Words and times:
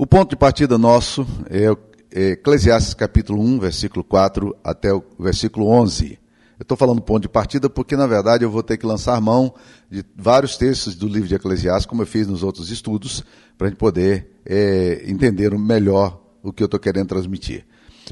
O 0.00 0.06
ponto 0.06 0.30
de 0.30 0.36
partida 0.36 0.78
nosso 0.78 1.26
é 1.50 2.30
Eclesiastes 2.32 2.94
capítulo 2.94 3.42
1, 3.42 3.58
versículo 3.60 4.02
4 4.02 4.56
até 4.64 4.90
o 4.94 5.04
versículo 5.18 5.68
11. 5.68 6.18
Eu 6.58 6.62
estou 6.62 6.74
falando 6.74 7.02
ponto 7.02 7.20
de 7.20 7.28
partida 7.28 7.68
porque, 7.68 7.94
na 7.98 8.06
verdade, 8.06 8.42
eu 8.42 8.50
vou 8.50 8.62
ter 8.62 8.78
que 8.78 8.86
lançar 8.86 9.20
mão 9.20 9.52
de 9.90 10.02
vários 10.16 10.56
textos 10.56 10.94
do 10.94 11.06
livro 11.06 11.28
de 11.28 11.34
Eclesiastes, 11.34 11.84
como 11.84 12.00
eu 12.00 12.06
fiz 12.06 12.26
nos 12.26 12.42
outros 12.42 12.70
estudos, 12.70 13.22
para 13.58 13.66
a 13.66 13.70
gente 13.70 13.78
poder 13.78 14.40
é, 14.46 15.02
entender 15.04 15.50
melhor 15.58 16.18
o 16.42 16.50
que 16.50 16.62
eu 16.62 16.64
estou 16.64 16.80
querendo 16.80 17.08
transmitir. 17.08 17.66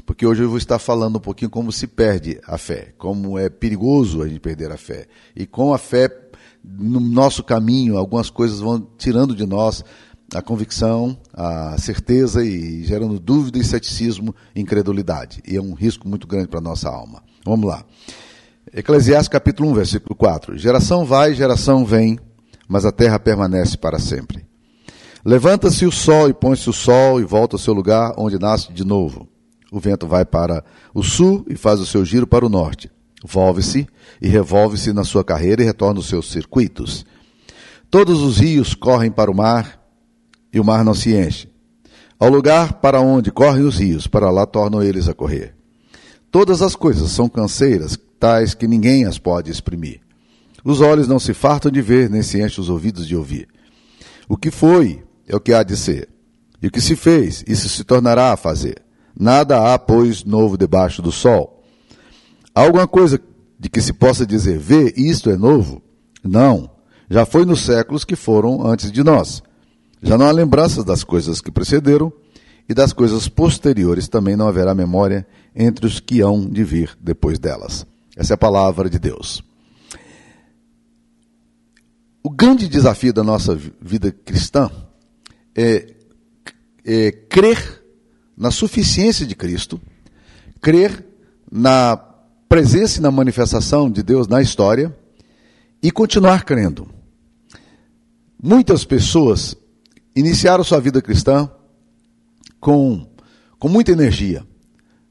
Porque 0.05 0.27
hoje 0.27 0.43
eu 0.43 0.49
vou 0.49 0.59
estar 0.59 0.77
falando 0.77 1.15
um 1.15 1.19
pouquinho 1.19 1.49
como 1.49 1.71
se 1.71 1.87
perde 1.87 2.39
a 2.45 2.59
fé, 2.59 2.93
como 2.99 3.35
é 3.35 3.49
perigoso 3.49 4.21
a 4.21 4.27
gente 4.27 4.39
perder 4.39 4.71
a 4.71 4.77
fé. 4.77 5.07
E 5.35 5.47
com 5.47 5.73
a 5.73 5.79
fé 5.79 6.07
no 6.63 6.99
nosso 6.99 7.43
caminho, 7.43 7.97
algumas 7.97 8.29
coisas 8.29 8.59
vão 8.59 8.85
tirando 8.97 9.35
de 9.35 9.45
nós 9.45 9.83
a 10.33 10.41
convicção, 10.41 11.17
a 11.33 11.77
certeza 11.77 12.43
e 12.43 12.83
gerando 12.83 13.19
dúvida 13.19 13.57
e 13.57 13.63
ceticismo 13.63 14.35
incredulidade. 14.55 15.41
E 15.47 15.55
é 15.55 15.61
um 15.61 15.73
risco 15.73 16.07
muito 16.07 16.27
grande 16.27 16.47
para 16.47 16.59
a 16.59 16.63
nossa 16.63 16.89
alma. 16.89 17.23
Vamos 17.45 17.67
lá. 17.67 17.83
Eclesiastes 18.73 19.29
capítulo 19.29 19.69
1, 19.71 19.73
versículo 19.73 20.15
4. 20.15 20.57
Geração 20.57 21.05
vai, 21.05 21.33
geração 21.33 21.83
vem, 21.83 22.19
mas 22.67 22.85
a 22.85 22.91
terra 22.91 23.19
permanece 23.19 23.77
para 23.77 23.97
sempre. 23.97 24.45
Levanta-se 25.25 25.85
o 25.85 25.91
sol 25.91 26.29
e 26.29 26.33
põe-se 26.33 26.69
o 26.69 26.73
sol 26.73 27.19
e 27.19 27.23
volta 27.23 27.55
ao 27.55 27.59
seu 27.59 27.73
lugar 27.73 28.13
onde 28.17 28.37
nasce 28.39 28.71
de 28.71 28.85
novo. 28.85 29.27
O 29.71 29.79
vento 29.79 30.07
vai 30.07 30.25
para 30.25 30.63
o 30.93 31.03
sul 31.03 31.45
e 31.49 31.55
faz 31.55 31.79
o 31.79 31.85
seu 31.85 32.05
giro 32.05 32.25
para 32.25 32.45
o 32.45 32.49
norte. 32.49 32.89
Volve-se 33.23 33.87
e 34.21 34.27
revolve-se 34.27 34.93
na 34.93 35.03
sua 35.03 35.23
carreira 35.23 35.61
e 35.61 35.65
retorna 35.65 35.99
aos 35.99 36.07
seus 36.07 36.31
circuitos. 36.31 37.05
Todos 37.91 38.21
os 38.21 38.37
rios 38.37 38.73
correm 38.73 39.11
para 39.11 39.31
o 39.31 39.35
mar 39.35 39.78
e 40.51 40.59
o 40.59 40.63
mar 40.63 40.83
não 40.83 40.93
se 40.93 41.15
enche. 41.15 41.47
Ao 42.19 42.29
lugar 42.29 42.73
para 42.73 42.99
onde 42.99 43.31
correm 43.31 43.63
os 43.63 43.77
rios, 43.77 44.07
para 44.07 44.29
lá 44.29 44.45
tornam 44.45 44.83
eles 44.83 45.07
a 45.07 45.13
correr. 45.13 45.55
Todas 46.31 46.61
as 46.61 46.75
coisas 46.75 47.11
são 47.11 47.29
canseiras, 47.29 47.97
tais 48.19 48.53
que 48.53 48.67
ninguém 48.67 49.05
as 49.05 49.17
pode 49.17 49.49
exprimir. 49.49 50.01
Os 50.63 50.81
olhos 50.81 51.07
não 51.07 51.19
se 51.19 51.33
fartam 51.33 51.71
de 51.71 51.81
ver, 51.81 52.09
nem 52.09 52.21
se 52.21 52.41
enchem 52.41 52.61
os 52.61 52.69
ouvidos 52.69 53.07
de 53.07 53.15
ouvir. 53.15 53.47
O 54.27 54.35
que 54.35 54.51
foi 54.51 55.03
é 55.27 55.35
o 55.35 55.39
que 55.39 55.53
há 55.53 55.63
de 55.63 55.77
ser. 55.77 56.09
E 56.61 56.67
o 56.67 56.71
que 56.71 56.81
se 56.81 56.95
fez, 56.95 57.43
isso 57.47 57.69
se 57.69 57.83
tornará 57.83 58.33
a 58.33 58.37
fazer. 58.37 58.81
Nada 59.17 59.73
há, 59.73 59.79
pois, 59.79 60.23
novo 60.23 60.57
debaixo 60.57 61.01
do 61.01 61.11
sol. 61.11 61.63
Há 62.53 62.61
alguma 62.61 62.87
coisa 62.87 63.19
de 63.57 63.69
que 63.69 63.81
se 63.81 63.93
possa 63.93 64.25
dizer, 64.25 64.59
vê, 64.59 64.93
isto 64.95 65.29
é 65.29 65.37
novo? 65.37 65.81
Não. 66.23 66.69
Já 67.09 67.25
foi 67.25 67.45
nos 67.45 67.61
séculos 67.61 68.03
que 68.03 68.15
foram 68.15 68.67
antes 68.67 68.91
de 68.91 69.03
nós. 69.03 69.41
Já 70.01 70.17
não 70.17 70.25
há 70.25 70.31
lembranças 70.31 70.83
das 70.83 71.03
coisas 71.03 71.41
que 71.41 71.51
precederam, 71.51 72.11
e 72.69 72.73
das 72.73 72.93
coisas 72.93 73.27
posteriores 73.27 74.07
também 74.07 74.35
não 74.35 74.47
haverá 74.47 74.75
memória 74.75 75.25
entre 75.55 75.87
os 75.87 75.99
que 75.99 76.21
hão 76.21 76.47
de 76.47 76.63
vir 76.63 76.95
depois 77.01 77.39
delas. 77.39 77.85
Essa 78.15 78.33
é 78.33 78.35
a 78.35 78.37
palavra 78.37 78.87
de 78.87 78.99
Deus. 78.99 79.43
O 82.21 82.29
grande 82.29 82.67
desafio 82.67 83.11
da 83.11 83.23
nossa 83.23 83.55
vida 83.55 84.11
cristã 84.11 84.69
é, 85.55 85.95
é 86.85 87.11
crer 87.11 87.83
na 88.37 88.51
suficiência 88.51 89.25
de 89.25 89.35
Cristo, 89.35 89.81
crer 90.61 91.03
na 91.51 91.97
presença 92.47 92.99
e 92.99 93.01
na 93.01 93.09
manifestação 93.09 93.89
de 93.89 94.03
Deus 94.03 94.27
na 94.27 94.43
história 94.43 94.95
e 95.81 95.89
continuar 95.89 96.45
crendo. 96.45 96.87
Muitas 98.41 98.85
pessoas 98.85 99.55
iniciaram 100.19 100.63
sua 100.63 100.79
vida 100.79 101.01
cristã 101.01 101.49
com, 102.59 103.07
com 103.57 103.69
muita 103.69 103.91
energia, 103.91 104.45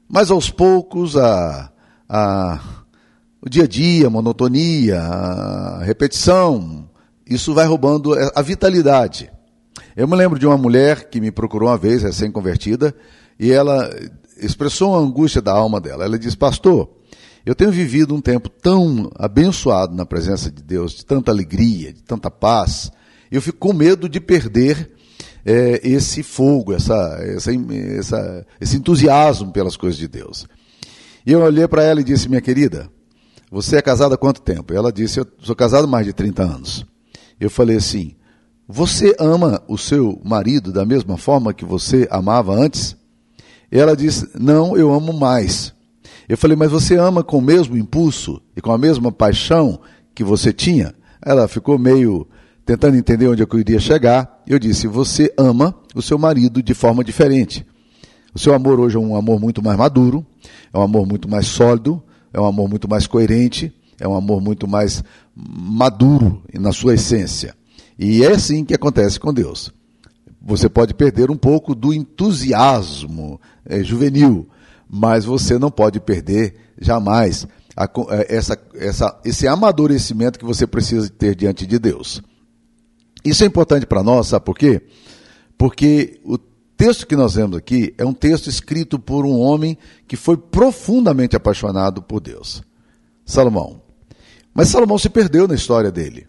mas 0.07 0.29
aos 0.29 0.49
poucos 0.49 1.17
a, 1.17 1.71
a 2.07 2.59
o 3.41 3.49
dia 3.49 3.63
a 3.63 3.67
dia, 3.67 4.07
a 4.07 4.09
monotonia, 4.09 4.99
a 4.99 5.83
repetição, 5.83 6.89
isso 7.25 7.53
vai 7.53 7.65
roubando 7.65 8.13
a 8.35 8.41
vitalidade. 8.41 9.31
Eu 9.95 10.07
me 10.09 10.15
lembro 10.15 10.37
de 10.37 10.45
uma 10.45 10.57
mulher 10.57 11.09
que 11.09 11.21
me 11.21 11.31
procurou 11.31 11.69
uma 11.69 11.77
vez, 11.77 12.03
recém-convertida, 12.03 12.93
e 13.39 13.49
ela 13.49 13.89
expressou 14.37 14.93
a 14.93 14.99
angústia 14.99 15.41
da 15.41 15.53
alma 15.53 15.79
dela. 15.79 16.03
Ela 16.03 16.19
disse: 16.19 16.35
Pastor, 16.35 16.89
eu 17.45 17.55
tenho 17.55 17.71
vivido 17.71 18.13
um 18.13 18.19
tempo 18.19 18.49
tão 18.49 19.09
abençoado 19.15 19.95
na 19.95 20.05
presença 20.05 20.51
de 20.51 20.61
Deus, 20.61 20.95
de 20.95 21.05
tanta 21.05 21.31
alegria, 21.31 21.93
de 21.93 22.03
tanta 22.03 22.29
paz, 22.29 22.91
eu 23.31 23.41
fico 23.41 23.59
com 23.59 23.73
medo 23.73 24.09
de 24.09 24.19
perder 24.19 24.91
é, 25.49 25.81
esse 25.83 26.21
fogo, 26.21 26.73
essa, 26.73 26.93
essa, 27.23 27.51
essa, 27.97 28.45
esse 28.61 28.77
entusiasmo 28.77 29.51
pelas 29.51 29.75
coisas 29.75 29.97
de 29.97 30.07
Deus. 30.07 30.47
E 31.25 31.31
eu 31.31 31.41
olhei 31.41 31.67
para 31.67 31.83
ela 31.83 32.01
e 32.01 32.03
disse: 32.03 32.29
Minha 32.29 32.39
querida, 32.39 32.87
você 33.49 33.77
é 33.77 33.81
casada 33.81 34.13
há 34.13 34.17
quanto 34.17 34.43
tempo? 34.43 34.71
Ela 34.71 34.93
disse: 34.93 35.19
Eu 35.19 35.25
sou 35.39 35.55
casado 35.55 35.85
há 35.85 35.87
mais 35.87 36.05
de 36.05 36.13
30 36.13 36.43
anos. 36.43 36.85
Eu 37.39 37.49
falei 37.49 37.77
assim: 37.77 38.15
Você 38.67 39.15
ama 39.19 39.63
o 39.67 39.75
seu 39.75 40.21
marido 40.23 40.71
da 40.71 40.85
mesma 40.85 41.17
forma 41.17 41.51
que 41.51 41.65
você 41.65 42.07
amava 42.11 42.53
antes? 42.53 42.95
Ela 43.71 43.95
disse: 43.95 44.29
Não, 44.39 44.77
eu 44.77 44.93
amo 44.93 45.11
mais. 45.11 45.73
Eu 46.27 46.37
falei: 46.37 46.55
Mas 46.55 46.69
você 46.69 46.95
ama 46.95 47.23
com 47.23 47.39
o 47.39 47.41
mesmo 47.41 47.75
impulso 47.75 48.39
e 48.55 48.61
com 48.61 48.71
a 48.71 48.77
mesma 48.77 49.11
paixão 49.11 49.79
que 50.13 50.23
você 50.23 50.53
tinha? 50.53 50.93
Ela 51.25 51.47
ficou 51.47 51.79
meio 51.79 52.27
tentando 52.69 52.95
entender 52.95 53.27
onde 53.27 53.41
eu 53.41 53.59
iria 53.59 53.79
chegar. 53.79 54.43
Eu 54.45 54.59
disse: 54.59 54.85
Você 54.85 55.33
ama 55.35 55.73
o 55.95 56.03
seu 56.03 56.19
marido 56.19 56.61
de 56.61 56.75
forma 56.75 57.03
diferente. 57.03 57.65
O 58.31 58.37
seu 58.37 58.53
amor 58.53 58.79
hoje 58.79 58.95
é 58.95 58.99
um 58.99 59.15
amor 59.15 59.39
muito 59.39 59.63
mais 59.63 59.75
maduro, 59.75 60.23
é 60.71 60.77
um 60.77 60.83
amor 60.83 61.07
muito 61.07 61.27
mais 61.27 61.47
sólido, 61.47 61.99
é 62.31 62.39
um 62.39 62.45
amor 62.45 62.69
muito 62.69 62.87
mais 62.87 63.07
coerente, 63.07 63.73
é 63.99 64.07
um 64.07 64.13
amor 64.13 64.39
muito 64.39 64.67
mais 64.67 65.03
maduro 65.35 66.43
na 66.53 66.71
sua 66.71 66.93
essência. 66.93 67.55
E 67.97 68.23
é 68.23 68.33
assim 68.33 68.63
que 68.63 68.75
acontece 68.75 69.19
com 69.19 69.33
Deus. 69.33 69.73
Você 70.39 70.69
pode 70.69 70.93
perder 70.93 71.31
um 71.31 71.37
pouco 71.37 71.73
do 71.73 71.91
entusiasmo 71.91 73.41
é, 73.65 73.83
juvenil, 73.83 74.47
mas 74.87 75.25
você 75.25 75.57
não 75.57 75.71
pode 75.71 75.99
perder 75.99 76.53
jamais 76.79 77.47
a, 77.75 77.85
é, 78.11 78.35
essa, 78.35 78.55
essa, 78.75 79.19
esse 79.25 79.47
amadurecimento 79.47 80.37
que 80.37 80.45
você 80.45 80.67
precisa 80.67 81.09
ter 81.09 81.33
diante 81.33 81.65
de 81.65 81.79
Deus. 81.79 82.21
Isso 83.23 83.43
é 83.43 83.47
importante 83.47 83.85
para 83.85 84.03
nós, 84.03 84.27
sabe 84.27 84.45
por 84.45 84.57
quê? 84.57 84.81
Porque 85.57 86.19
o 86.23 86.37
texto 86.37 87.05
que 87.05 87.15
nós 87.15 87.35
vemos 87.35 87.57
aqui 87.57 87.93
é 87.97 88.05
um 88.05 88.13
texto 88.13 88.47
escrito 88.47 88.97
por 88.97 89.25
um 89.25 89.37
homem 89.37 89.77
que 90.07 90.15
foi 90.15 90.37
profundamente 90.37 91.35
apaixonado 91.35 92.01
por 92.01 92.21
Deus. 92.21 92.63
Salomão. 93.25 93.81
Mas 94.53 94.69
Salomão 94.69 94.97
se 94.97 95.09
perdeu 95.09 95.47
na 95.47 95.55
história 95.55 95.91
dele. 95.91 96.27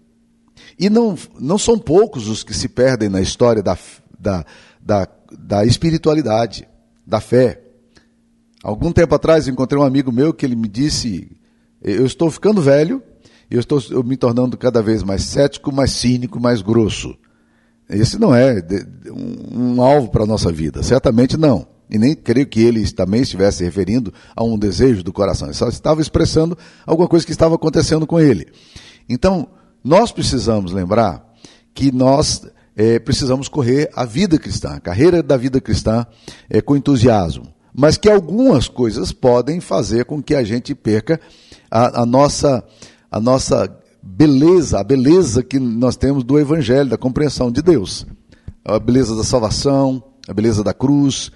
E 0.79 0.91
não, 0.91 1.17
não 1.39 1.59
são 1.59 1.79
poucos 1.79 2.27
os 2.27 2.43
que 2.43 2.55
se 2.55 2.69
perdem 2.69 3.09
na 3.09 3.21
história 3.21 3.62
da, 3.62 3.79
da, 4.19 4.45
da, 4.81 5.09
da 5.31 5.65
espiritualidade, 5.65 6.69
da 7.06 7.21
fé. 7.21 7.62
Algum 8.62 8.93
tempo 8.93 9.15
atrás 9.15 9.47
encontrei 9.49 9.81
um 9.81 9.84
amigo 9.84 10.11
meu 10.11 10.34
que 10.34 10.45
ele 10.45 10.56
me 10.56 10.69
disse: 10.69 11.31
Eu 11.83 12.05
estou 12.05 12.31
ficando 12.31 12.61
velho, 12.61 13.03
eu 13.50 13.61
estou 13.61 13.83
eu 13.91 14.03
me 14.03 14.16
tornando 14.16 14.56
cada 14.56 14.83
vez 14.83 15.03
mais 15.03 15.25
cético, 15.25 15.72
mais 15.72 15.91
cínico, 15.91 16.38
mais 16.41 16.62
grosso. 16.62 17.16
Esse 17.88 18.19
não 18.19 18.34
é 18.34 18.65
um, 19.11 19.75
um 19.75 19.83
alvo 19.83 20.09
para 20.09 20.22
a 20.22 20.27
nossa 20.27 20.53
vida, 20.53 20.83
certamente 20.83 21.37
não. 21.37 21.66
E 21.91 21.99
nem 21.99 22.15
creio 22.15 22.47
que 22.47 22.62
ele 22.62 22.88
também 22.93 23.22
estivesse 23.22 23.65
referindo 23.65 24.15
a 24.37 24.44
um 24.44 24.56
desejo 24.56 25.03
do 25.03 25.12
coração. 25.12 25.49
Ele 25.49 25.56
só 25.56 25.69
estava 25.69 26.00
expressando 26.00 26.56
alguma 26.87 27.09
coisa 27.09 27.27
que 27.27 27.33
estava 27.33 27.56
acontecendo 27.56 28.06
com 28.06 28.21
ele. 28.21 28.47
Então, 29.09 29.49
nós 29.82 30.12
precisamos 30.12 30.71
lembrar 30.71 31.34
que 31.75 31.91
nós 31.91 32.47
é, 32.77 33.00
precisamos 33.00 33.49
correr 33.49 33.91
a 33.94 34.05
vida 34.05 34.38
cristã, 34.38 34.75
a 34.75 34.81
carreira 34.81 35.21
da 35.21 35.37
vida 35.37 35.61
cristã 35.61 36.06
é, 36.49 36.61
com 36.61 36.76
entusiasmo. 36.76 37.52
Mas 37.75 37.97
que 37.97 38.08
algumas 38.08 38.69
coisas 38.69 39.11
podem 39.11 39.61
fazer 39.61 40.05
com 40.05 40.23
que 40.23 40.35
a 40.35 40.44
gente 40.44 40.75
perca 40.75 41.20
a, 41.70 42.02
a 42.02 42.06
nossa, 42.06 42.64
a 43.11 43.21
nossa 43.21 43.69
beleza, 44.03 44.79
a 44.79 44.85
beleza 44.85 45.43
que 45.43 45.59
nós 45.59 45.97
temos 45.97 46.25
do 46.25 46.39
Evangelho, 46.39 46.91
da 46.91 46.97
compreensão 46.97 47.51
de 47.51 47.61
Deus. 47.61 48.07
A 48.65 48.79
beleza 48.79 49.17
da 49.17 49.25
salvação, 49.25 50.03
a 50.29 50.33
beleza 50.33 50.62
da 50.62 50.73
cruz, 50.73 51.33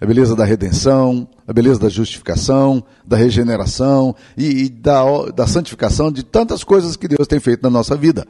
a 0.00 0.06
beleza 0.06 0.36
da 0.36 0.44
redenção, 0.44 1.28
a 1.46 1.52
beleza 1.52 1.80
da 1.80 1.88
justificação, 1.88 2.84
da 3.06 3.16
regeneração 3.16 4.14
e, 4.36 4.64
e 4.64 4.68
da, 4.68 5.02
da 5.34 5.46
santificação, 5.46 6.12
de 6.12 6.22
tantas 6.22 6.62
coisas 6.62 6.96
que 6.96 7.08
Deus 7.08 7.26
tem 7.26 7.40
feito 7.40 7.62
na 7.62 7.70
nossa 7.70 7.96
vida. 7.96 8.26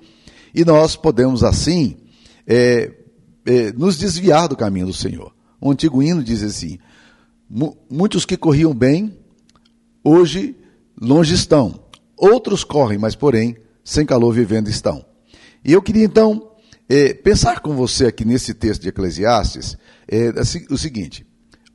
E 0.55 0.65
nós 0.65 0.97
podemos, 0.97 1.43
assim, 1.43 1.97
é, 2.47 2.93
é, 3.45 3.73
nos 3.73 3.99
desviar 3.99 4.49
do 4.49 4.57
caminho 4.57 4.87
do 4.87 4.93
Senhor. 4.93 5.33
O 5.61 5.71
antigo 5.71 6.03
hino 6.03 6.23
diz 6.23 6.43
assim: 6.43 6.79
muitos 7.91 8.25
que 8.25 8.37
corriam 8.37 8.73
bem, 8.73 9.17
hoje 10.05 10.57
longe 11.01 11.35
estão. 11.35 11.86
Outros 12.17 12.65
correm, 12.65 12.99
mas 12.99 13.15
porém 13.15 13.57
sem 13.85 14.07
calor 14.07 14.33
vivendo 14.33 14.69
estão. 14.69 15.05
E 15.65 15.73
eu 15.73 15.83
queria 15.83 16.05
então 16.05 16.51
é, 16.89 17.13
pensar 17.13 17.61
com 17.61 17.75
você 17.75 18.07
aqui 18.07 18.25
nesse 18.25 18.55
texto 18.55 18.83
de 18.83 18.89
Eclesiastes 18.89 19.77
é 20.09 20.33
o 20.71 20.79
seguinte: 20.79 21.27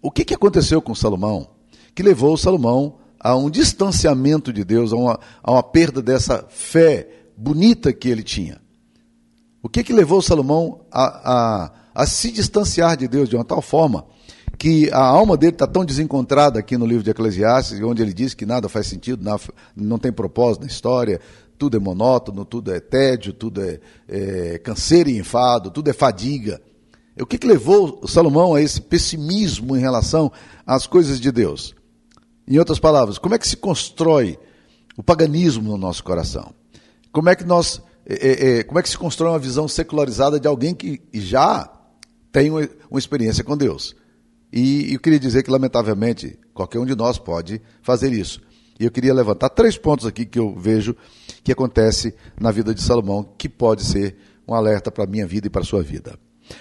o 0.02 0.10
que, 0.10 0.26
que 0.26 0.34
aconteceu 0.34 0.82
com 0.82 0.96
Salomão 0.96 1.50
que 1.94 2.02
levou 2.02 2.38
Salomão 2.38 2.98
a 3.20 3.36
um 3.36 3.50
distanciamento 3.50 4.52
de 4.52 4.64
Deus, 4.64 4.92
a 4.94 4.96
uma, 4.96 5.20
a 5.44 5.52
uma 5.52 5.64
perda 5.64 6.02
dessa 6.02 6.46
fé 6.50 7.08
bonita 7.38 7.94
que 7.94 8.10
ele 8.10 8.24
tinha? 8.24 8.62
O 9.62 9.70
que, 9.70 9.84
que 9.84 9.94
levou 9.94 10.22
Salomão 10.22 10.86
a, 10.92 11.04
a, 11.04 11.72
a 11.94 12.06
se 12.08 12.32
distanciar 12.32 12.98
de 12.98 13.08
Deus 13.08 13.30
de 13.30 13.36
uma 13.36 13.46
tal 13.46 13.62
forma 13.62 14.06
que 14.62 14.92
a 14.92 15.04
alma 15.04 15.36
dele 15.36 15.54
está 15.54 15.66
tão 15.66 15.84
desencontrada 15.84 16.60
aqui 16.60 16.78
no 16.78 16.86
livro 16.86 17.04
de 17.04 17.10
Eclesiastes, 17.10 17.82
onde 17.82 18.04
ele 18.04 18.14
diz 18.14 18.36
que 18.36 18.46
nada 18.46 18.70
faz 18.70 18.86
sentido, 18.86 19.28
não 19.76 19.98
tem 19.98 20.12
propósito 20.12 20.62
na 20.62 20.68
história, 20.68 21.20
tudo 21.58 21.78
é 21.78 21.80
monótono, 21.80 22.46
tudo 22.46 22.72
é 22.72 22.80
tédio, 22.80 23.34
tudo 23.34 23.60
é, 23.60 23.80
é 24.08 24.60
canseiro 24.60 25.10
e 25.10 25.18
enfado, 25.18 25.72
tudo 25.72 25.90
é 25.90 25.94
fadiga. 25.94 26.62
O 27.20 27.26
que, 27.26 27.40
que 27.40 27.48
levou 27.48 28.08
Salomão 28.08 28.54
a 28.54 28.62
esse 28.62 28.80
pessimismo 28.80 29.76
em 29.76 29.80
relação 29.80 30.32
às 30.64 30.86
coisas 30.86 31.20
de 31.20 31.32
Deus? 31.32 31.74
Em 32.48 32.60
outras 32.60 32.78
palavras, 32.78 33.18
como 33.18 33.34
é 33.34 33.40
que 33.40 33.48
se 33.48 33.58
constrói 33.58 34.38
o 34.96 35.02
paganismo 35.02 35.72
no 35.72 35.76
nosso 35.76 36.04
coração? 36.04 36.54
Como 37.12 37.30
é 37.30 37.36
que 37.36 37.46
nós, 37.46 37.82
é, 38.06 38.14
é, 38.14 38.60
é 38.60 38.64
como 38.64 38.78
é 38.78 38.84
que 38.84 38.90
se 38.90 38.98
constrói 39.00 39.32
uma 39.32 39.40
visão 39.40 39.68
secularizada 39.68 40.40
de 40.40 40.48
alguém 40.48 40.76
que 40.76 41.02
já 41.14 41.68
tem 42.32 42.52
uma, 42.52 42.70
uma 42.92 43.00
experiência 43.00 43.44
com 43.44 43.58
Deus? 43.58 44.00
E 44.52 44.94
eu 44.94 45.00
queria 45.00 45.20
dizer 45.20 45.44
que, 45.44 45.52
lamentavelmente, 45.52 46.38
qualquer 46.54 46.80
um 46.80 46.86
de 46.86 46.96
nós 46.96 47.18
pode 47.18 47.62
fazer 47.82 48.12
isso. 48.12 48.42
E 48.80 48.86
eu 48.86 48.92
queria 48.92 49.14
levantar 49.14 49.50
três 49.50 49.78
pontos 49.78 50.06
aqui 50.06 50.26
que 50.26 50.40
eu 50.40 50.56
vejo 50.56 50.96
que 51.44 51.52
acontece 51.52 52.14
na 52.40 52.52
vida 52.52 52.74
de 52.74 52.82
Salomão, 52.82 53.24
que 53.38 53.48
pode 53.48 53.84
ser 53.84 54.16
um 54.48 54.54
alerta 54.54 54.92
para 54.92 55.04
a 55.04 55.08
minha 55.08 55.26
vida 55.26 55.48
e 55.48 55.50
para 55.50 55.62
a 55.62 55.66
sua 55.66 55.82
vida. 55.82 56.18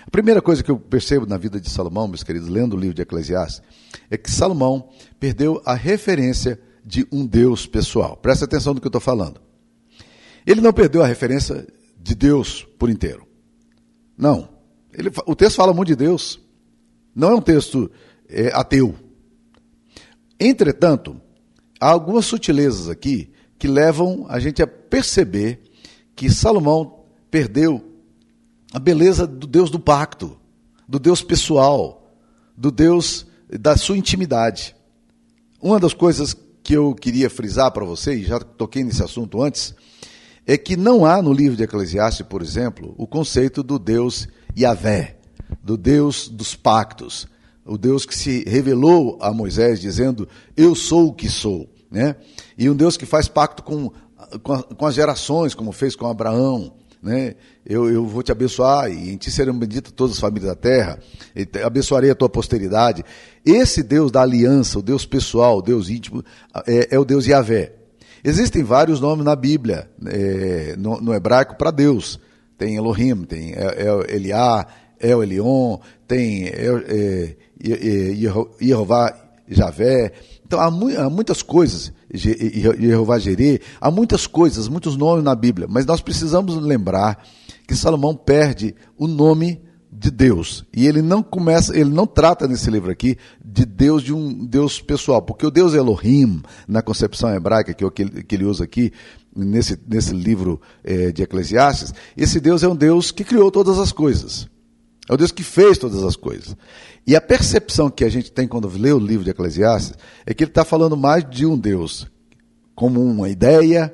A 0.07 0.11
primeira 0.11 0.41
coisa 0.41 0.63
que 0.63 0.71
eu 0.71 0.79
percebo 0.79 1.27
na 1.27 1.37
vida 1.37 1.61
de 1.61 1.69
Salomão, 1.69 2.07
meus 2.07 2.23
queridos, 2.23 2.49
lendo 2.49 2.77
o 2.77 2.79
livro 2.79 2.95
de 2.95 3.03
Eclesiastes, 3.03 3.63
é 4.11 4.17
que 4.17 4.31
Salomão 4.31 4.89
perdeu 5.19 5.61
a 5.65 5.75
referência 5.75 6.61
de 6.85 7.07
um 7.11 7.27
Deus 7.27 7.67
pessoal. 7.67 8.17
Presta 8.17 8.45
atenção 8.45 8.75
no 8.75 8.81
que 8.81 8.87
eu 8.87 8.91
estou 8.91 9.01
falando. 9.01 9.41
Ele 10.47 10.61
não 10.61 10.73
perdeu 10.73 11.03
a 11.03 11.07
referência 11.07 11.67
de 11.99 12.15
Deus 12.15 12.67
por 12.79 12.89
inteiro. 12.89 13.27
Não. 14.17 14.49
Ele, 14.93 15.11
o 15.27 15.35
texto 15.35 15.57
fala 15.57 15.73
muito 15.73 15.89
de 15.89 15.97
Deus. 15.97 16.41
Não 17.15 17.31
é 17.31 17.35
um 17.35 17.41
texto 17.41 17.91
é, 18.29 18.49
ateu. 18.55 18.95
Entretanto, 20.39 21.21
há 21.81 21.91
algumas 21.91 22.25
sutilezas 22.25 22.89
aqui 22.89 23.31
que 23.59 23.69
levam 23.69 24.27
a 24.29 24.41
gente 24.41 24.63
a 24.63 24.67
perceber 24.67 25.61
que 26.17 26.31
Salomão 26.31 27.05
perdeu 27.31 27.85
a 28.73 28.79
beleza 28.79 29.27
do 29.27 29.47
Deus 29.47 29.71
do 29.71 29.79
pacto, 29.79 30.39
do 30.89 30.99
Deus 30.99 31.23
pessoal, 31.23 32.15
do 32.57 32.71
Deus 32.71 33.27
da 33.49 33.77
sua 33.77 33.99
intimidade. 33.99 34.75
Uma 35.61 35.79
das 35.79 35.93
coisas 35.93 36.37
que 36.63 36.75
eu 36.75 36.95
queria 36.95 37.29
frisar 37.29 37.71
para 37.73 37.85
vocês, 37.85 38.27
já 38.27 38.39
toquei 38.39 38.85
nesse 38.85 39.03
assunto 39.03 39.43
antes, 39.43 39.75
é 40.47 40.57
que 40.57 40.77
não 40.77 41.05
há 41.05 41.21
no 41.21 41.33
livro 41.33 41.57
de 41.57 41.65
Eclesiastes, 41.65 42.27
por 42.27 42.43
exemplo, 42.43 42.95
o 42.97 43.07
conceito 43.07 43.63
do 43.63 43.79
Deus 43.79 44.27
Yahvé, 44.59 45.20
do 45.63 45.77
Deus 45.77 46.29
dos 46.29 46.55
pactos, 46.55 47.27
o 47.65 47.79
Deus 47.79 48.05
que 48.05 48.17
se 48.17 48.45
revelou 48.49 49.19
a 49.21 49.33
Moisés 49.33 49.81
dizendo: 49.81 50.29
Eu 50.57 50.75
sou 50.75 51.09
o 51.09 51.13
que 51.13 51.29
sou. 51.29 51.69
Né? 51.91 52.17
E 52.57 52.71
um 52.71 52.77
Deus 52.77 52.97
que 52.97 53.05
faz 53.05 53.27
pacto 53.29 53.63
com, 53.63 53.91
com, 54.43 54.63
com 54.63 54.87
as 54.87 54.95
gerações, 54.95 55.55
como 55.55 55.73
fez 55.73 55.97
com 55.97 56.07
Abraão. 56.07 56.73
Né? 57.03 57.35
Eu, 57.65 57.91
eu 57.91 58.07
vou 58.07 58.23
te 58.23 58.31
abençoar 58.31 58.91
e 58.91 59.11
em 59.11 59.17
ti 59.17 59.31
serão 59.31 59.59
benditas 59.59 59.93
todas 59.93 60.17
as 60.17 60.21
famílias 60.21 60.51
da 60.51 60.55
terra, 60.55 60.99
abençoarei 61.65 62.11
a 62.11 62.15
tua 62.15 62.29
posteridade. 62.29 63.05
Esse 63.45 63.83
Deus 63.83 64.13
da 64.13 64.21
aliança, 64.21 64.79
o 64.79 64.83
Deus 64.83 65.07
pessoal, 65.07 65.59
o 65.59 65.63
Deus 65.63 65.89
íntimo, 65.89 66.23
é, 66.67 66.95
é 66.95 66.99
o 66.99 67.05
Deus 67.05 67.27
Yahvé. 67.27 67.73
Existem 68.23 68.63
vários 68.63 69.01
nomes 69.01 69.25
na 69.25 69.35
Bíblia, 69.35 69.89
é, 70.07 70.75
no, 70.77 71.01
no, 71.01 71.15
hebraico, 71.15 71.57
para 71.57 71.71
Deus. 71.71 72.21
Tem 72.59 72.77
Elohim, 72.77 73.25
tem 73.25 73.55
Eliá, 74.07 74.67
El 75.01 75.23
Elion, 75.23 75.79
tem 76.07 76.47
é, 76.47 77.37
Jeová 78.61 79.15
Javé. 79.49 80.13
Então 80.47 80.61
há, 80.61 80.71
mu 80.71 80.89
há 80.97 81.09
muitas 81.09 81.43
coisas, 81.43 81.93
Jeová 82.13 83.19
Jerê, 83.19 83.61
há 83.81 83.91
muitas 83.91 84.27
coisas, 84.27 84.69
muitos 84.69 84.97
nomes 84.97 85.25
na 85.25 85.35
Bíblia, 85.35 85.67
mas 85.71 85.87
nós 85.87 86.01
precisamos 86.01 86.57
lembrar 86.57 87.25
que 87.67 87.77
Salomão 87.77 88.15
perde 88.15 88.75
o 88.99 89.07
nome 89.07 89.61
de 89.93 90.11
Deus. 90.11 90.65
E 90.75 90.87
ele 90.87 91.03
não 91.03 91.23
começa, 91.23 91.77
ele 91.77 91.91
não 91.91 92.07
trata 92.07 92.49
nesse 92.49 92.71
livro 92.71 92.91
aqui 92.91 93.17
de 93.45 93.65
Deus 93.65 94.03
de 94.03 94.13
um 94.13 94.45
Deus 94.45 94.81
pessoal, 94.81 95.21
porque 95.23 95.47
o 95.47 95.51
Deus 95.51 95.75
Elohim, 95.75 96.43
na 96.67 96.83
concepção 96.83 97.35
hebraica 97.35 97.75
que, 97.75 97.89
que, 97.91 98.25
que 98.25 98.35
ele 98.35 98.45
usa 98.45 98.65
aqui, 98.65 98.93
nesse, 99.35 99.79
nesse 99.87 100.13
livro 100.13 100.61
é, 100.83 101.13
de 101.13 101.23
Eclesiastes, 101.23 101.95
esse 102.17 102.41
Deus 102.41 102.63
é 102.63 102.69
um 102.69 102.77
Deus 102.77 103.11
que 103.11 103.25
criou 103.25 103.51
todas 103.51 103.79
as 103.79 103.93
coisas. 103.93 104.49
É 105.11 105.15
o 105.15 105.17
Deus 105.17 105.33
que 105.33 105.43
fez 105.43 105.77
todas 105.77 106.05
as 106.05 106.15
coisas. 106.15 106.57
E 107.05 107.17
a 107.17 107.21
percepção 107.21 107.91
que 107.91 108.05
a 108.05 108.09
gente 108.09 108.31
tem 108.31 108.47
quando 108.47 108.69
lê 108.69 108.93
o 108.93 108.99
livro 109.01 109.25
de 109.25 109.31
Eclesiastes 109.31 109.95
é 110.25 110.33
que 110.33 110.45
ele 110.45 110.53
está 110.53 110.65
falando 110.65 110.97
mais 110.97 111.29
de 111.29 111.45
um 111.45 111.59
Deus 111.59 112.07
como 112.77 113.03
uma 113.03 113.29
ideia, 113.29 113.93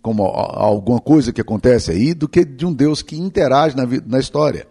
como 0.00 0.22
alguma 0.22 1.00
coisa 1.00 1.32
que 1.32 1.40
acontece 1.40 1.90
aí, 1.90 2.14
do 2.14 2.28
que 2.28 2.44
de 2.44 2.64
um 2.64 2.72
Deus 2.72 3.02
que 3.02 3.16
interage 3.16 3.76
na, 3.76 3.82
na 4.06 4.20
história. 4.20 4.68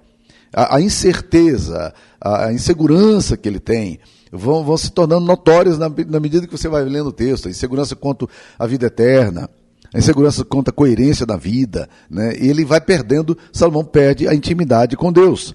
A, 0.54 0.78
a 0.78 0.82
incerteza, 0.82 1.94
a, 2.22 2.46
a, 2.46 2.54
insegurança 2.54 3.36
que 3.36 3.50
ele 3.50 3.60
tem 3.60 4.00
vão, 4.32 4.64
vão 4.64 4.78
se 4.78 4.92
tornando 4.94 5.26
notórias 5.26 5.78
na, 5.78 5.90
na, 5.90 6.22
medida 6.22 6.48
que 6.48 6.58
você 6.58 6.70
vai 6.70 6.86
lendo 6.86 7.08
o 7.08 7.14
texto. 7.14 7.50
A 7.50 7.52
insegurança 7.52 7.98
quanto 7.98 8.30
à 8.58 8.66
vida 8.66 8.86
eterna, 8.86 9.50
a 9.94 10.00
insegurança 10.00 10.46
quanto 10.46 10.70
à 10.70 10.72
coerência 10.72 11.26
da 11.26 11.36
vida. 11.36 11.90
Né? 12.10 12.34
Ele 12.38 12.64
vai 12.64 12.80
perdendo, 12.80 13.38
Salomão 13.52 13.84
perde 13.84 14.26
a 14.26 14.34
intimidade 14.34 14.96
com 14.96 15.12
Deus. 15.12 15.54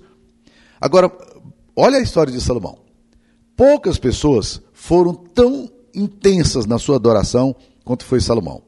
Agora, 0.87 1.11
olha 1.75 1.99
a 1.99 2.00
história 2.00 2.33
de 2.33 2.41
Salomão. 2.41 2.79
Poucas 3.56 3.99
pessoas 3.99 4.62
foram 4.73 5.12
tão 5.12 5.69
intensas 5.93 6.65
na 6.65 6.79
sua 6.79 6.94
adoração 6.94 7.56
quanto 7.85 8.05
foi 8.05 8.21
Salomão. 8.21 8.62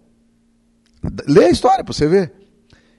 Lê 1.29 1.45
a 1.45 1.51
história 1.51 1.85
para 1.85 1.95
você 1.95 2.09
ver. 2.09 2.33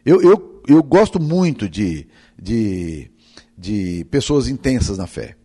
Eu, 0.06 0.22
eu, 0.22 0.64
eu 0.70 0.82
gosto 0.82 1.20
muito 1.20 1.68
de, 1.68 2.08
de, 2.42 3.12
de 3.58 4.06
pessoas 4.10 4.48
intensas 4.48 4.98
na 4.98 5.06
fé, 5.06 5.36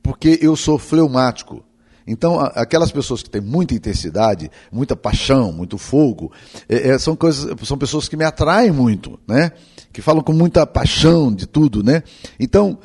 porque 0.00 0.38
eu 0.40 0.54
sou 0.54 0.78
fleumático. 0.78 1.64
Então, 2.06 2.38
aquelas 2.38 2.92
pessoas 2.92 3.24
que 3.24 3.30
têm 3.30 3.40
muita 3.40 3.74
intensidade, 3.74 4.48
muita 4.70 4.94
paixão, 4.94 5.50
muito 5.50 5.78
fogo, 5.78 6.30
é, 6.68 6.90
é, 6.90 6.98
são, 6.98 7.16
coisas, 7.16 7.56
são 7.66 7.76
pessoas 7.76 8.06
que 8.06 8.16
me 8.16 8.24
atraem 8.24 8.70
muito, 8.70 9.18
né? 9.26 9.50
Que 9.94 10.02
falam 10.02 10.24
com 10.24 10.32
muita 10.32 10.66
paixão 10.66 11.32
de 11.32 11.46
tudo, 11.46 11.82
né? 11.82 12.02
Então, 12.38 12.78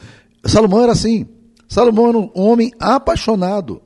Salomão 0.46 0.84
era 0.84 0.92
assim. 0.92 1.28
Salomão 1.68 2.08
era 2.08 2.18
um 2.20 2.32
homem 2.36 2.72
apaixonado. 2.80 3.82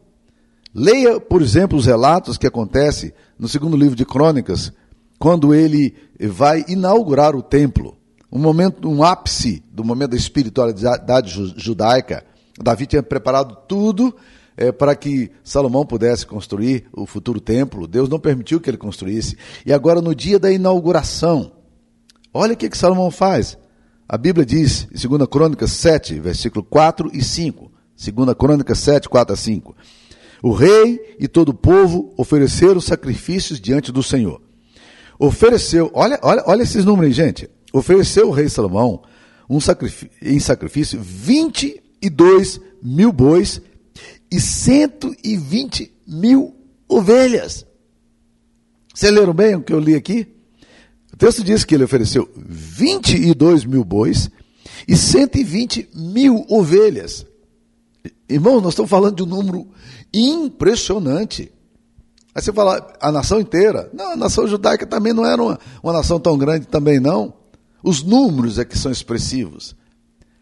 Leia, 0.76 1.22
por 1.22 1.42
exemplo, 1.42 1.78
os 1.78 1.86
relatos 1.86 2.38
que 2.38 2.46
acontecem 2.46 3.14
no 3.40 3.48
segundo 3.48 3.78
livro 3.78 3.96
de 3.96 4.06
Crônicas, 4.06 4.74
quando 5.18 5.54
ele 5.54 5.96
vai 6.20 6.66
inaugurar 6.68 7.34
o 7.34 7.42
templo. 7.42 7.98
Um 8.30 8.40
momento, 8.40 8.90
um 8.90 9.04
ápice 9.04 9.64
do 9.72 9.86
momento 9.86 10.12
da 10.12 10.18
espiritualidade 10.18 11.54
judaica. 11.56 12.26
Davi 12.62 12.86
tinha 12.86 13.02
preparado 13.02 13.56
tudo 13.68 14.14
é, 14.58 14.70
para 14.70 14.96
que 14.98 15.32
Salomão 15.46 15.86
pudesse 15.86 16.26
construir 16.26 16.88
o 16.92 17.06
futuro 17.06 17.40
templo. 17.40 17.88
Deus 17.88 18.10
não 18.10 18.20
permitiu 18.20 18.60
que 18.60 18.70
ele 18.70 18.78
construísse. 18.78 19.38
E 19.66 19.72
agora, 19.72 20.02
no 20.02 20.14
dia 20.14 20.38
da 20.38 20.52
inauguração, 20.52 21.54
olha 22.34 22.54
o 22.54 22.58
que, 22.58 22.70
que 22.70 22.78
Salomão 22.78 23.12
faz. 23.12 23.58
A 24.08 24.18
Bíblia 24.18 24.46
diz, 24.46 24.88
em 24.94 25.08
2 25.08 25.28
Crônicas 25.30 25.72
7, 25.72 26.20
versículo 26.20 26.64
4 26.64 27.10
e 27.14 27.24
5. 27.24 27.72
2 27.96 28.38
Crônicas 28.38 28.80
7, 28.80 29.08
4 29.08 29.34
a 29.34 29.38
5. 29.38 29.76
O 30.42 30.52
rei 30.52 31.16
e 31.20 31.28
todo 31.28 31.50
o 31.50 31.54
povo 31.54 32.14
ofereceram 32.18 32.82
sacrifícios 32.82 33.62
diante 33.62 33.92
do 33.92 34.04
Senhor. 34.04 34.42
Ofereceu, 35.18 35.90
olha, 35.94 36.20
olha, 36.22 36.44
olha 36.46 36.64
esses 36.64 36.84
números 36.84 37.08
aí, 37.08 37.14
gente. 37.14 37.50
Ofereceu 37.72 38.28
o 38.28 38.32
rei 38.32 38.50
Salomão 38.50 39.04
um 39.50 39.60
sacrifício, 39.60 40.10
em 40.22 40.40
sacrifício 40.40 41.00
22 41.02 42.60
mil 42.82 43.12
bois 43.12 43.62
e 44.32 44.40
120 44.40 45.94
mil 46.08 46.56
ovelhas. 46.88 47.66
Vocês 48.94 49.12
leram 49.12 49.34
bem 49.34 49.56
o 49.56 49.62
que 49.62 49.74
eu 49.74 49.80
li 49.80 49.96
aqui? 49.96 50.33
O 51.14 51.18
texto 51.18 51.44
diz 51.44 51.64
que 51.64 51.76
ele 51.76 51.84
ofereceu 51.84 52.28
22 52.36 53.66
mil 53.66 53.84
bois 53.84 54.32
e 54.88 54.98
120 54.98 55.90
mil 55.94 56.44
ovelhas. 56.50 57.26
Irmãos, 58.28 58.62
nós 58.62 58.74
estamos 58.74 58.90
falando 58.90 59.18
de 59.18 59.24
um 59.24 59.28
número 59.28 59.68
impressionante. 60.12 61.52
Aí 62.34 62.42
você 62.42 62.52
fala, 62.52 62.96
a 63.00 63.12
nação 63.12 63.40
inteira? 63.40 63.92
Não, 63.94 64.14
a 64.14 64.16
nação 64.16 64.48
judaica 64.48 64.88
também 64.88 65.14
não 65.14 65.24
era 65.24 65.42
uma, 65.42 65.60
uma 65.84 65.94
nação 65.94 66.20
tão 66.20 66.36
grande 66.36 66.66
também 66.66 67.00
não. 67.00 67.34
Os 67.84 68.02
números 68.02 68.58
é 68.58 68.66
que 68.66 68.78
são 68.78 68.92
expressivos. 68.92 69.76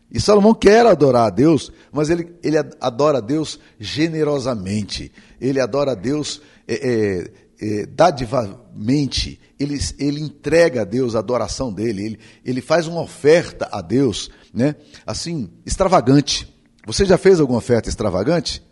E 0.10 0.22
Salomão 0.22 0.54
quer 0.54 0.86
adorar 0.86 1.28
a 1.28 1.30
Deus, 1.30 1.72
mas 1.92 2.10
ele, 2.10 2.34
ele 2.42 2.58
adora 2.80 3.18
a 3.18 3.22
Deus 3.22 3.60
generosamente. 3.78 5.12
Ele 5.40 5.60
adora 5.60 5.92
a 5.92 5.96
Deus 5.96 6.42
é, 6.68 6.76
é, 6.76 7.32
é, 7.62 7.86
dadivamente. 7.86 9.40
Ele, 9.60 9.80
ele 10.00 10.20
entrega 10.20 10.82
a 10.82 10.86
Deus 10.86 11.16
a 11.16 11.20
adoração 11.20 11.72
dele. 11.72 12.06
Ele, 12.06 12.20
ele 12.44 12.62
faz 12.62 12.88
uma 12.88 13.02
oferta 13.02 13.70
a 13.72 13.82
Deus, 13.82 14.32
né? 14.54 14.76
assim, 15.06 15.50
extravagante. 15.66 16.52
Você 16.86 17.06
já 17.06 17.18
fez 17.18 17.40
alguma 17.40 17.60
oferta 17.60 17.88
extravagante? 17.88 18.64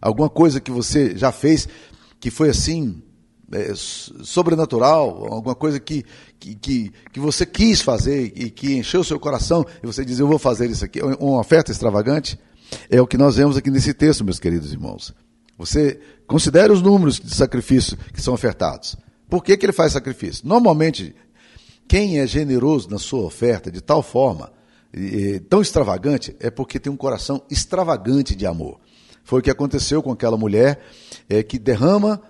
Alguma 0.00 0.28
coisa 0.28 0.60
que 0.60 0.70
você 0.70 1.16
já 1.16 1.30
fez 1.30 1.68
que 2.18 2.30
foi 2.30 2.50
assim, 2.50 3.00
é, 3.52 3.72
sobrenatural, 3.74 5.32
alguma 5.32 5.54
coisa 5.54 5.78
que, 5.78 6.04
que, 6.38 6.54
que, 6.54 6.92
que, 7.12 7.20
você 7.20 7.44
quis 7.44 7.80
fazer 7.80 8.32
e 8.34 8.50
que 8.50 8.74
encheu 8.76 9.04
seu 9.04 9.18
coração 9.18 9.64
e 9.82 9.86
você 9.86 10.04
diz, 10.04 10.18
eu 10.18 10.26
vou 10.26 10.38
fazer 10.38 10.70
isso 10.70 10.84
aqui, 10.84 11.00
uma 11.02 11.40
oferta 11.40 11.70
extravagante? 11.70 12.38
É 12.88 13.00
o 13.00 13.06
que 13.06 13.18
nós 13.18 13.36
vemos 13.36 13.56
aqui 13.56 13.70
nesse 13.70 13.92
texto, 13.92 14.24
meus 14.24 14.38
queridos 14.38 14.72
irmãos. 14.72 15.14
Você 15.66 16.00
considere 16.26 16.72
os 16.72 16.82
números 16.82 17.20
de 17.20 17.32
sacrifício 17.32 17.96
que 18.12 18.20
são 18.20 18.34
ofertados. 18.34 18.96
Por 19.30 19.44
que, 19.44 19.56
que 19.56 19.64
ele 19.64 19.72
faz 19.72 19.92
sacrifício? 19.92 20.46
Normalmente, 20.46 21.14
quem 21.86 22.18
é 22.18 22.26
generoso 22.26 22.90
na 22.90 22.98
sua 22.98 23.22
oferta 23.22 23.70
de 23.70 23.80
tal 23.80 24.02
forma, 24.02 24.52
tão 25.48 25.62
extravagante, 25.62 26.34
é 26.40 26.50
porque 26.50 26.80
tem 26.80 26.92
um 26.92 26.96
coração 26.96 27.42
extravagante 27.48 28.34
de 28.34 28.44
amor. 28.44 28.80
Foi 29.22 29.38
o 29.38 29.42
que 29.42 29.50
aconteceu 29.50 30.02
com 30.02 30.10
aquela 30.10 30.36
mulher 30.36 30.80
é, 31.28 31.44
que 31.44 31.60
derrama 31.60 32.20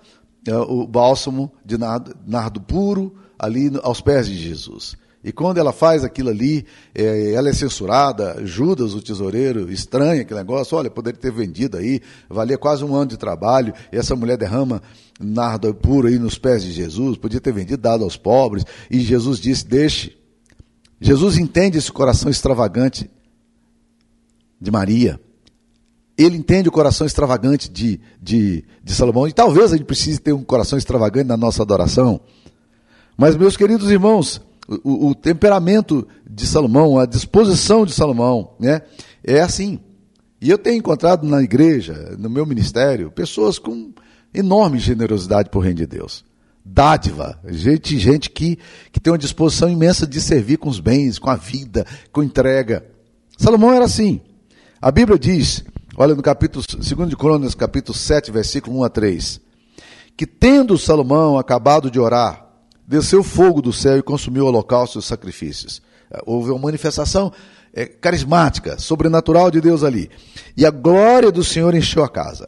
é, 0.47 0.55
o 0.55 0.85
bálsamo 0.85 1.51
de 1.65 1.77
nardo, 1.77 2.15
nardo, 2.27 2.61
puro 2.61 3.15
ali 3.39 3.71
aos 3.81 3.99
pés 3.99 4.27
de 4.27 4.37
Jesus. 4.37 4.95
E 5.23 5.31
quando 5.31 5.57
ela 5.57 5.71
faz 5.71 6.03
aquilo 6.03 6.29
ali, 6.29 6.65
é, 6.93 7.31
ela 7.33 7.49
é 7.49 7.53
censurada, 7.53 8.45
Judas, 8.45 8.93
o 8.93 9.01
tesoureiro, 9.01 9.71
estranha 9.71 10.21
aquele 10.21 10.39
negócio, 10.39 10.77
olha, 10.77 10.89
poderia 10.89 11.19
ter 11.19 11.31
vendido 11.31 11.77
aí, 11.77 12.01
valia 12.29 12.57
quase 12.57 12.83
um 12.83 12.93
ano 12.93 13.07
de 13.07 13.17
trabalho, 13.17 13.73
e 13.91 13.97
essa 13.97 14.15
mulher 14.15 14.37
derrama 14.37 14.81
nardo 15.19 15.73
puro 15.73 16.07
aí 16.07 16.19
nos 16.19 16.37
pés 16.37 16.63
de 16.63 16.71
Jesus, 16.71 17.17
podia 17.17 17.39
ter 17.39 17.53
vendido, 17.53 17.81
dado 17.81 18.03
aos 18.03 18.17
pobres, 18.17 18.65
e 18.91 18.99
Jesus 18.99 19.39
disse, 19.39 19.65
deixe. 19.65 20.17
Jesus 20.99 21.37
entende 21.37 21.77
esse 21.77 21.91
coração 21.91 22.29
extravagante 22.29 23.09
de 24.59 24.71
Maria 24.71 25.19
ele 26.17 26.37
entende 26.37 26.69
o 26.69 26.71
coração 26.71 27.07
extravagante 27.07 27.69
de, 27.69 27.99
de, 28.21 28.63
de 28.83 28.93
Salomão, 28.93 29.27
e 29.27 29.33
talvez 29.33 29.73
a 29.73 29.77
gente 29.77 29.85
precise 29.85 30.19
ter 30.19 30.33
um 30.33 30.43
coração 30.43 30.77
extravagante 30.77 31.27
na 31.27 31.37
nossa 31.37 31.63
adoração. 31.63 32.21
Mas, 33.17 33.35
meus 33.35 33.57
queridos 33.57 33.89
irmãos, 33.89 34.41
o, 34.83 35.09
o 35.09 35.15
temperamento 35.15 36.07
de 36.29 36.45
Salomão, 36.45 36.97
a 36.97 37.05
disposição 37.05 37.85
de 37.85 37.93
Salomão, 37.93 38.55
né, 38.59 38.81
é 39.23 39.41
assim. 39.41 39.79
E 40.41 40.49
eu 40.49 40.57
tenho 40.57 40.77
encontrado 40.77 41.25
na 41.27 41.41
igreja, 41.41 42.15
no 42.17 42.29
meu 42.29 42.45
ministério, 42.45 43.11
pessoas 43.11 43.57
com 43.57 43.93
enorme 44.33 44.79
generosidade 44.79 45.49
por 45.49 45.59
reino 45.59 45.77
de 45.77 45.87
Deus. 45.87 46.25
Dádiva, 46.65 47.39
gente, 47.47 47.97
gente 47.99 48.29
que, 48.29 48.57
que 48.91 48.99
tem 48.99 49.11
uma 49.11 49.17
disposição 49.17 49.69
imensa 49.69 50.07
de 50.07 50.19
servir 50.21 50.57
com 50.57 50.69
os 50.69 50.79
bens, 50.79 51.19
com 51.19 51.29
a 51.29 51.35
vida, 51.35 51.85
com 52.11 52.23
entrega. 52.23 52.85
Salomão 53.37 53.73
era 53.73 53.85
assim. 53.85 54.21
A 54.81 54.91
Bíblia 54.91 55.19
diz 55.19 55.63
Olha 55.95 56.15
no 56.15 56.23
capítulo 56.23 56.65
2 56.67 57.07
de 57.07 57.15
Crônicas, 57.15 57.53
capítulo 57.53 57.95
7, 57.95 58.31
versículo 58.31 58.79
1 58.79 58.83
a 58.83 58.89
3. 58.89 59.41
Que 60.17 60.25
tendo 60.25 60.75
Salomão 60.75 61.37
acabado 61.37 61.91
de 61.91 61.99
orar, 61.99 62.47
desceu 62.87 63.23
fogo 63.23 63.61
do 63.61 63.73
céu 63.73 63.97
e 63.97 64.03
consumiu 64.03 64.45
o 64.45 64.47
holocausto 64.47 64.97
e 64.97 64.99
os 64.99 65.05
sacrifícios. 65.05 65.81
Houve 66.25 66.51
uma 66.51 66.59
manifestação 66.59 67.31
é, 67.73 67.85
carismática, 67.85 68.77
sobrenatural 68.77 69.49
de 69.49 69.59
Deus 69.59 69.83
ali. 69.83 70.09
E 70.55 70.65
a 70.65 70.71
glória 70.71 71.31
do 71.31 71.43
Senhor 71.43 71.73
encheu 71.73 72.03
a 72.03 72.09
casa. 72.09 72.47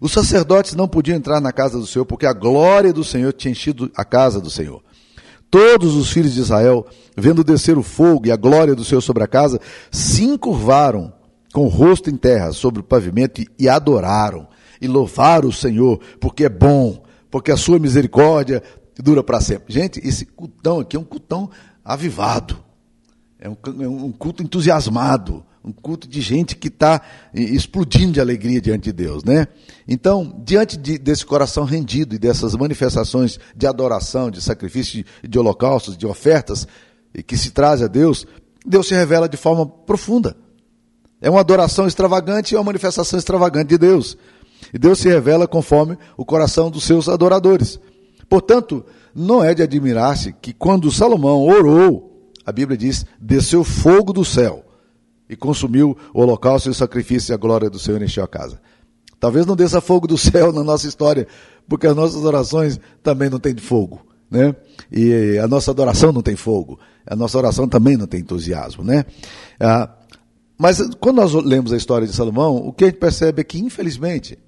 Os 0.00 0.12
sacerdotes 0.12 0.74
não 0.74 0.88
podiam 0.88 1.16
entrar 1.16 1.40
na 1.40 1.52
casa 1.52 1.78
do 1.78 1.86
Senhor, 1.86 2.04
porque 2.04 2.26
a 2.26 2.32
glória 2.32 2.92
do 2.92 3.04
Senhor 3.04 3.32
tinha 3.32 3.52
enchido 3.52 3.90
a 3.94 4.04
casa 4.04 4.40
do 4.40 4.50
Senhor. 4.50 4.82
Todos 5.50 5.94
os 5.94 6.10
filhos 6.10 6.34
de 6.34 6.40
Israel, 6.40 6.86
vendo 7.16 7.44
descer 7.44 7.78
o 7.78 7.82
fogo 7.82 8.26
e 8.26 8.32
a 8.32 8.36
glória 8.36 8.74
do 8.74 8.84
Senhor 8.84 9.00
sobre 9.00 9.22
a 9.22 9.28
casa, 9.28 9.60
se 9.90 10.24
encurvaram 10.24 11.12
com 11.52 11.64
o 11.64 11.68
rosto 11.68 12.10
em 12.10 12.16
terra 12.16 12.52
sobre 12.52 12.80
o 12.80 12.84
pavimento 12.84 13.42
e 13.58 13.68
adoraram 13.68 14.48
e 14.80 14.86
louvaram 14.86 15.48
o 15.48 15.52
Senhor, 15.52 15.98
porque 16.20 16.44
é 16.44 16.48
bom, 16.48 17.02
porque 17.30 17.50
a 17.50 17.56
sua 17.56 17.78
misericórdia 17.78 18.62
dura 19.02 19.22
para 19.22 19.40
sempre. 19.40 19.72
Gente, 19.72 20.00
esse 20.06 20.24
cultão 20.24 20.80
aqui 20.80 20.96
é 20.96 21.00
um 21.00 21.04
cultão 21.04 21.50
avivado, 21.84 22.62
é 23.38 23.48
um, 23.48 23.56
é 23.82 23.88
um 23.88 24.12
culto 24.12 24.42
entusiasmado, 24.42 25.44
um 25.64 25.72
culto 25.72 26.06
de 26.06 26.20
gente 26.20 26.54
que 26.54 26.68
está 26.68 27.00
explodindo 27.34 28.12
de 28.12 28.20
alegria 28.20 28.60
diante 28.60 28.84
de 28.84 28.92
Deus, 28.92 29.24
né? 29.24 29.48
Então, 29.86 30.40
diante 30.44 30.76
de, 30.76 30.96
desse 30.96 31.26
coração 31.26 31.64
rendido 31.64 32.14
e 32.14 32.18
dessas 32.18 32.54
manifestações 32.54 33.38
de 33.54 33.66
adoração, 33.66 34.30
de 34.30 34.40
sacrifício, 34.40 35.04
de, 35.22 35.28
de 35.28 35.38
holocaustos, 35.38 35.96
de 35.96 36.06
ofertas 36.06 36.68
que 37.26 37.36
se 37.36 37.50
traz 37.50 37.82
a 37.82 37.88
Deus, 37.88 38.26
Deus 38.64 38.86
se 38.86 38.94
revela 38.94 39.28
de 39.28 39.36
forma 39.36 39.66
profunda. 39.66 40.36
É 41.20 41.28
uma 41.28 41.40
adoração 41.40 41.86
extravagante 41.86 42.54
e 42.54 42.56
uma 42.56 42.64
manifestação 42.64 43.18
extravagante 43.18 43.68
de 43.68 43.78
Deus. 43.78 44.16
E 44.72 44.78
Deus 44.78 44.98
se 44.98 45.08
revela 45.08 45.48
conforme 45.48 45.98
o 46.16 46.24
coração 46.24 46.70
dos 46.70 46.84
seus 46.84 47.08
adoradores. 47.08 47.80
Portanto, 48.28 48.84
não 49.14 49.42
é 49.42 49.54
de 49.54 49.62
admirar-se 49.62 50.32
que 50.32 50.52
quando 50.52 50.90
Salomão 50.90 51.46
orou, 51.46 52.32
a 52.44 52.52
Bíblia 52.52 52.76
diz, 52.76 53.04
desceu 53.20 53.64
fogo 53.64 54.12
do 54.12 54.24
céu 54.24 54.64
e 55.28 55.34
consumiu 55.34 55.96
o 56.12 56.20
holocausto 56.20 56.68
e 56.68 56.70
o 56.72 56.74
sacrifício 56.74 57.32
e 57.32 57.34
a 57.34 57.38
glória 57.38 57.70
do 57.70 57.78
Senhor 57.78 58.02
encheu 58.02 58.24
a 58.24 58.28
casa. 58.28 58.60
Talvez 59.18 59.46
não 59.46 59.56
desça 59.56 59.80
fogo 59.80 60.06
do 60.06 60.16
céu 60.18 60.52
na 60.52 60.62
nossa 60.62 60.86
história, 60.86 61.26
porque 61.68 61.86
as 61.86 61.96
nossas 61.96 62.24
orações 62.24 62.78
também 63.02 63.30
não 63.30 63.38
têm 63.38 63.56
fogo, 63.56 64.04
né? 64.30 64.54
E 64.92 65.38
a 65.38 65.48
nossa 65.48 65.70
adoração 65.70 66.12
não 66.12 66.22
tem 66.22 66.36
fogo, 66.36 66.78
a 67.06 67.16
nossa 67.16 67.38
oração 67.38 67.68
também 67.68 67.96
não 67.96 68.06
tem 68.06 68.20
entusiasmo, 68.20 68.84
né? 68.84 69.04
Ah, 69.58 69.90
mas 70.58 70.80
quando 71.00 71.16
nós 71.16 71.32
lemos 71.32 71.72
a 71.72 71.76
história 71.76 72.06
de 72.06 72.12
Salomão, 72.12 72.56
o 72.56 72.72
que 72.72 72.84
a 72.84 72.86
gente 72.86 72.98
percebe 72.98 73.40
é 73.40 73.44
que, 73.44 73.58
infelizmente, 73.58 74.38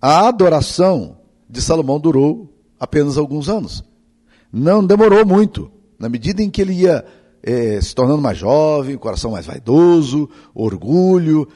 a 0.00 0.28
adoração 0.28 1.18
de 1.48 1.60
Salomão 1.60 2.00
durou 2.00 2.55
apenas 2.78 3.16
alguns 3.16 3.48
anos. 3.48 3.84
Não 4.52 4.84
demorou 4.84 5.24
muito. 5.24 5.70
Na 5.98 6.08
medida 6.08 6.42
em 6.42 6.50
que 6.50 6.60
ele 6.60 6.72
ia 6.72 7.04
é, 7.42 7.80
se 7.80 7.94
tornando 7.94 8.20
mais 8.20 8.38
jovem, 8.38 8.96
coração 8.96 9.32
mais 9.32 9.46
vaidoso, 9.46 10.28
orgulho, 10.54 11.48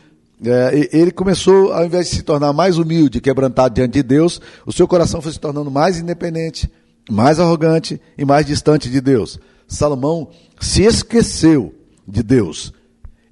é, 0.45 0.89
ele 0.93 1.11
começou, 1.11 1.73
ao 1.73 1.85
invés 1.85 2.09
de 2.09 2.17
se 2.17 2.23
tornar 2.23 2.53
mais 2.53 2.79
humilde, 2.79 3.21
quebrantado 3.21 3.75
diante 3.75 3.93
de 3.93 4.03
Deus, 4.03 4.41
o 4.65 4.73
seu 4.73 4.89
coração 4.89 5.21
foi 5.21 5.33
se 5.33 5.41
tornando 5.41 5.71
mais 5.71 5.99
independente, 5.99 6.71
mais 7.11 7.39
arrogante 7.39 8.01
e 8.17 8.25
mais 8.25 8.47
distante 8.47 8.89
de 8.89 9.01
Deus. 9.01 9.39
Salomão 9.69 10.29
se 10.59 10.83
esqueceu 10.83 11.75
de 12.07 12.23
Deus 12.23 12.73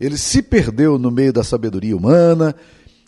ele 0.00 0.16
se 0.16 0.42
perdeu 0.42 0.98
no 0.98 1.10
meio 1.10 1.32
da 1.32 1.42
sabedoria 1.42 1.96
humana, 1.96 2.54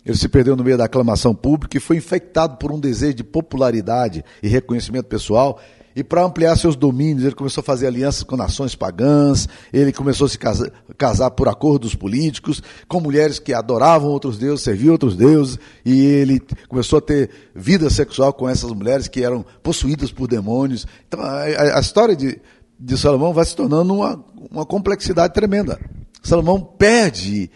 ele 0.05 0.17
se 0.17 0.27
perdeu 0.27 0.55
no 0.55 0.63
meio 0.63 0.77
da 0.77 0.85
aclamação 0.85 1.35
pública 1.35 1.77
e 1.77 1.79
foi 1.79 1.97
infectado 1.97 2.57
por 2.57 2.71
um 2.71 2.79
desejo 2.79 3.15
de 3.15 3.23
popularidade 3.23 4.23
e 4.41 4.47
reconhecimento 4.47 5.05
pessoal. 5.05 5.59
E 5.95 6.03
para 6.03 6.23
ampliar 6.23 6.55
seus 6.55 6.75
domínios, 6.75 7.25
ele 7.25 7.35
começou 7.35 7.61
a 7.61 7.65
fazer 7.65 7.87
alianças 7.87 8.23
com 8.23 8.37
nações 8.37 8.75
pagãs, 8.75 9.47
ele 9.73 9.91
começou 9.91 10.25
a 10.25 10.29
se 10.29 10.39
casar, 10.39 10.71
casar 10.97 11.31
por 11.31 11.49
acordos 11.49 11.93
políticos, 11.93 12.63
com 12.87 13.01
mulheres 13.01 13.39
que 13.39 13.53
adoravam 13.53 14.09
outros 14.09 14.37
deuses, 14.37 14.63
serviam 14.63 14.93
outros 14.93 15.17
deuses, 15.17 15.59
e 15.85 16.05
ele 16.05 16.41
começou 16.69 16.99
a 16.99 17.01
ter 17.01 17.29
vida 17.53 17.89
sexual 17.89 18.31
com 18.31 18.47
essas 18.47 18.71
mulheres 18.71 19.09
que 19.09 19.23
eram 19.23 19.45
possuídas 19.61 20.11
por 20.11 20.27
demônios. 20.27 20.87
Então, 21.07 21.19
a, 21.21 21.41
a 21.77 21.79
história 21.79 22.15
de, 22.15 22.39
de 22.79 22.97
Salomão 22.97 23.33
vai 23.33 23.43
se 23.43 23.55
tornando 23.55 23.93
uma, 23.93 24.23
uma 24.49 24.65
complexidade 24.65 25.33
tremenda. 25.33 25.77
Salomão 26.23 26.61
perde 26.61 27.51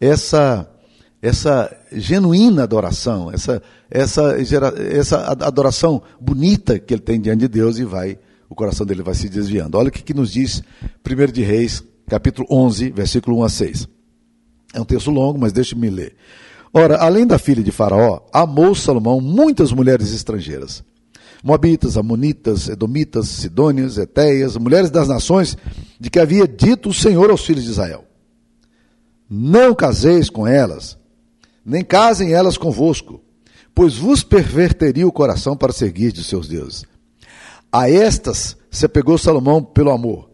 essa 0.00 0.70
essa 1.22 1.70
genuína 1.92 2.62
adoração, 2.62 3.30
essa, 3.30 3.62
essa, 3.90 4.36
essa 4.38 5.18
adoração 5.44 6.02
bonita 6.20 6.78
que 6.78 6.94
ele 6.94 7.02
tem 7.02 7.20
diante 7.20 7.40
de 7.40 7.48
Deus 7.48 7.78
e 7.78 7.84
vai, 7.84 8.18
o 8.48 8.54
coração 8.54 8.86
dele 8.86 9.02
vai 9.02 9.14
se 9.14 9.28
desviando. 9.28 9.76
Olha 9.76 9.88
o 9.88 9.92
que, 9.92 10.02
que 10.02 10.14
nos 10.14 10.32
diz 10.32 10.62
1 11.06 11.32
de 11.32 11.42
Reis, 11.42 11.84
capítulo 12.08 12.46
11, 12.50 12.90
versículo 12.90 13.38
1 13.38 13.44
a 13.44 13.48
6. 13.48 13.88
É 14.72 14.80
um 14.80 14.84
texto 14.84 15.10
longo, 15.10 15.38
mas 15.38 15.52
deixe-me 15.52 15.90
ler. 15.90 16.16
Ora, 16.72 16.96
além 16.96 17.26
da 17.26 17.38
filha 17.38 17.62
de 17.62 17.72
Faraó, 17.72 18.20
amou 18.32 18.74
Salomão 18.74 19.20
muitas 19.20 19.72
mulheres 19.72 20.12
estrangeiras. 20.12 20.84
Moabitas, 21.42 21.96
Amonitas, 21.96 22.68
Edomitas, 22.68 23.28
Sidônias, 23.28 23.98
Etéias, 23.98 24.56
mulheres 24.56 24.90
das 24.90 25.08
nações 25.08 25.56
de 25.98 26.10
que 26.10 26.20
havia 26.20 26.46
dito 26.46 26.90
o 26.90 26.94
Senhor 26.94 27.30
aos 27.30 27.44
filhos 27.44 27.64
de 27.64 27.70
Israel. 27.70 28.04
Não 29.28 29.74
caseis 29.74 30.28
com 30.28 30.46
elas, 30.46 30.98
nem 31.64 31.84
casem 31.84 32.32
elas 32.32 32.56
convosco, 32.56 33.20
pois 33.74 33.96
vos 33.96 34.22
perverteria 34.22 35.06
o 35.06 35.12
coração 35.12 35.56
para 35.56 35.72
seguir 35.72 36.12
de 36.12 36.24
seus 36.24 36.48
deuses. 36.48 36.84
A 37.72 37.90
estas 37.90 38.56
se 38.70 38.86
apegou 38.86 39.16
Salomão 39.16 39.62
pelo 39.62 39.90
amor, 39.90 40.30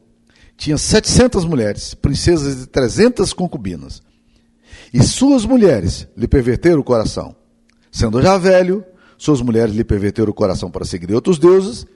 tinha 0.56 0.78
700 0.78 1.44
mulheres, 1.44 1.94
princesas 1.94 2.64
e 2.64 2.66
300 2.66 3.32
concubinas. 3.32 4.02
E 4.92 5.02
suas 5.02 5.44
mulheres 5.44 6.08
lhe 6.16 6.26
perverteram 6.26 6.80
o 6.80 6.84
coração. 6.84 7.36
Sendo 7.92 8.22
já 8.22 8.38
velho, 8.38 8.84
suas 9.18 9.42
mulheres 9.42 9.74
lhe 9.74 9.84
perverteram 9.84 10.30
o 10.30 10.34
coração 10.34 10.70
para 10.70 10.84
seguir 10.84 11.12
outros 11.12 11.38
deuses, 11.38 11.86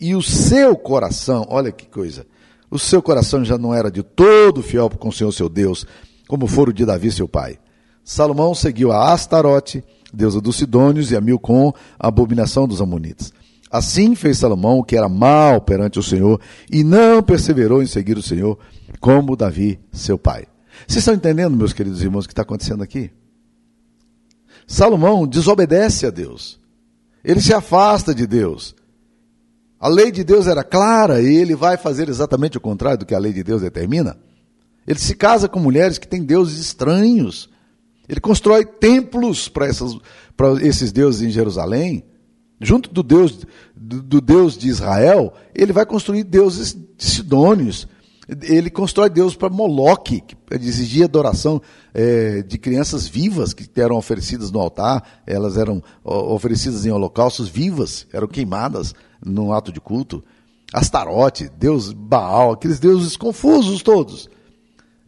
e 0.00 0.14
o 0.14 0.22
seu 0.22 0.76
coração, 0.76 1.46
olha 1.48 1.72
que 1.72 1.86
coisa, 1.86 2.26
o 2.70 2.78
seu 2.78 3.00
coração 3.00 3.44
já 3.44 3.56
não 3.56 3.72
era 3.74 3.90
de 3.90 4.02
todo 4.02 4.62
fiel 4.62 4.90
com 4.90 5.08
o 5.08 5.12
Senhor 5.12 5.32
seu 5.32 5.48
Deus, 5.48 5.86
como 6.28 6.46
for 6.46 6.68
o 6.68 6.72
de 6.72 6.84
Davi 6.84 7.10
seu 7.10 7.28
pai. 7.28 7.58
Salomão 8.06 8.54
seguiu 8.54 8.92
a 8.92 9.12
Astarote, 9.12 9.82
deusa 10.14 10.40
dos 10.40 10.54
Sidônios, 10.54 11.10
e 11.10 11.16
a 11.16 11.20
Milcom, 11.20 11.72
a 11.98 12.06
abominação 12.06 12.68
dos 12.68 12.80
Amonitas. 12.80 13.32
Assim 13.68 14.14
fez 14.14 14.38
Salomão 14.38 14.80
que 14.84 14.96
era 14.96 15.08
mal 15.08 15.60
perante 15.60 15.98
o 15.98 16.02
Senhor, 16.04 16.40
e 16.70 16.84
não 16.84 17.20
perseverou 17.20 17.82
em 17.82 17.86
seguir 17.86 18.16
o 18.16 18.22
Senhor, 18.22 18.60
como 19.00 19.34
Davi 19.34 19.80
seu 19.92 20.16
pai. 20.16 20.46
Vocês 20.86 20.98
estão 20.98 21.14
entendendo, 21.14 21.56
meus 21.56 21.72
queridos 21.72 22.00
irmãos, 22.00 22.26
o 22.26 22.28
que 22.28 22.32
está 22.32 22.42
acontecendo 22.42 22.80
aqui? 22.80 23.10
Salomão 24.68 25.26
desobedece 25.26 26.06
a 26.06 26.10
Deus. 26.10 26.60
Ele 27.24 27.40
se 27.40 27.52
afasta 27.52 28.14
de 28.14 28.24
Deus. 28.24 28.76
A 29.80 29.88
lei 29.88 30.12
de 30.12 30.22
Deus 30.22 30.46
era 30.46 30.62
clara 30.62 31.20
e 31.20 31.34
ele 31.34 31.56
vai 31.56 31.76
fazer 31.76 32.08
exatamente 32.08 32.56
o 32.56 32.60
contrário 32.60 33.00
do 33.00 33.06
que 33.06 33.16
a 33.16 33.18
lei 33.18 33.32
de 33.32 33.42
Deus 33.42 33.62
determina. 33.62 34.16
Ele 34.86 34.98
se 35.00 35.16
casa 35.16 35.48
com 35.48 35.58
mulheres 35.58 35.98
que 35.98 36.06
têm 36.06 36.22
deuses 36.22 36.60
estranhos. 36.60 37.50
Ele 38.08 38.20
constrói 38.20 38.64
templos 38.64 39.48
para, 39.48 39.66
esses 40.62 40.92
deuses 40.92 41.22
em 41.22 41.30
Jerusalém. 41.30 42.04
Junto 42.60 42.90
do 42.90 43.02
Deus, 43.02 43.46
do, 43.76 44.02
do 44.02 44.20
Deus 44.20 44.56
de 44.56 44.68
Israel, 44.68 45.34
ele 45.54 45.72
vai 45.72 45.84
construir 45.84 46.24
deuses 46.24 46.72
de 46.74 47.04
sidônios. 47.04 47.86
Ele 48.42 48.70
constrói 48.70 49.08
Deus 49.10 49.36
para 49.36 49.50
Moloque, 49.50 50.20
que 50.20 50.36
exigia 50.50 51.04
adoração 51.04 51.60
é, 51.94 52.42
de 52.42 52.58
crianças 52.58 53.06
vivas 53.06 53.52
que 53.52 53.68
eram 53.80 53.96
oferecidas 53.96 54.50
no 54.50 54.58
altar, 54.58 55.22
elas 55.26 55.56
eram 55.56 55.82
oferecidas 56.02 56.84
em 56.84 56.90
holocaustos 56.90 57.48
vivas, 57.48 58.06
eram 58.12 58.26
queimadas 58.26 58.94
no 59.24 59.52
ato 59.52 59.70
de 59.70 59.80
culto. 59.80 60.24
Astarote, 60.72 61.48
Deus 61.56 61.92
Baal, 61.92 62.52
aqueles 62.52 62.80
deuses 62.80 63.16
confusos 63.16 63.82
todos. 63.82 64.28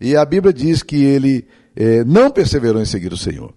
E 0.01 0.15
a 0.17 0.25
Bíblia 0.25 0.53
diz 0.53 0.83
que 0.83 1.03
ele 1.03 1.47
é, 1.81 2.03
não 2.03 2.29
perseverou 2.29 2.83
em 2.83 2.85
seguir 2.85 3.13
o 3.13 3.17
Senhor. 3.17 3.55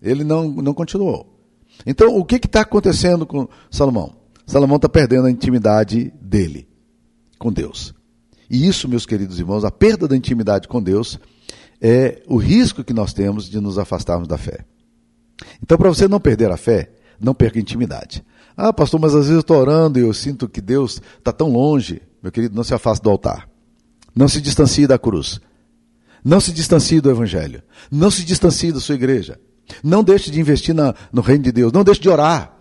Ele 0.00 0.24
não, 0.24 0.48
não 0.50 0.72
continuou. 0.72 1.38
Então, 1.84 2.16
o 2.16 2.24
que 2.24 2.36
está 2.36 2.62
acontecendo 2.62 3.26
com 3.26 3.46
Salomão? 3.70 4.16
Salomão 4.46 4.76
está 4.76 4.88
perdendo 4.88 5.26
a 5.26 5.30
intimidade 5.30 6.10
dele 6.22 6.66
com 7.38 7.52
Deus. 7.52 7.94
E 8.48 8.66
isso, 8.66 8.88
meus 8.88 9.04
queridos 9.04 9.38
irmãos, 9.38 9.62
a 9.62 9.70
perda 9.70 10.08
da 10.08 10.16
intimidade 10.16 10.66
com 10.66 10.82
Deus 10.82 11.20
é 11.82 12.22
o 12.26 12.38
risco 12.38 12.82
que 12.82 12.94
nós 12.94 13.12
temos 13.12 13.46
de 13.46 13.60
nos 13.60 13.78
afastarmos 13.78 14.26
da 14.26 14.38
fé. 14.38 14.64
Então, 15.62 15.76
para 15.76 15.90
você 15.90 16.08
não 16.08 16.18
perder 16.18 16.50
a 16.50 16.56
fé, 16.56 16.90
não 17.20 17.34
perca 17.34 17.60
intimidade. 17.60 18.24
Ah, 18.56 18.72
pastor, 18.72 18.98
mas 18.98 19.14
às 19.14 19.26
vezes 19.26 19.34
eu 19.34 19.40
estou 19.40 19.58
orando 19.58 19.98
e 19.98 20.02
eu 20.02 20.14
sinto 20.14 20.48
que 20.48 20.62
Deus 20.62 21.02
está 21.18 21.30
tão 21.30 21.52
longe. 21.52 22.00
Meu 22.22 22.32
querido, 22.32 22.56
não 22.56 22.64
se 22.64 22.72
afaste 22.72 23.04
do 23.04 23.10
altar. 23.10 23.46
Não 24.16 24.28
se 24.28 24.40
distancie 24.40 24.86
da 24.86 24.98
cruz. 24.98 25.38
Não 26.24 26.40
se 26.40 26.52
distancie 26.52 27.00
do 27.00 27.10
Evangelho. 27.10 27.62
Não 27.90 28.10
se 28.10 28.24
distancie 28.24 28.72
da 28.72 28.80
sua 28.80 28.94
igreja. 28.94 29.38
Não 29.82 30.02
deixe 30.02 30.30
de 30.30 30.40
investir 30.40 30.74
na, 30.74 30.94
no 31.12 31.20
reino 31.20 31.44
de 31.44 31.52
Deus. 31.52 31.72
Não 31.72 31.84
deixe 31.84 32.00
de 32.00 32.08
orar. 32.08 32.54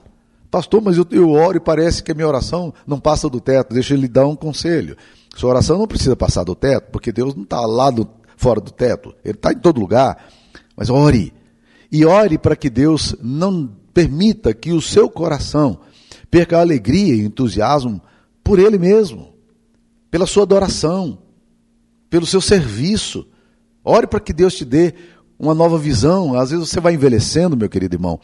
Pastor, 0.49 0.81
mas 0.81 0.97
eu, 0.97 1.05
eu 1.11 1.31
oro 1.31 1.57
e 1.57 1.59
parece 1.59 2.01
que 2.01 2.11
a 2.11 2.15
minha 2.15 2.27
oração 2.27 2.73
não 2.85 2.99
passa 2.99 3.29
do 3.29 3.39
teto. 3.39 3.73
Deixa 3.73 3.93
eu 3.93 3.97
lhe 3.97 4.07
dar 4.07 4.27
um 4.27 4.35
conselho. 4.35 4.95
Sua 5.35 5.49
oração 5.49 5.77
não 5.77 5.87
precisa 5.87 6.15
passar 6.15 6.43
do 6.43 6.55
teto, 6.55 6.91
porque 6.91 7.11
Deus 7.11 7.35
não 7.35 7.43
está 7.43 7.61
lá 7.61 7.91
do, 7.91 8.07
fora 8.35 8.59
do 8.61 8.71
teto. 8.71 9.13
Ele 9.23 9.35
está 9.35 9.51
em 9.51 9.59
todo 9.59 9.79
lugar. 9.79 10.29
Mas 10.75 10.89
ore. 10.89 11.33
E 11.91 12.05
ore 12.05 12.37
para 12.37 12.55
que 12.55 12.69
Deus 12.69 13.15
não 13.21 13.69
permita 13.93 14.53
que 14.53 14.71
o 14.71 14.81
seu 14.81 15.09
coração 15.09 15.79
perca 16.29 16.57
a 16.57 16.61
alegria 16.61 17.15
e 17.15 17.21
entusiasmo 17.21 18.01
por 18.43 18.59
Ele 18.59 18.77
mesmo, 18.77 19.33
pela 20.09 20.25
sua 20.25 20.43
adoração, 20.43 21.19
pelo 22.09 22.25
seu 22.25 22.39
serviço. 22.39 23.27
Ore 23.87 24.07
para 24.07 24.19
que 24.19 24.33
Deus 24.33 24.53
te 24.55 24.65
dê 24.65 24.93
uma 25.39 25.53
nova 25.53 25.77
visão. 25.77 26.37
Às 26.37 26.51
vezes 26.51 26.69
você 26.69 26.79
vai 26.79 26.93
envelhecendo, 26.93 27.55
meu 27.55 27.69
querido 27.69 27.95
irmão 27.95 28.19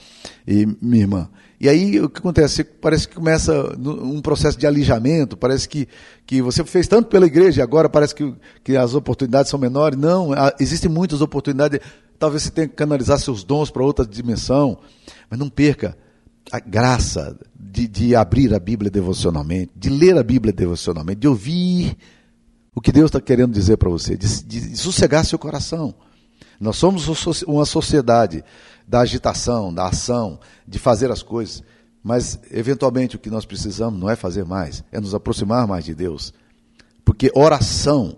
e 0.47 0.65
minha 0.82 1.04
irmã. 1.04 1.30
E 1.60 1.69
aí 1.69 1.99
o 2.02 2.10
que 2.10 2.19
acontece? 2.19 2.63
Parece 2.63 3.08
que 3.08 3.15
começa 3.15 3.73
um 3.80 4.21
processo 4.21 4.58
de 4.58 4.67
alijamento, 4.67 5.38
parece 5.38 5.69
que, 5.69 5.88
que 6.26 6.41
você 6.41 6.63
fez 6.65 6.88
tanto 6.88 7.08
pela 7.08 7.26
igreja 7.26 7.62
e 7.62 7.63
agora 7.63 7.88
parece 7.88 8.13
que, 8.13 8.36
que 8.63 8.76
as 8.76 8.93
oportunidades 8.93 9.49
são 9.49 9.58
menores. 9.58 9.97
Não, 9.97 10.32
existem 10.60 10.91
muitas 10.91 11.21
oportunidades. 11.21 11.80
Talvez 12.19 12.43
você 12.43 12.52
tenha 12.52 12.67
que 12.67 12.76
canalizar 12.76 13.17
seus 13.19 13.43
dons 13.43 13.71
para 13.71 13.84
outra 13.84 14.06
dimensão. 14.06 14.78
Mas 15.30 15.39
não 15.39 15.49
perca 15.49 15.97
a 16.52 16.60
graça 16.60 17.38
de, 17.58 17.88
de 17.88 18.15
abrir 18.15 18.54
a 18.54 18.60
Bíblia 18.60 18.91
devocionalmente, 18.91 19.71
de 19.76 19.89
ler 19.89 20.17
a 20.17 20.23
Bíblia 20.23 20.52
devocionalmente, 20.52 21.21
de 21.21 21.28
ouvir 21.28 21.97
o 22.76 22.82
que 22.82 22.92
Deus 22.92 23.08
está 23.08 23.22
querendo 23.22 23.54
dizer 23.54 23.78
para 23.78 23.90
você, 23.90 24.18
de, 24.18 24.44
de 24.44 24.78
sossegar 24.78 25.26
seu 25.26 25.38
coração. 25.38 25.94
Nós 26.60 26.78
somos 26.78 27.08
uma 27.44 27.66
sociedade 27.66 28.44
da 28.88 29.02
agitação, 29.02 29.74
da 29.74 29.88
ação, 29.88 30.40
de 30.68 30.80
fazer 30.80 31.12
as 31.12 31.22
coisas. 31.22 31.64
Mas, 32.04 32.40
eventualmente, 32.52 33.16
o 33.16 33.20
que 33.20 33.30
nós 33.30 33.46
precisamos 33.46 34.00
não 34.00 34.10
é 34.10 34.16
fazer 34.16 34.44
mais, 34.44 34.84
é 34.92 35.00
nos 35.00 35.14
aproximar 35.16 35.68
mais 35.68 35.86
de 35.86 35.94
Deus. 35.94 36.34
Porque 37.06 37.32
oração, 37.36 38.18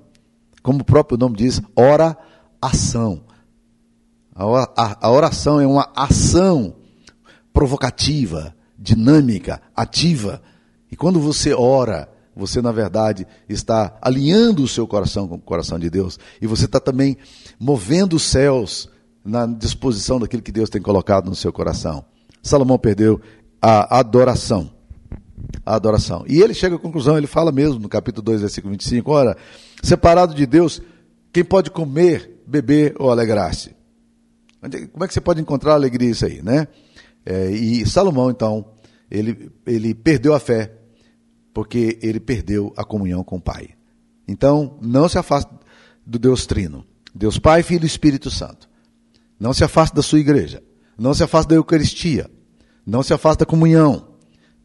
como 0.63 0.81
o 0.81 0.85
próprio 0.85 1.17
nome 1.17 1.37
diz, 1.37 1.61
ora 1.75 2.17
ação. 2.61 3.23
A 4.35 5.09
oração 5.09 5.61
é 5.61 5.67
uma 5.67 5.91
ação 5.95 6.75
provocativa, 7.53 8.55
dinâmica, 8.77 9.61
ativa. 9.75 10.41
E 10.91 10.95
quando 10.95 11.19
você 11.19 11.53
ora, 11.53 12.09
você, 12.35 12.61
na 12.61 12.71
verdade, 12.71 13.25
está 13.47 13.97
alinhando 14.01 14.63
o 14.63 14.67
seu 14.67 14.85
coração 14.85 15.27
com 15.27 15.35
o 15.35 15.39
coração 15.39 15.79
de 15.79 15.89
Deus. 15.89 16.19
E 16.41 16.47
você 16.47 16.65
está 16.65 16.79
também 16.79 17.17
movendo 17.59 18.15
os 18.15 18.23
céus 18.23 18.89
na 19.23 19.45
disposição 19.45 20.19
daquilo 20.19 20.41
que 20.41 20.51
Deus 20.51 20.69
tem 20.69 20.81
colocado 20.81 21.29
no 21.29 21.35
seu 21.35 21.53
coração. 21.53 22.05
Salomão 22.43 22.77
perdeu 22.77 23.21
a 23.61 23.99
adoração. 23.99 24.69
A 25.65 25.75
adoração. 25.75 26.25
E 26.27 26.41
ele 26.41 26.53
chega 26.53 26.75
à 26.75 26.79
conclusão, 26.79 27.17
ele 27.17 27.27
fala 27.27 27.51
mesmo 27.51 27.79
no 27.79 27.89
capítulo 27.89 28.23
2, 28.23 28.41
versículo 28.41 28.71
25: 28.71 29.11
Ora, 29.11 29.37
separado 29.81 30.35
de 30.35 30.45
Deus, 30.45 30.81
quem 31.31 31.43
pode 31.43 31.71
comer, 31.71 32.43
beber 32.45 32.95
ou 32.99 33.09
alegrar-se? 33.09 33.75
Como 34.91 35.03
é 35.03 35.07
que 35.07 35.13
você 35.13 35.21
pode 35.21 35.41
encontrar 35.41 35.73
alegria 35.73 36.09
isso 36.09 36.25
aí, 36.25 36.41
né? 36.41 36.67
É, 37.25 37.49
e 37.49 37.85
Salomão, 37.85 38.29
então, 38.29 38.65
ele, 39.09 39.51
ele 39.65 39.93
perdeu 39.93 40.33
a 40.33 40.39
fé 40.39 40.71
porque 41.55 41.97
ele 42.01 42.19
perdeu 42.19 42.73
a 42.75 42.83
comunhão 42.83 43.23
com 43.23 43.37
o 43.37 43.41
Pai. 43.41 43.69
Então, 44.27 44.77
não 44.81 45.07
se 45.07 45.17
afaste 45.17 45.49
do 46.05 46.19
Deus 46.19 46.45
Trino. 46.45 46.85
Deus 47.13 47.39
Pai, 47.39 47.63
Filho 47.63 47.85
e 47.85 47.87
Espírito 47.87 48.29
Santo. 48.29 48.67
Não 49.39 49.53
se 49.53 49.63
afaste 49.63 49.95
da 49.95 50.01
sua 50.01 50.19
igreja. 50.19 50.61
Não 50.97 51.13
se 51.13 51.23
afaste 51.23 51.47
da 51.47 51.55
Eucaristia. 51.55 52.29
Não 52.85 53.01
se 53.01 53.13
afaste 53.13 53.39
da 53.39 53.45
comunhão. 53.45 54.05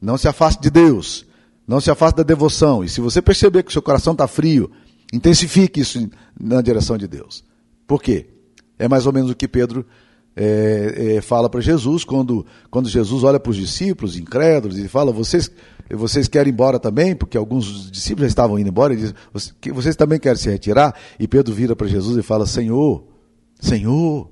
Não 0.02 0.18
se 0.18 0.26
afaste 0.26 0.60
de 0.60 0.68
Deus. 0.68 1.24
Não 1.64 1.80
se 1.80 1.92
afaste 1.92 2.16
da 2.16 2.24
devoção. 2.24 2.82
E 2.82 2.88
se 2.88 3.00
você 3.00 3.22
perceber 3.22 3.62
que 3.62 3.68
o 3.70 3.72
seu 3.72 3.82
coração 3.82 4.12
está 4.12 4.26
frio, 4.26 4.68
intensifique 5.12 5.78
isso 5.78 6.10
na 6.40 6.60
direção 6.60 6.98
de 6.98 7.06
Deus. 7.06 7.44
Por 7.86 8.02
quê? 8.02 8.30
É 8.76 8.88
mais 8.88 9.06
ou 9.06 9.12
menos 9.12 9.30
o 9.30 9.36
que 9.36 9.46
Pedro 9.46 9.86
é, 10.42 11.16
é, 11.16 11.20
fala 11.20 11.50
para 11.50 11.60
Jesus, 11.60 12.02
quando, 12.02 12.46
quando 12.70 12.88
Jesus 12.88 13.24
olha 13.24 13.38
para 13.38 13.50
os 13.50 13.56
discípulos 13.58 14.16
incrédulos 14.16 14.78
e 14.78 14.88
fala: 14.88 15.12
vocês, 15.12 15.50
vocês 15.90 16.28
querem 16.28 16.50
ir 16.50 16.54
embora 16.54 16.78
também? 16.78 17.14
Porque 17.14 17.36
alguns 17.36 17.90
discípulos 17.90 18.22
já 18.22 18.28
estavam 18.28 18.58
indo 18.58 18.70
embora, 18.70 18.94
e 18.94 18.96
diz: 18.96 19.14
vocês 19.74 19.94
também 19.94 20.18
querem 20.18 20.38
se 20.38 20.48
retirar? 20.48 20.98
E 21.18 21.28
Pedro 21.28 21.52
vira 21.52 21.76
para 21.76 21.86
Jesus 21.86 22.16
e 22.16 22.22
fala: 22.22 22.46
Senhor, 22.46 23.04
Senhor, 23.60 24.30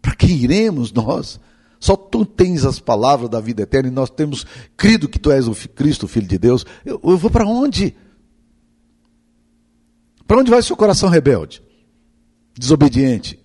para 0.00 0.14
que 0.14 0.32
iremos 0.32 0.90
nós? 0.90 1.38
Só 1.78 1.96
tu 1.96 2.24
tens 2.24 2.64
as 2.64 2.80
palavras 2.80 3.28
da 3.28 3.38
vida 3.38 3.62
eterna 3.62 3.90
e 3.90 3.92
nós 3.92 4.08
temos 4.08 4.46
crido 4.74 5.06
que 5.06 5.18
tu 5.18 5.30
és 5.30 5.46
o 5.48 5.54
Cristo, 5.54 6.04
o 6.04 6.08
Filho 6.08 6.28
de 6.28 6.38
Deus. 6.38 6.64
Eu, 6.82 6.98
eu 7.04 7.18
vou 7.18 7.30
para 7.30 7.44
onde? 7.44 7.94
Para 10.26 10.38
onde 10.38 10.50
vai 10.50 10.62
seu 10.62 10.76
coração 10.76 11.10
rebelde? 11.10 11.62
Desobediente? 12.58 13.38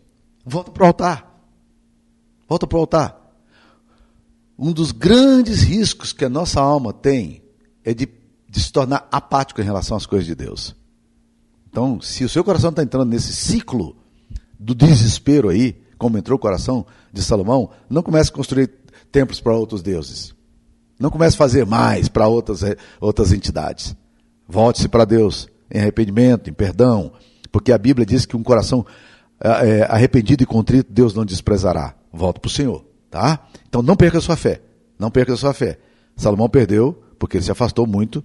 Volta 0.45 0.71
para 0.71 0.83
o 0.83 0.87
altar. 0.87 1.26
Volta 2.47 2.65
para 2.65 2.77
o 2.77 2.81
altar. 2.81 3.27
Um 4.57 4.71
dos 4.71 4.91
grandes 4.91 5.61
riscos 5.61 6.13
que 6.13 6.25
a 6.25 6.29
nossa 6.29 6.59
alma 6.59 6.91
tem 6.91 7.43
é 7.83 7.93
de, 7.93 8.07
de 8.49 8.59
se 8.59 8.71
tornar 8.71 9.07
apático 9.11 9.61
em 9.61 9.63
relação 9.63 9.95
às 9.95 10.05
coisas 10.05 10.25
de 10.25 10.33
Deus. 10.33 10.75
Então, 11.69 12.01
se 12.01 12.23
o 12.23 12.29
seu 12.29 12.43
coração 12.43 12.71
está 12.71 12.81
entrando 12.81 13.09
nesse 13.09 13.33
ciclo 13.33 13.95
do 14.59 14.73
desespero 14.73 15.49
aí, 15.49 15.79
como 15.97 16.17
entrou 16.17 16.37
o 16.37 16.41
coração 16.41 16.85
de 17.11 17.21
Salomão, 17.21 17.69
não 17.89 18.01
comece 18.01 18.29
a 18.29 18.33
construir 18.33 18.71
templos 19.11 19.39
para 19.39 19.53
outros 19.53 19.81
deuses. 19.81 20.33
Não 20.99 21.11
comece 21.11 21.35
a 21.35 21.37
fazer 21.37 21.65
mais 21.65 22.07
para 22.07 22.27
outras, 22.27 22.61
outras 22.99 23.31
entidades. 23.31 23.95
Volte-se 24.47 24.87
para 24.87 25.05
Deus. 25.05 25.47
em 25.69 25.79
arrependimento, 25.79 26.49
em 26.49 26.53
perdão, 26.53 27.11
porque 27.51 27.73
a 27.73 27.77
Bíblia 27.77 28.05
diz 28.05 28.25
que 28.25 28.37
um 28.37 28.43
coração 28.43 28.85
é, 29.39 29.83
arrependido 29.83 30.41
e 30.41 30.45
contrito 30.45 30.91
Deus 30.91 31.13
não 31.13 31.25
desprezará. 31.25 31.96
Volta 32.17 32.39
para 32.39 32.47
o 32.47 32.51
Senhor, 32.51 32.83
tá? 33.09 33.47
Então 33.67 33.81
não 33.81 33.95
perca 33.95 34.17
a 34.17 34.21
sua 34.21 34.35
fé, 34.35 34.61
não 34.97 35.11
perca 35.11 35.33
a 35.33 35.37
sua 35.37 35.53
fé. 35.53 35.77
Salomão 36.15 36.49
perdeu 36.49 37.01
porque 37.19 37.37
ele 37.37 37.43
se 37.43 37.51
afastou 37.51 37.85
muito 37.85 38.23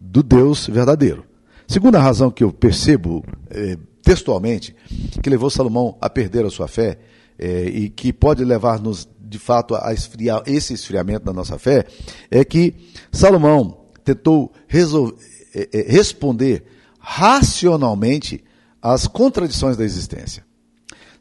do 0.00 0.22
Deus 0.22 0.66
verdadeiro. 0.66 1.24
Segunda 1.66 1.98
razão 1.98 2.30
que 2.30 2.44
eu 2.44 2.52
percebo 2.52 3.24
é, 3.50 3.76
textualmente 4.02 4.74
que 5.22 5.30
levou 5.30 5.50
Salomão 5.50 5.96
a 6.00 6.08
perder 6.08 6.44
a 6.44 6.50
sua 6.50 6.68
fé 6.68 6.98
é, 7.38 7.64
e 7.64 7.88
que 7.88 8.12
pode 8.12 8.44
levar-nos 8.44 9.08
de 9.20 9.38
fato 9.38 9.74
a 9.74 9.92
esfriar 9.92 10.42
esse 10.46 10.74
esfriamento 10.74 11.24
da 11.24 11.32
nossa 11.32 11.58
fé 11.58 11.86
é 12.30 12.44
que 12.44 12.74
Salomão 13.10 13.86
tentou 14.04 14.52
resolver, 14.68 15.16
é, 15.54 15.86
responder 15.90 16.64
racionalmente 16.98 18.44
às 18.80 19.06
contradições 19.06 19.76
da 19.76 19.84
existência. 19.84 20.44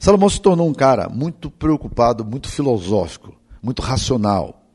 Salomão 0.01 0.27
se 0.27 0.41
tornou 0.41 0.67
um 0.67 0.73
cara 0.73 1.07
muito 1.07 1.51
preocupado, 1.51 2.25
muito 2.25 2.49
filosófico, 2.49 3.35
muito 3.61 3.83
racional. 3.83 4.65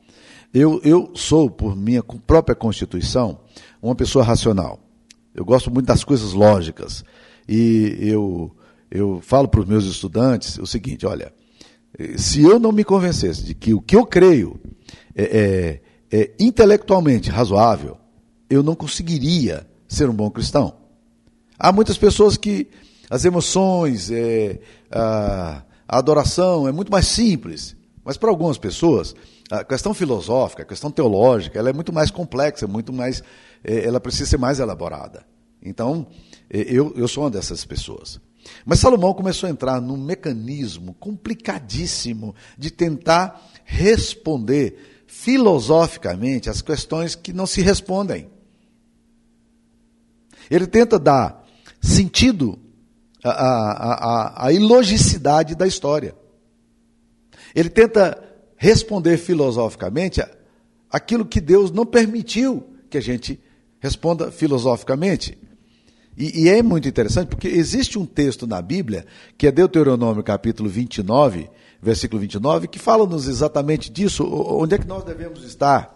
Eu, 0.53 0.79
eu 0.85 1.11
sou, 1.15 1.51
por 1.51 1.75
minha 1.75 2.01
própria 2.01 2.55
constituição, 2.55 3.37
uma 3.81 3.93
pessoa 3.93 4.23
racional. 4.23 4.79
Eu 5.35 5.43
gosto 5.43 5.69
muito 5.69 5.85
das 5.85 6.05
coisas 6.05 6.31
lógicas. 6.31 7.03
E 7.45 7.97
eu, 7.99 8.55
eu 8.89 9.19
falo 9.21 9.49
para 9.49 9.59
os 9.59 9.65
meus 9.65 9.83
estudantes 9.83 10.57
o 10.59 10.65
seguinte: 10.65 11.05
olha, 11.05 11.33
se 12.15 12.41
eu 12.41 12.57
não 12.57 12.71
me 12.71 12.85
convencesse 12.85 13.43
de 13.43 13.53
que 13.53 13.73
o 13.73 13.81
que 13.81 13.97
eu 13.97 14.05
creio 14.05 14.57
é, 15.13 15.81
é, 16.09 16.19
é 16.21 16.31
intelectualmente 16.39 17.29
razoável, 17.29 17.97
eu 18.49 18.63
não 18.63 18.75
conseguiria 18.75 19.67
ser 19.89 20.09
um 20.09 20.13
bom 20.13 20.31
cristão. 20.31 20.73
Há 21.59 21.73
muitas 21.73 21.97
pessoas 21.97 22.37
que 22.37 22.69
as 23.09 23.25
emoções, 23.25 24.11
é, 24.11 24.59
a, 24.91 25.63
a 25.87 25.97
adoração 25.97 26.67
é 26.67 26.71
muito 26.71 26.91
mais 26.91 27.07
simples, 27.07 27.75
mas 28.03 28.17
para 28.17 28.29
algumas 28.29 28.57
pessoas 28.57 29.15
a 29.49 29.63
questão 29.63 29.93
filosófica, 29.93 30.63
a 30.63 30.65
questão 30.65 30.91
teológica, 30.91 31.57
ela 31.57 31.69
é 31.69 31.73
muito 31.73 31.93
mais 31.93 32.11
complexa, 32.11 32.67
muito 32.67 32.91
mais, 32.91 33.23
é, 33.63 33.85
ela 33.85 33.99
precisa 33.99 34.29
ser 34.31 34.37
mais 34.37 34.59
elaborada. 34.59 35.25
Então, 35.61 36.07
é, 36.49 36.59
eu, 36.61 36.93
eu 36.95 37.07
sou 37.07 37.23
uma 37.23 37.29
dessas 37.29 37.63
pessoas. 37.63 38.19
Mas 38.65 38.79
Salomão 38.79 39.13
começou 39.13 39.47
a 39.47 39.49
entrar 39.49 39.81
num 39.81 39.97
mecanismo 39.97 40.93
complicadíssimo 40.95 42.35
de 42.57 42.71
tentar 42.71 43.41
responder 43.63 45.03
filosoficamente 45.07 46.49
as 46.49 46.61
questões 46.61 47.15
que 47.15 47.33
não 47.33 47.45
se 47.45 47.61
respondem. 47.61 48.29
Ele 50.49 50.67
tenta 50.67 50.97
dar 50.97 51.45
sentido 51.81 52.59
à, 53.23 53.29
à, 53.29 53.93
à, 53.93 54.47
à 54.47 54.51
ilogicidade 54.51 55.55
da 55.55 55.67
história. 55.67 56.15
Ele 57.55 57.69
tenta 57.69 58.23
responder 58.57 59.17
filosoficamente 59.17 60.21
aquilo 60.91 61.25
que 61.25 61.41
Deus 61.41 61.71
não 61.71 61.85
permitiu 61.85 62.65
que 62.89 62.97
a 62.97 63.01
gente 63.01 63.39
responda 63.79 64.31
filosoficamente. 64.31 65.37
E, 66.17 66.45
e, 66.45 66.49
é 66.49 66.63
muito 66.63 66.87
interessante 66.87 67.27
porque 67.27 67.47
existe 67.47 67.99
um 67.99 68.05
texto 68.05 68.47
na 68.47 68.59
Bíblia, 68.59 69.05
que 69.37 69.45
é 69.45 69.51
Deuteronômio 69.51 70.23
capítulo 70.23 70.67
29, 70.67 71.47
versículo 71.79 72.19
29, 72.19 72.67
que 72.67 72.79
fala-nos 72.79 73.27
exatamente 73.27 73.91
disso, 73.91 74.25
onde 74.25 74.75
é 74.75 74.77
que 74.79 74.87
nós 74.87 75.03
devemos 75.03 75.43
estar. 75.43 75.95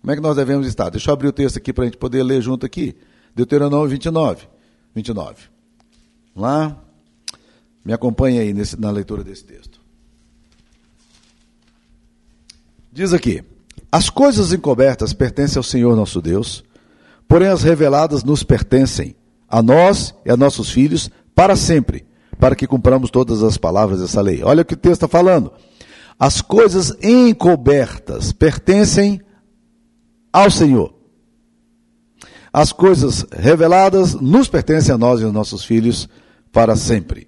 Como 0.00 0.10
é 0.10 0.16
que 0.16 0.22
nós 0.22 0.34
devemos 0.34 0.66
estar? 0.66 0.90
Deixa 0.90 1.08
eu 1.08 1.14
abrir 1.14 1.28
o 1.28 1.32
texto 1.32 1.56
aqui 1.56 1.72
para 1.72 1.84
a 1.84 1.86
gente 1.86 1.98
poder 1.98 2.24
ler 2.24 2.42
junto 2.42 2.66
aqui. 2.66 2.96
Deuteronômio 3.36 3.88
29, 3.88 4.48
29. 4.92 5.51
Lá? 6.34 6.76
Me 7.84 7.92
acompanhe 7.92 8.38
aí 8.38 8.52
nesse, 8.52 8.80
na 8.80 8.90
leitura 8.90 9.24
desse 9.24 9.44
texto. 9.44 9.80
Diz 12.92 13.12
aqui: 13.12 13.42
As 13.90 14.08
coisas 14.08 14.52
encobertas 14.52 15.12
pertencem 15.12 15.58
ao 15.58 15.64
Senhor 15.64 15.96
nosso 15.96 16.20
Deus, 16.20 16.62
porém 17.26 17.48
as 17.48 17.62
reveladas 17.62 18.22
nos 18.22 18.42
pertencem, 18.42 19.16
a 19.48 19.62
nós 19.62 20.14
e 20.24 20.30
a 20.30 20.36
nossos 20.36 20.70
filhos, 20.70 21.10
para 21.34 21.56
sempre, 21.56 22.06
para 22.38 22.54
que 22.54 22.66
cumpramos 22.66 23.10
todas 23.10 23.42
as 23.42 23.56
palavras 23.56 24.00
dessa 24.00 24.20
lei. 24.20 24.42
Olha 24.42 24.62
o 24.62 24.64
que 24.64 24.74
o 24.74 24.76
texto 24.76 25.04
está 25.04 25.08
falando. 25.08 25.52
As 26.18 26.40
coisas 26.40 26.94
encobertas 27.02 28.32
pertencem 28.32 29.20
ao 30.32 30.50
Senhor. 30.50 30.94
As 32.52 32.70
coisas 32.70 33.24
reveladas 33.32 34.14
nos 34.14 34.46
pertencem 34.46 34.94
a 34.94 34.98
nós 34.98 35.20
e 35.20 35.24
aos 35.24 35.32
nossos 35.32 35.64
filhos 35.64 36.08
para 36.52 36.76
sempre. 36.76 37.26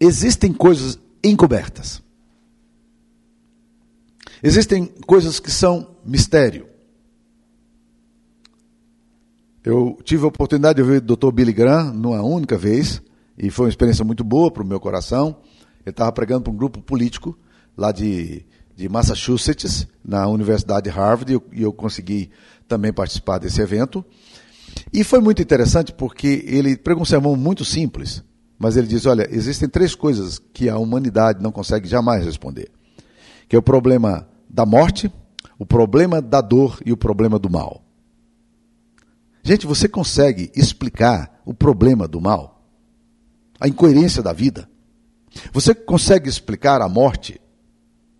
Existem 0.00 0.52
coisas 0.52 0.98
encobertas. 1.22 2.02
Existem 4.42 4.86
coisas 5.06 5.38
que 5.38 5.50
são 5.50 5.96
mistério. 6.04 6.66
Eu 9.64 9.96
tive 10.02 10.24
a 10.24 10.28
oportunidade 10.28 10.76
de 10.76 10.82
ouvir 10.82 10.96
o 10.96 11.16
Dr. 11.16 11.30
Billy 11.30 11.52
Graham 11.52 11.92
numa 11.92 12.22
única 12.22 12.58
vez, 12.58 13.00
e 13.38 13.50
foi 13.50 13.66
uma 13.66 13.70
experiência 13.70 14.04
muito 14.04 14.24
boa 14.24 14.50
para 14.50 14.62
o 14.62 14.66
meu 14.66 14.80
coração. 14.80 15.36
Ele 15.84 15.90
estava 15.90 16.10
pregando 16.10 16.42
para 16.42 16.52
um 16.52 16.56
grupo 16.56 16.82
político 16.82 17.38
lá 17.76 17.92
de, 17.92 18.44
de 18.74 18.88
Massachusetts, 18.88 19.86
na 20.04 20.26
Universidade 20.26 20.84
de 20.84 20.90
Harvard, 20.90 21.32
e 21.32 21.36
eu, 21.36 21.44
e 21.52 21.62
eu 21.62 21.72
consegui 21.72 22.30
também 22.66 22.92
participar 22.92 23.38
desse 23.38 23.60
evento. 23.60 24.04
E 24.90 25.04
foi 25.04 25.20
muito 25.20 25.42
interessante 25.42 25.92
porque 25.92 26.44
ele 26.46 26.76
pregou 26.76 27.02
um 27.02 27.06
sermão 27.06 27.36
muito 27.36 27.64
simples, 27.64 28.22
mas 28.58 28.76
ele 28.76 28.86
diz: 28.86 29.04
olha, 29.06 29.28
existem 29.30 29.68
três 29.68 29.94
coisas 29.94 30.38
que 30.38 30.68
a 30.68 30.78
humanidade 30.78 31.42
não 31.42 31.52
consegue 31.52 31.88
jamais 31.88 32.24
responder: 32.24 32.70
que 33.48 33.54
é 33.54 33.58
o 33.58 33.62
problema 33.62 34.26
da 34.48 34.64
morte, 34.64 35.12
o 35.58 35.66
problema 35.66 36.22
da 36.22 36.40
dor 36.40 36.80
e 36.84 36.92
o 36.92 36.96
problema 36.96 37.38
do 37.38 37.50
mal. 37.50 37.84
Gente, 39.42 39.66
você 39.66 39.88
consegue 39.88 40.50
explicar 40.54 41.40
o 41.44 41.52
problema 41.52 42.06
do 42.06 42.20
mal? 42.20 42.64
A 43.58 43.66
incoerência 43.66 44.22
da 44.22 44.32
vida? 44.32 44.68
Você 45.52 45.74
consegue 45.74 46.28
explicar 46.28 46.80
a 46.80 46.88
morte? 46.88 47.40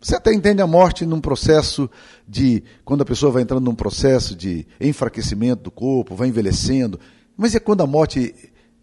Você 0.03 0.17
até 0.17 0.35
entende 0.35 0.61
a 0.61 0.67
morte 0.67 1.07
num 1.07 1.21
processo 1.21 1.89
de. 2.27 2.65
Quando 2.85 3.03
a 3.03 3.07
pessoa 3.07 3.31
vai 3.31 3.43
entrando 3.43 3.65
num 3.65 3.75
processo 3.75 4.35
de 4.35 4.67
enfraquecimento 4.81 5.63
do 5.63 5.71
corpo, 5.71 6.17
vai 6.17 6.27
envelhecendo. 6.27 6.99
Mas 7.37 7.55
é 7.55 7.61
quando 7.61 7.83
a 7.83 7.87
morte 7.87 8.35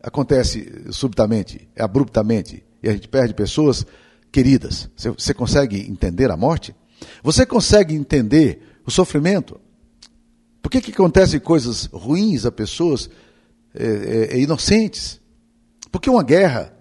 acontece 0.01 0.85
subitamente, 0.91 1.67
abruptamente, 1.77 2.63
e 2.81 2.87
a 2.87 2.93
gente 2.93 3.09
perde 3.09 3.33
pessoas 3.33 3.85
queridas. 4.31 4.89
Você, 4.95 5.09
você 5.11 5.33
consegue 5.33 5.81
entender 5.91 6.31
a 6.31 6.37
morte? 6.37 6.73
Você 7.21 7.45
consegue 7.45 7.93
entender 7.93 8.79
o 8.85 8.91
sofrimento? 8.91 9.59
Por 10.61 10.71
que, 10.71 10.79
que 10.79 10.91
acontecem 10.91 11.37
coisas 11.37 11.85
ruins 11.91 12.45
a 12.45 12.51
pessoas 12.51 13.09
é, 13.75 13.85
é, 13.85 14.35
é 14.35 14.39
inocentes? 14.39 15.19
Por 15.91 15.99
que 15.99 16.09
uma 16.09 16.23
guerra? 16.23 16.73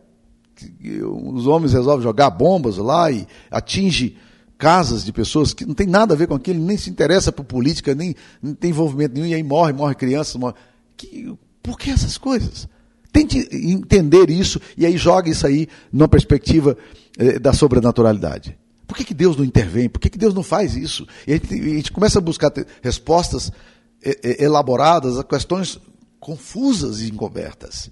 Os 1.33 1.47
homens 1.49 1.73
resolvem 1.73 2.05
jogar 2.05 2.31
bombas 2.31 2.79
lá 2.79 3.11
e 3.11 3.27
atinge 3.51 4.17
casas 4.59 5.05
de 5.05 5.13
pessoas 5.13 5.55
que 5.55 5.65
não 5.65 5.73
tem 5.73 5.87
nada 5.87 6.13
a 6.13 6.17
ver 6.17 6.27
com 6.27 6.35
aquilo, 6.35 6.63
nem 6.63 6.77
se 6.77 6.91
interessa 6.91 7.31
por 7.31 7.45
política, 7.45 7.95
nem 7.95 8.15
tem 8.59 8.71
envolvimento 8.71 9.15
nenhum, 9.15 9.27
e 9.27 9.35
aí 9.35 9.43
morre, 9.43 9.73
morre 9.73 9.95
crianças, 9.95 10.35
morre. 10.35 10.55
Que, 10.97 11.33
por 11.63 11.79
que 11.79 11.91
essas 11.91 12.19
coisas? 12.19 12.69
Tente 13.13 13.49
entender 13.53 14.29
isso 14.29 14.61
e 14.77 14.85
aí 14.85 14.97
joga 14.97 15.31
isso 15.31 15.47
aí 15.47 15.69
numa 15.93 16.09
perspectiva 16.09 16.77
eh, 17.17 17.39
da 17.39 17.53
sobrenaturalidade. 17.53 18.59
Por 18.87 18.97
que, 18.97 19.05
que 19.05 19.15
Deus 19.15 19.37
não 19.37 19.45
intervém? 19.45 19.89
Por 19.89 20.01
que, 20.01 20.11
que 20.11 20.19
Deus 20.19 20.35
não 20.35 20.43
faz 20.43 20.75
isso? 20.75 21.07
E 21.27 21.33
a 21.33 21.37
gente, 21.37 21.55
a 21.55 21.75
gente 21.75 21.93
começa 21.93 22.19
a 22.19 22.23
buscar 22.23 22.53
respostas 22.83 23.53
elaboradas 24.39 25.19
a 25.19 25.25
questões 25.25 25.79
confusas 26.19 27.01
e 27.01 27.11
encobertas. 27.11 27.91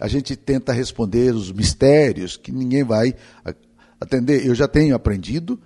A 0.00 0.08
gente 0.08 0.34
tenta 0.34 0.72
responder 0.72 1.34
os 1.34 1.52
mistérios 1.52 2.36
que 2.36 2.50
ninguém 2.50 2.82
vai 2.82 3.14
atender. 4.00 4.44
Eu 4.44 4.54
já 4.54 4.66
tenho 4.66 4.96
aprendido 4.96 5.60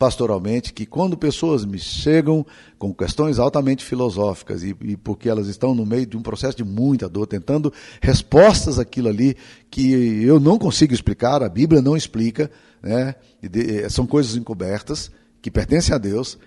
pastoralmente 0.00 0.72
que 0.72 0.86
quando 0.86 1.14
pessoas 1.14 1.62
me 1.62 1.78
chegam 1.78 2.44
com 2.78 2.90
questões 2.94 3.38
altamente 3.38 3.84
filosóficas 3.84 4.62
e, 4.62 4.74
e, 4.80 4.96
porque 4.96 5.28
elas 5.28 5.46
estão 5.46 5.74
no 5.74 5.84
meio 5.84 6.06
de 6.06 6.16
um 6.16 6.22
processo 6.22 6.56
de 6.56 6.64
muita 6.64 7.06
dor, 7.06 7.26
tentando 7.26 7.70
respostas 8.00 8.78
àquilo 8.78 9.10
ali 9.10 9.36
que 9.70 9.92
eu 10.24 10.40
não 10.40 10.58
consigo 10.58 10.94
explicar, 10.94 11.42
a 11.42 11.50
Bíblia 11.50 11.82
não 11.82 11.94
explica, 11.94 12.50
né? 12.82 13.14
De, 13.42 13.90
são 13.90 14.06
coisas 14.06 14.36
encobertas 14.36 15.10
que 15.42 15.50
pertencem 15.50 15.94
a 15.94 15.98
Deus 15.98 16.38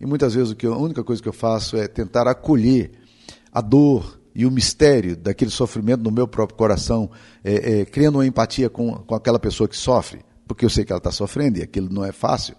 e 0.00 0.06
muitas 0.06 0.32
vezes 0.32 0.56
a 0.64 0.78
única 0.78 1.04
coisa 1.04 1.22
que 1.22 1.28
eu 1.28 1.34
faço 1.34 1.76
é 1.76 1.86
tentar 1.86 2.26
acolher 2.26 2.92
a 3.52 3.60
dor 3.60 4.18
e 4.34 4.46
o 4.46 4.50
mistério 4.50 5.18
daquele 5.18 5.50
sofrimento 5.50 6.02
no 6.02 6.10
meu 6.10 6.26
próprio 6.26 6.56
coração, 6.56 7.10
é, 7.44 7.80
é, 7.80 7.84
criando 7.84 8.14
uma 8.14 8.26
empatia 8.26 8.70
com, 8.70 8.94
com 8.94 9.14
aquela 9.14 9.38
pessoa 9.38 9.68
que 9.68 9.76
sofre, 9.76 10.24
porque 10.48 10.64
eu 10.64 10.70
sei 10.70 10.82
que 10.82 10.92
ela 10.92 10.98
está 10.98 11.12
sofrendo 11.12 11.58
e 11.58 11.62
aquilo 11.62 11.90
não 11.92 12.02
é 12.02 12.10
fácil. 12.10 12.56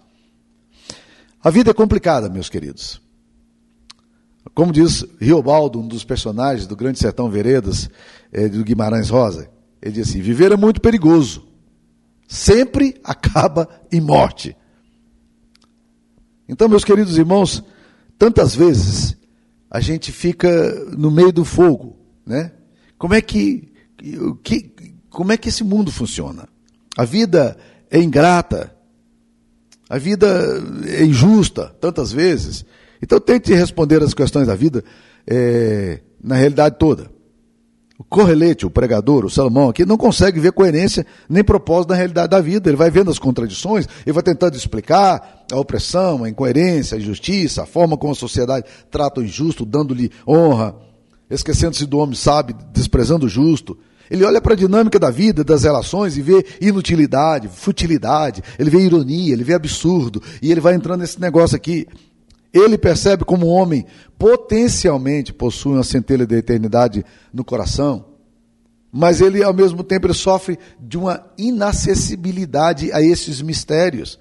A 1.44 1.50
vida 1.50 1.72
é 1.72 1.74
complicada, 1.74 2.30
meus 2.30 2.48
queridos. 2.48 3.02
Como 4.54 4.72
diz 4.72 5.04
Riobaldo, 5.20 5.78
um 5.78 5.86
dos 5.86 6.02
personagens 6.02 6.66
do 6.66 6.74
Grande 6.74 6.98
Sertão 6.98 7.28
Veredas, 7.28 7.90
é, 8.32 8.48
do 8.48 8.64
Guimarães 8.64 9.10
Rosa, 9.10 9.50
ele 9.82 9.92
diz 9.92 10.08
assim: 10.08 10.22
viver 10.22 10.52
é 10.52 10.56
muito 10.56 10.80
perigoso, 10.80 11.46
sempre 12.26 12.98
acaba 13.04 13.68
em 13.92 14.00
morte. 14.00 14.56
Então, 16.48 16.66
meus 16.66 16.82
queridos 16.82 17.18
irmãos, 17.18 17.62
tantas 18.18 18.54
vezes 18.54 19.14
a 19.70 19.80
gente 19.80 20.12
fica 20.12 20.72
no 20.96 21.10
meio 21.10 21.32
do 21.32 21.44
fogo, 21.44 21.98
né? 22.24 22.52
Como 22.96 23.12
é 23.12 23.20
que, 23.20 23.70
que 24.42 24.72
como 25.10 25.30
é 25.30 25.36
que 25.36 25.50
esse 25.50 25.62
mundo 25.62 25.92
funciona? 25.92 26.48
A 26.96 27.04
vida 27.04 27.56
é 27.90 28.00
ingrata, 28.00 28.73
a 29.88 29.98
vida 29.98 30.26
é 30.86 31.04
injusta, 31.04 31.74
tantas 31.80 32.12
vezes. 32.12 32.64
Então 33.02 33.20
tente 33.20 33.52
responder 33.52 34.02
as 34.02 34.14
questões 34.14 34.46
da 34.46 34.54
vida 34.54 34.82
é, 35.26 36.00
na 36.22 36.36
realidade 36.36 36.76
toda. 36.78 37.12
O 37.96 38.02
Correlete, 38.02 38.66
o 38.66 38.70
pregador, 38.70 39.24
o 39.24 39.30
Salomão 39.30 39.68
aqui, 39.68 39.84
não 39.84 39.96
consegue 39.96 40.40
ver 40.40 40.50
coerência 40.52 41.06
nem 41.28 41.44
propósito 41.44 41.90
na 41.90 41.96
realidade 41.96 42.28
da 42.28 42.40
vida. 42.40 42.68
Ele 42.68 42.76
vai 42.76 42.90
vendo 42.90 43.10
as 43.10 43.20
contradições, 43.20 43.86
ele 44.04 44.12
vai 44.12 44.22
tentando 44.22 44.56
explicar 44.56 45.44
a 45.52 45.56
opressão, 45.56 46.24
a 46.24 46.28
incoerência, 46.28 46.96
a 46.96 47.00
injustiça, 47.00 47.62
a 47.62 47.66
forma 47.66 47.96
como 47.96 48.12
a 48.12 48.16
sociedade 48.16 48.66
trata 48.90 49.20
o 49.20 49.24
injusto, 49.24 49.64
dando-lhe 49.64 50.10
honra, 50.26 50.74
esquecendo-se 51.30 51.86
do 51.86 51.98
homem 51.98 52.16
sábio, 52.16 52.56
desprezando 52.72 53.26
o 53.26 53.28
justo. 53.28 53.78
Ele 54.10 54.24
olha 54.24 54.40
para 54.40 54.54
a 54.54 54.56
dinâmica 54.56 54.98
da 54.98 55.10
vida, 55.10 55.42
das 55.42 55.64
relações 55.64 56.16
e 56.16 56.22
vê 56.22 56.44
inutilidade, 56.60 57.48
futilidade, 57.48 58.42
ele 58.58 58.70
vê 58.70 58.80
ironia, 58.80 59.32
ele 59.32 59.44
vê 59.44 59.54
absurdo, 59.54 60.22
e 60.42 60.50
ele 60.50 60.60
vai 60.60 60.74
entrando 60.74 61.00
nesse 61.00 61.20
negócio 61.20 61.56
aqui. 61.56 61.86
Ele 62.52 62.78
percebe 62.78 63.24
como 63.24 63.46
o 63.46 63.50
homem 63.50 63.84
potencialmente 64.18 65.32
possui 65.32 65.72
uma 65.72 65.82
centelha 65.82 66.26
da 66.26 66.36
eternidade 66.36 67.04
no 67.32 67.44
coração, 67.44 68.04
mas 68.92 69.20
ele 69.20 69.42
ao 69.42 69.52
mesmo 69.52 69.82
tempo 69.82 70.06
ele 70.06 70.14
sofre 70.14 70.56
de 70.78 70.96
uma 70.96 71.26
inacessibilidade 71.36 72.92
a 72.92 73.02
esses 73.02 73.42
mistérios. 73.42 74.20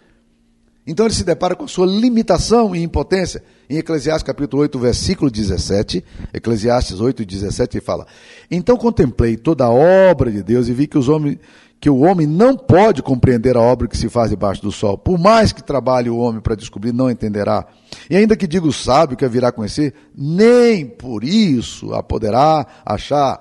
Então 0.86 1.06
ele 1.06 1.16
se 1.16 1.24
depara 1.24 1.56
com 1.56 1.64
a 1.64 1.68
sua 1.68 1.86
limitação 1.86 2.76
e 2.76 2.84
impotência. 2.84 3.42
Em 3.70 3.78
Eclesiastes 3.78 4.24
capítulo 4.24 4.62
8, 4.64 4.78
versículo 4.78 5.32
17, 5.32 6.04
Eclesiastes 6.34 7.00
8, 7.00 7.26
17, 7.26 7.78
ele 7.78 7.86
fala: 7.86 8.06
Então 8.52 8.76
contemplei 8.76 9.38
toda 9.38 9.64
a 9.64 9.70
obra 9.70 10.30
de 10.30 10.44
Deus 10.44 10.68
e 10.68 10.74
vi 10.74 10.88
que 10.88 10.98
os 10.98 11.08
homens 11.08 11.38
que 11.80 11.90
o 11.90 12.00
homem 12.00 12.26
não 12.26 12.56
pode 12.56 13.04
compreender 13.04 13.58
a 13.58 13.62
obra 13.62 13.90
que 13.90 13.98
se 13.98 14.08
faz 14.08 14.30
debaixo 14.30 14.62
do 14.62 14.72
sol. 14.72 14.98
Por 14.98 15.20
mais 15.20 15.52
que 15.52 15.62
trabalhe 15.62 16.10
o 16.10 16.16
homem 16.16 16.40
para 16.40 16.56
descobrir, 16.56 16.94
não 16.94 17.12
entenderá. 17.12 17.68
E 18.10 18.16
ainda 18.16 18.38
que 18.38 18.48
diga 18.48 18.66
o 18.66 18.72
sábio 18.72 19.18
que 19.18 19.26
a 19.26 19.28
virá 19.28 19.52
conhecer, 19.52 19.94
nem 20.16 20.86
por 20.86 21.26
isso 21.26 21.94
a 21.94 22.02
poderá 22.02 22.66
achar. 22.86 23.38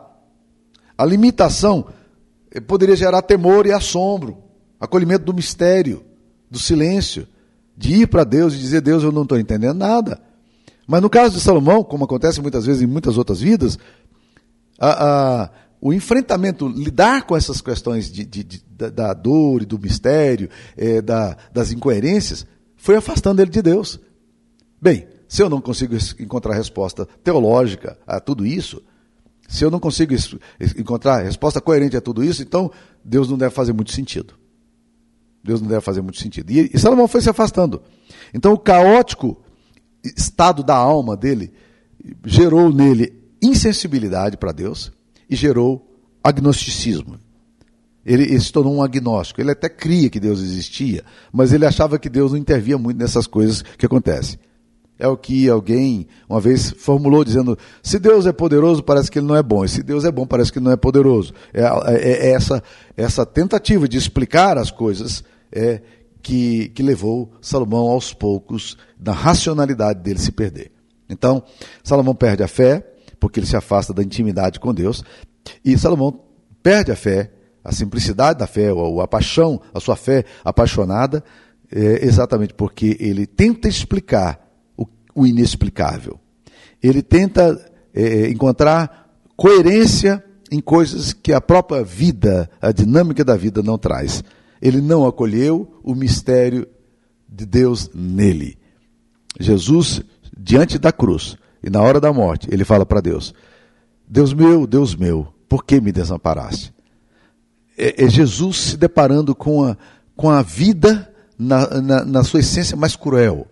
A 0.99 1.05
limitação 1.05 1.87
poderia 2.67 2.97
gerar 2.97 3.23
temor 3.23 3.65
e 3.65 3.71
assombro, 3.71 4.39
acolhimento 4.81 5.25
do 5.25 5.33
mistério, 5.33 6.03
do 6.53 6.59
silêncio, 6.59 7.27
de 7.75 8.03
ir 8.03 8.07
para 8.07 8.25
Deus 8.25 8.53
e 8.55 8.59
dizer: 8.59 8.83
Deus, 8.83 9.03
eu 9.03 9.11
não 9.11 9.23
estou 9.23 9.39
entendendo 9.39 9.79
nada. 9.79 10.21
Mas 10.87 11.01
no 11.01 11.09
caso 11.09 11.35
de 11.35 11.41
Salomão, 11.41 11.83
como 11.83 12.05
acontece 12.05 12.43
muitas 12.43 12.67
vezes 12.67 12.83
em 12.83 12.87
muitas 12.87 13.17
outras 13.17 13.41
vidas, 13.41 13.79
a, 14.79 15.45
a 15.45 15.51
o 15.81 15.93
enfrentamento, 15.93 16.69
lidar 16.69 17.27
com 17.27 17.37
essas 17.37 17.61
questões 17.61 18.13
de, 18.13 18.25
de, 18.25 18.45
de, 18.45 18.63
da, 18.69 19.13
dor 19.13 19.63
e 19.63 19.67
do 19.67 19.77
mistério, 19.81 20.49
é, 20.77 21.03
da, 21.03 21.37
das 21.53 21.73
incoerências, 21.73 22.47
foi 22.77 22.95
afastando 22.95 23.43
ele 23.43 23.51
de 23.51 23.61
Deus. 23.61 23.99
Bem, 24.81 25.09
se 25.27 25.43
eu 25.43 25.51
não 25.51 25.61
consigo 25.61 25.97
encontrar 26.21 26.55
resposta 26.55 27.05
teológica 27.25 27.99
a 28.07 28.21
tudo 28.21 28.47
isso, 28.47 28.81
se 29.49 29.65
eu 29.65 29.73
não 29.73 29.81
consigo 29.81 30.15
encontrar 30.79 31.25
resposta 31.25 31.61
coerente 31.61 31.97
a 31.97 32.01
tudo 32.01 32.23
isso, 32.23 32.43
então 32.43 32.71
Deus 33.05 33.29
não 33.29 33.37
deve 33.37 33.53
fazer 33.53 33.73
muito 33.73 33.91
sentido. 33.91 34.35
Deus 35.43 35.61
não 35.61 35.69
deve 35.69 35.81
fazer 35.81 36.03
muito 36.03 36.19
sentido. 36.19 36.51
E, 36.51 36.71
e 36.73 36.79
Salomão 36.79 37.09
foi 37.09 37.21
se 37.21 37.31
afastando. 37.31 37.83
Então 38.33 38.53
o 38.53 38.59
caótico 38.59 39.43
estado 40.05 40.63
da 40.63 40.77
alma 40.77 41.17
dele 41.17 41.53
gerou 42.25 42.73
nele 42.73 43.23
insensibilidade 43.43 44.37
para 44.37 44.53
Deus, 44.53 44.93
e 45.33 45.35
gerou 45.35 45.91
agnosticismo. 46.23 47.19
Ele, 48.05 48.25
ele, 48.25 48.41
se 48.41 48.53
tornou 48.53 48.75
um 48.75 48.83
agnóstico. 48.83 49.41
Ele 49.41 49.51
até 49.51 49.69
cria 49.69 50.11
que 50.11 50.21
Deus 50.21 50.41
existia, 50.41 51.03
mas 51.33 51.53
ele 51.53 51.65
achava 51.65 51.99
que 51.99 52.11
Deus 52.11 52.33
não 52.33 52.39
intervia 52.39 52.77
muito 52.77 52.99
nessas 52.99 53.27
coisas 53.27 53.63
que 53.63 53.87
acontecem. 53.87 54.39
É 54.99 55.09
o 55.09 55.17
que 55.17 55.49
alguém 55.49 56.07
uma 56.29 56.41
vez 56.41 56.71
formulou 56.71 57.25
dizendo: 57.25 57.59
se 57.83 57.99
Deus 57.99 58.27
é 58.27 58.33
poderoso, 58.33 58.83
parece 58.83 59.11
que 59.11 59.19
ele 59.19 59.27
não 59.27 59.37
é 59.37 59.43
bom, 59.43 59.65
e 59.65 59.69
se 59.69 59.83
Deus 59.83 60.05
é 60.05 60.13
bom, 60.13 60.27
parece 60.27 60.53
que 60.53 60.59
ele 60.59 60.67
não 60.67 60.73
é 60.73 60.77
poderoso. 60.77 61.33
É, 61.53 61.63
é, 61.63 62.29
é 62.29 62.31
essa, 62.33 62.63
essa 62.97 63.25
tentativa 63.25 63.89
de 63.89 63.97
explicar 63.97 64.59
as 64.59 64.71
coisas 64.71 65.25
é, 65.53 65.83
que, 66.23 66.69
que 66.71 66.83
levou 66.83 67.33
Salomão 67.41 67.89
aos 67.89 68.15
poucos, 68.15 68.77
na 68.99 69.13
racionalidade 69.13 70.01
dele 70.01 70.19
se 70.19 70.33
perder. 70.33 70.73
Então, 71.09 71.43
Salomão 71.83 72.15
perde 72.15 72.43
a 72.43 72.49
fé, 72.49 72.87
porque 73.21 73.41
ele 73.41 73.47
se 73.47 73.57
afasta 73.57 73.93
da 73.93 74.03
intimidade 74.03 74.59
com 74.59 74.73
Deus. 74.73 75.05
E 75.65 75.77
Salomão 75.77 76.21
perde 76.63 76.91
a 76.93 76.97
fé, 76.97 77.31
a 77.63 77.73
simplicidade 77.73 78.39
da 78.39 78.47
fé, 78.47 78.73
ou 78.73 79.01
a 79.01 79.09
paixão, 79.09 79.61
a 79.75 79.81
sua 79.81 79.97
fé 79.97 80.25
apaixonada, 80.45 81.23
é 81.71 82.05
exatamente 82.05 82.55
porque 82.55 82.97
ele 83.01 83.27
tenta 83.27 83.69
explicar 83.69 84.41
o, 84.77 84.87
o 85.15 85.27
inexplicável. 85.27 86.19
Ele 86.83 87.03
tenta 87.03 87.59
é, 87.95 88.29
encontrar 88.29 89.11
coerência 89.37 90.23
em 90.51 90.61
coisas 90.61 91.13
que 91.13 91.33
a 91.33 91.41
própria 91.41 91.83
vida, 91.83 92.51
a 92.61 92.73
dinâmica 92.73 93.25
da 93.25 93.37
vida 93.37 93.63
não 93.63 93.79
traz. 93.79 94.23
Ele 94.63 94.81
não 94.81 95.05
acolheu 95.05 95.81
o 95.83 95.93
mistério 95.93 96.69
de 97.29 97.45
Deus 97.45 97.91
nele. 97.93 98.57
Jesus, 99.41 100.03
diante 100.39 100.79
da 100.79 100.93
cruz, 100.93 101.37
e 101.61 101.69
na 101.69 101.83
hora 101.83 102.01
da 102.01 102.13
morte, 102.13 102.47
ele 102.49 102.65
fala 102.65 102.87
para 102.87 103.01
Deus: 103.01 103.35
Deus 104.09 104.33
meu, 104.33 104.65
Deus 104.65 104.95
meu, 104.95 105.27
por 105.49 105.65
que 105.65 105.81
me 105.81 105.91
desamparaste? 105.91 106.73
É, 107.77 108.05
é 108.05 108.09
Jesus 108.09 108.57
se 108.57 108.77
deparando 108.77 109.35
com 109.35 109.65
a, 109.65 109.77
com 110.15 110.31
a 110.31 110.43
vida 110.43 111.13
na, 111.37 111.81
na, 111.81 112.05
na 112.05 112.25
sua 112.25 112.39
essência 112.39 112.77
mais 112.77 112.95
cruel, 112.95 113.49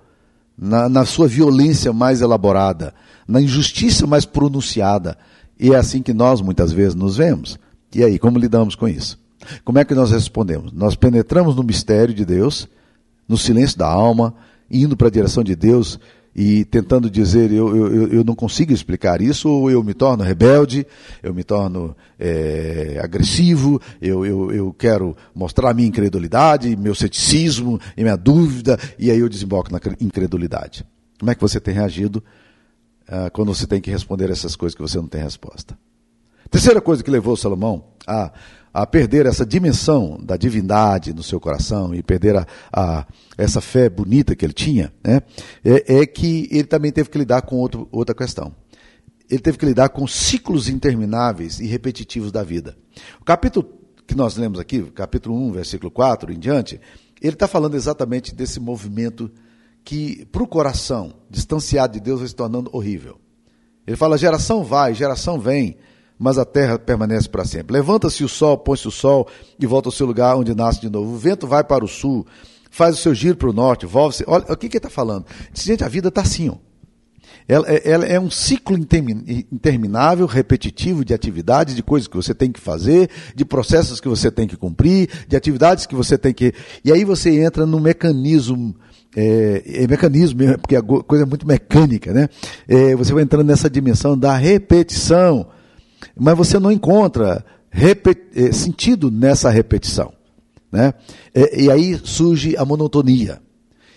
na, 0.57 0.89
na 0.89 1.05
sua 1.05 1.27
violência 1.27 1.93
mais 1.93 2.21
elaborada, 2.21 2.95
na 3.27 3.41
injustiça 3.41 4.07
mais 4.07 4.25
pronunciada. 4.25 5.19
E 5.59 5.73
é 5.73 5.77
assim 5.77 6.03
que 6.03 6.15
nós 6.15 6.41
muitas 6.41 6.71
vezes 6.71 6.95
nos 6.95 7.17
vemos. 7.17 7.59
E 7.93 8.05
aí, 8.05 8.17
como 8.17 8.39
lidamos 8.39 8.77
com 8.77 8.87
isso? 8.87 9.19
Como 9.65 9.79
é 9.79 9.85
que 9.85 9.95
nós 9.95 10.11
respondemos? 10.11 10.73
Nós 10.73 10.95
penetramos 10.95 11.57
no 11.57 11.63
mistério 11.63 12.15
de 12.15 12.25
Deus, 12.25 12.69
no 13.29 13.39
silêncio 13.39 13.79
da 13.79 13.89
alma, 13.89 14.35
indo 14.71 14.97
para 14.97 15.09
a 15.09 15.11
direção 15.11 15.43
de 15.43 15.57
Deus, 15.57 15.99
e 16.35 16.65
tentando 16.65 17.11
dizer 17.11 17.51
eu, 17.51 17.77
eu, 17.77 18.09
eu 18.09 18.25
não 18.25 18.35
consigo 18.35 18.73
explicar 18.73 19.21
isso, 19.21 19.49
ou 19.49 19.71
eu 19.71 19.83
me 19.83 19.95
torno 19.95 20.23
rebelde, 20.23 20.87
eu 21.23 21.35
me 21.35 21.43
torno 21.43 21.97
é, 22.19 23.01
agressivo, 23.03 23.81
eu, 24.01 24.25
eu, 24.25 24.53
eu 24.53 24.73
quero 24.73 25.17
mostrar 25.35 25.71
a 25.71 25.75
minha 25.75 25.89
incredulidade, 25.89 26.77
meu 26.77 26.95
ceticismo 26.95 27.81
e 27.97 28.03
minha 28.03 28.17
dúvida, 28.17 28.79
e 28.99 29.11
aí 29.11 29.19
eu 29.19 29.29
desemboco 29.29 29.73
na 29.73 29.81
incredulidade. 30.01 30.85
Como 31.19 31.31
é 31.31 31.35
que 31.35 31.41
você 31.41 31.61
tem 31.61 31.75
reagido 31.75 32.23
ah, 33.09 33.29
quando 33.31 33.55
você 33.55 33.67
tem 33.67 33.81
que 33.81 33.91
responder 33.91 34.31
essas 34.31 34.55
coisas 34.55 34.75
que 34.75 34.83
você 34.83 34.99
não 34.99 35.09
tem 35.09 35.23
resposta? 35.23 35.77
Terceira 36.51 36.81
coisa 36.81 37.03
que 37.03 37.11
levou 37.11 37.37
Salomão 37.37 37.85
a 38.07 38.33
a 38.73 38.87
perder 38.87 39.27
essa 39.27 39.45
dimensão 39.45 40.19
da 40.23 40.37
divindade 40.37 41.13
no 41.13 41.23
seu 41.23 41.41
coração 41.41 41.95
e 41.95 42.03
perder 42.03 42.37
a, 42.37 42.47
a 42.73 43.07
essa 43.37 43.61
fé 43.61 43.89
bonita 43.89 44.37
que 44.37 44.45
ele 44.45 44.53
tinha, 44.53 44.93
né, 45.03 45.23
é, 45.65 46.01
é, 46.01 46.07
que 46.07 46.49
ele 46.51 46.65
também 46.65 46.93
teve 46.93 47.11
que 47.11 47.19
lidar 47.19 47.43
com 47.43 47.57
outro, 47.57 47.89
outra 47.91 48.15
questão. 48.15 48.55
Ele 49.29 49.41
teve 49.41 49.59
que 49.59 49.67
lidar 49.67 49.91
com 49.91 50.07
ciclos 50.07 50.69
intermináveis 50.69 51.61
e 51.61 51.67
repetitivos 51.67 52.33
da 52.33 52.43
vida. 52.43 52.77
O 53.21 53.25
capítulo 53.25 53.69
que 54.07 54.15
nós 54.17 54.37
lemos 54.37 54.59
aqui, 54.59 54.83
capítulo 54.91 55.37
1, 55.37 55.53
versículo 55.53 55.91
4 55.91 56.33
em 56.33 56.39
diante, 56.39 56.81
ele 57.23 57.35
está 57.35 57.47
falando 57.47 57.77
exatamente 57.77 58.35
desse 58.35 58.59
movimento 58.59 59.31
que, 59.85 60.27
para 60.33 60.43
o 60.43 60.49
coração, 60.49 61.15
distanciado 61.29 61.93
de 61.93 62.01
Deus, 62.01 62.19
vai 62.19 62.29
se 62.29 62.35
tornando 62.35 62.71
horrível. 62.73 63.21
Ele 63.87 63.97
fala: 63.97 64.19
geração 64.19 64.65
vai, 64.65 64.95
geração 64.95 65.39
vem, 65.39 65.77
mas 66.21 66.37
a 66.37 66.45
terra 66.45 66.79
permanece 66.79 67.27
para 67.27 67.47
sempre. 67.47 67.73
Levanta-se 67.73 68.23
o 68.23 68.29
sol, 68.29 68.59
põe-se 68.59 68.87
o 68.87 68.91
sol 68.91 69.27
e 69.59 69.65
volta 69.65 69.89
ao 69.89 69.93
seu 69.93 70.07
lugar 70.07 70.37
onde 70.37 70.55
nasce 70.55 70.79
de 70.79 70.91
novo. 70.91 71.15
O 71.15 71.17
vento 71.17 71.47
vai 71.47 71.65
para 71.65 71.83
o 71.83 71.89
sul, 71.89 72.27
faz 72.71 72.97
o 72.97 72.99
seu 72.99 73.15
giro 73.15 73.39
para 73.39 73.49
o 73.49 73.55
norte, 73.55 73.87
volta-se. 73.87 74.23
Olha, 74.27 74.45
o 74.45 74.57
que, 74.57 74.69
que 74.69 74.77
ele 74.77 74.79
está 74.81 74.91
falando? 74.91 75.25
Diz, 75.51 75.65
gente, 75.65 75.83
a 75.83 75.89
vida 75.89 76.09
está 76.09 76.21
assim, 76.21 76.51
ó. 76.51 76.57
Ela, 77.49 77.67
é, 77.69 77.91
ela, 77.91 78.05
é 78.05 78.21
um 78.21 78.31
ciclo 78.31 78.77
interminável, 78.77 80.27
repetitivo 80.27 81.05
de 81.05 81.15
atividades, 81.15 81.75
de 81.75 81.83
coisas 81.83 82.07
que 82.07 82.17
você 82.17 82.35
tem 82.35 82.53
que 82.53 82.61
fazer, 82.61 83.09
de 83.35 83.45
processos 83.45 83.99
que 83.99 84.07
você 84.07 84.31
tem 84.31 84.47
que 84.47 84.59
cumprir, 84.59 85.09
de 85.27 85.37
atividades 85.37 85.87
que 85.87 85.95
você 85.95 86.19
tem 86.19 86.35
que. 86.35 86.53
E 86.85 86.93
aí 86.93 87.03
você 87.03 87.43
entra 87.43 87.65
num 87.65 87.81
mecanismo 87.81 88.77
é, 89.17 89.63
é, 89.65 89.87
mecanismo, 89.89 90.39
porque 90.59 90.77
a 90.77 90.83
coisa 90.83 91.25
é 91.25 91.27
muito 91.27 91.47
mecânica, 91.47 92.13
né? 92.13 92.29
É, 92.69 92.95
você 92.95 93.13
vai 93.13 93.23
entrando 93.23 93.47
nessa 93.47 93.71
dimensão 93.71 94.17
da 94.17 94.37
repetição, 94.37 95.49
mas 96.17 96.37
você 96.37 96.59
não 96.59 96.71
encontra 96.71 97.45
é, 97.73 98.53
sentido 98.53 99.11
nessa 99.11 99.51
repetição, 99.51 100.13
né? 100.71 100.95
É, 101.35 101.63
e 101.63 101.71
aí 101.71 102.01
surge 102.03 102.57
a 102.57 102.65
monotonia, 102.65 103.41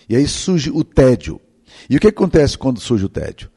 e 0.08 0.16
aí 0.16 0.26
surge 0.26 0.70
o 0.70 0.84
tédio. 0.84 1.40
E 1.88 1.96
o 1.96 2.00
que 2.00 2.08
acontece 2.08 2.56
quando 2.56 2.80
surge 2.80 3.04
o 3.04 3.08
tédio? 3.08 3.50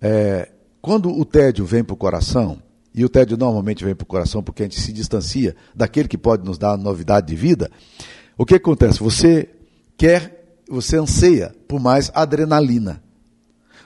É, 0.00 0.50
quando 0.80 1.10
o 1.10 1.24
tédio 1.24 1.64
vem 1.64 1.84
para 1.84 1.94
o 1.94 1.96
coração, 1.96 2.62
e 2.94 3.04
o 3.04 3.08
tédio 3.08 3.36
normalmente 3.36 3.84
vem 3.84 3.94
para 3.94 4.04
o 4.04 4.06
coração 4.06 4.42
porque 4.42 4.62
a 4.62 4.66
gente 4.66 4.80
se 4.80 4.92
distancia 4.92 5.54
daquele 5.74 6.08
que 6.08 6.18
pode 6.18 6.44
nos 6.44 6.58
dar 6.58 6.76
novidade 6.76 7.26
de 7.26 7.36
vida, 7.36 7.70
o 8.36 8.44
que 8.44 8.54
acontece? 8.54 9.00
Você 9.00 9.48
quer 9.96 10.38
você 10.68 10.96
anseia 10.96 11.54
por 11.66 11.80
mais 11.80 12.10
adrenalina. 12.14 13.02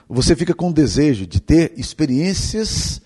Você 0.07 0.35
fica 0.35 0.53
com 0.53 0.69
o 0.69 0.73
desejo 0.73 1.25
de 1.25 1.39
ter 1.39 1.73
experiências 1.77 3.01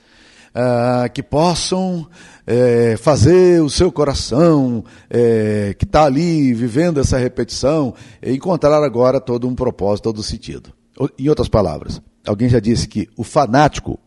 ah, 0.53 1.10
que 1.13 1.21
possam 1.21 2.07
é, 2.45 2.95
fazer 2.97 3.62
o 3.62 3.69
seu 3.69 3.91
coração, 3.91 4.83
é, 5.10 5.75
que 5.77 5.86
está 5.86 6.05
ali 6.05 6.53
vivendo 6.53 6.99
essa 6.99 7.17
repetição, 7.17 7.93
encontrar 8.23 8.83
agora 8.83 9.19
todo 9.19 9.47
um 9.47 9.55
propósito, 9.55 10.05
todo 10.05 10.19
um 10.19 10.23
sentido. 10.23 10.71
Em 11.19 11.29
outras 11.29 11.47
palavras, 11.47 12.01
alguém 12.25 12.49
já 12.49 12.60
disse 12.60 12.88
que 12.88 13.07
o 13.15 13.23
fanático 13.23 13.99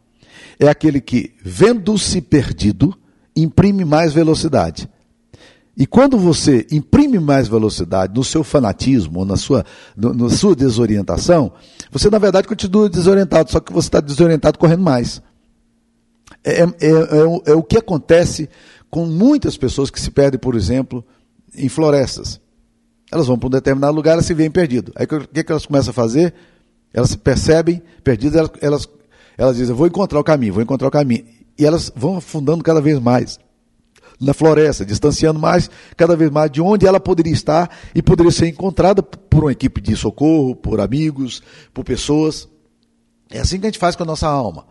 é 0.59 0.69
aquele 0.69 1.01
que, 1.01 1.35
vendo-se 1.45 2.21
perdido, 2.21 2.97
imprime 3.37 3.85
mais 3.85 4.13
velocidade. 4.13 4.89
E 5.77 5.87
quando 5.87 6.19
você 6.19 6.67
imprime 6.71 7.19
mais 7.19 7.49
velocidade 7.49 8.13
no 8.15 8.25
seu 8.25 8.45
fanatismo, 8.45 9.25
na 9.25 9.37
sua, 9.37 9.65
no, 9.97 10.13
na 10.13 10.29
sua 10.29 10.55
desorientação, 10.55 11.53
você 11.91 12.11
na 12.11 12.19
verdade 12.19 12.47
continua 12.49 12.89
desorientado, 12.89 13.51
só 13.51 13.61
que 13.61 13.73
você 13.73 13.89
está 13.89 14.01
desorientado 14.01 14.59
correndo 14.59 14.83
mais. 14.83 15.23
É, 16.45 16.63
é, 16.63 16.65
é, 16.65 17.51
é, 17.53 17.55
o 17.55 17.63
que 17.63 17.77
acontece 17.77 18.49
com 18.89 19.07
muitas 19.07 19.57
pessoas 19.57 19.91
que 19.91 20.01
se 20.01 20.11
perdem, 20.11 20.39
por 20.39 20.55
exemplo, 20.55 21.05
em 21.55 21.69
florestas. 21.69 22.41
Elas 23.13 23.27
vão 23.27 23.39
para 23.39 23.49
um 23.49 23.51
determinado 23.51 23.95
lugar, 23.95 24.13
elas 24.13 24.27
se 24.27 24.35
veem 24.35 24.51
perdidas. 24.51 24.93
Aí 24.97 25.05
o 25.05 25.29
que, 25.29 25.45
que 25.45 25.53
elas 25.53 25.67
começam 25.67 25.91
a 25.91 25.95
fazer? 25.95 26.35
Elas 26.93 27.11
se 27.11 27.19
percebem 27.19 27.83
perdidas, 28.03 28.37
elas, 28.37 28.51
elas, 28.61 28.89
elas 29.37 29.57
dizem, 29.57 29.75
vou 29.75 29.87
encontrar 29.87 30.19
o 30.19 30.25
caminho, 30.25 30.55
vou 30.55 30.63
encontrar 30.63 30.89
o 30.89 30.91
caminho. 30.91 31.25
E 31.59 31.65
elas 31.65 31.93
vão 31.95 32.17
afundando 32.17 32.65
cada 32.65 32.81
vez 32.81 32.99
mais 32.99 33.39
na 34.21 34.35
floresta, 34.35 34.85
distanciando 34.85 35.41
mais, 35.41 35.71
cada 35.97 36.15
vez 36.15 36.31
mais 36.31 36.51
de 36.51 36.61
onde 36.61 36.87
ela 36.87 37.01
poderia 37.01 37.33
estar 37.33 37.71
e 37.95 38.03
poderia 38.03 38.31
ser 38.31 38.49
encontrada 38.49 39.03
por 39.03 39.45
uma 39.45 39.53
equipe 39.53 39.81
de 39.81 39.97
socorro, 39.97 40.55
por 40.55 40.79
amigos, 40.79 41.43
por 41.73 41.85
pessoas. 41.85 42.47
É 43.31 43.41
assim 43.41 43.59
que 43.59 43.67
a 43.67 43.71
gente 43.71 43.79
faz 43.79 43.97
com 43.97 44.03
a 44.03 44.07
nossa 44.07 44.29
alma. 44.29 44.67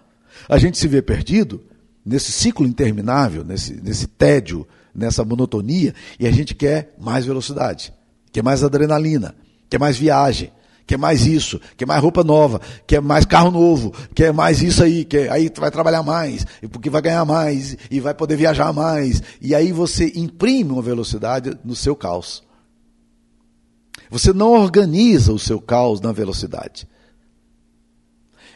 A 0.47 0.57
gente 0.57 0.77
se 0.77 0.87
vê 0.87 1.01
perdido 1.01 1.63
nesse 2.05 2.31
ciclo 2.31 2.65
interminável, 2.65 3.43
nesse, 3.43 3.73
nesse 3.81 4.07
tédio, 4.07 4.67
nessa 4.93 5.23
monotonia, 5.23 5.93
e 6.19 6.27
a 6.27 6.31
gente 6.31 6.55
quer 6.55 6.93
mais 6.99 7.25
velocidade, 7.25 7.93
quer 8.31 8.43
mais 8.43 8.63
adrenalina, 8.63 9.35
quer 9.69 9.79
mais 9.79 9.97
viagem, 9.97 10.51
quer 10.87 10.97
mais 10.97 11.27
isso, 11.27 11.61
quer 11.77 11.85
mais 11.85 12.01
roupa 12.01 12.23
nova, 12.23 12.59
quer 12.87 12.99
mais 12.99 13.25
carro 13.25 13.51
novo, 13.51 13.93
quer 14.15 14.33
mais 14.33 14.61
isso 14.63 14.83
aí, 14.83 15.05
quer, 15.05 15.31
aí 15.31 15.51
vai 15.55 15.69
trabalhar 15.69 16.01
mais, 16.01 16.45
porque 16.71 16.89
vai 16.89 17.01
ganhar 17.01 17.25
mais, 17.25 17.77
e 17.91 17.99
vai 17.99 18.13
poder 18.13 18.35
viajar 18.35 18.73
mais. 18.73 19.21
E 19.39 19.53
aí 19.53 19.71
você 19.71 20.11
imprime 20.15 20.71
uma 20.71 20.81
velocidade 20.81 21.55
no 21.63 21.75
seu 21.75 21.95
caos. 21.95 22.43
Você 24.09 24.33
não 24.33 24.53
organiza 24.53 25.31
o 25.31 25.37
seu 25.37 25.61
caos 25.61 26.01
na 26.01 26.11
velocidade. 26.11 26.87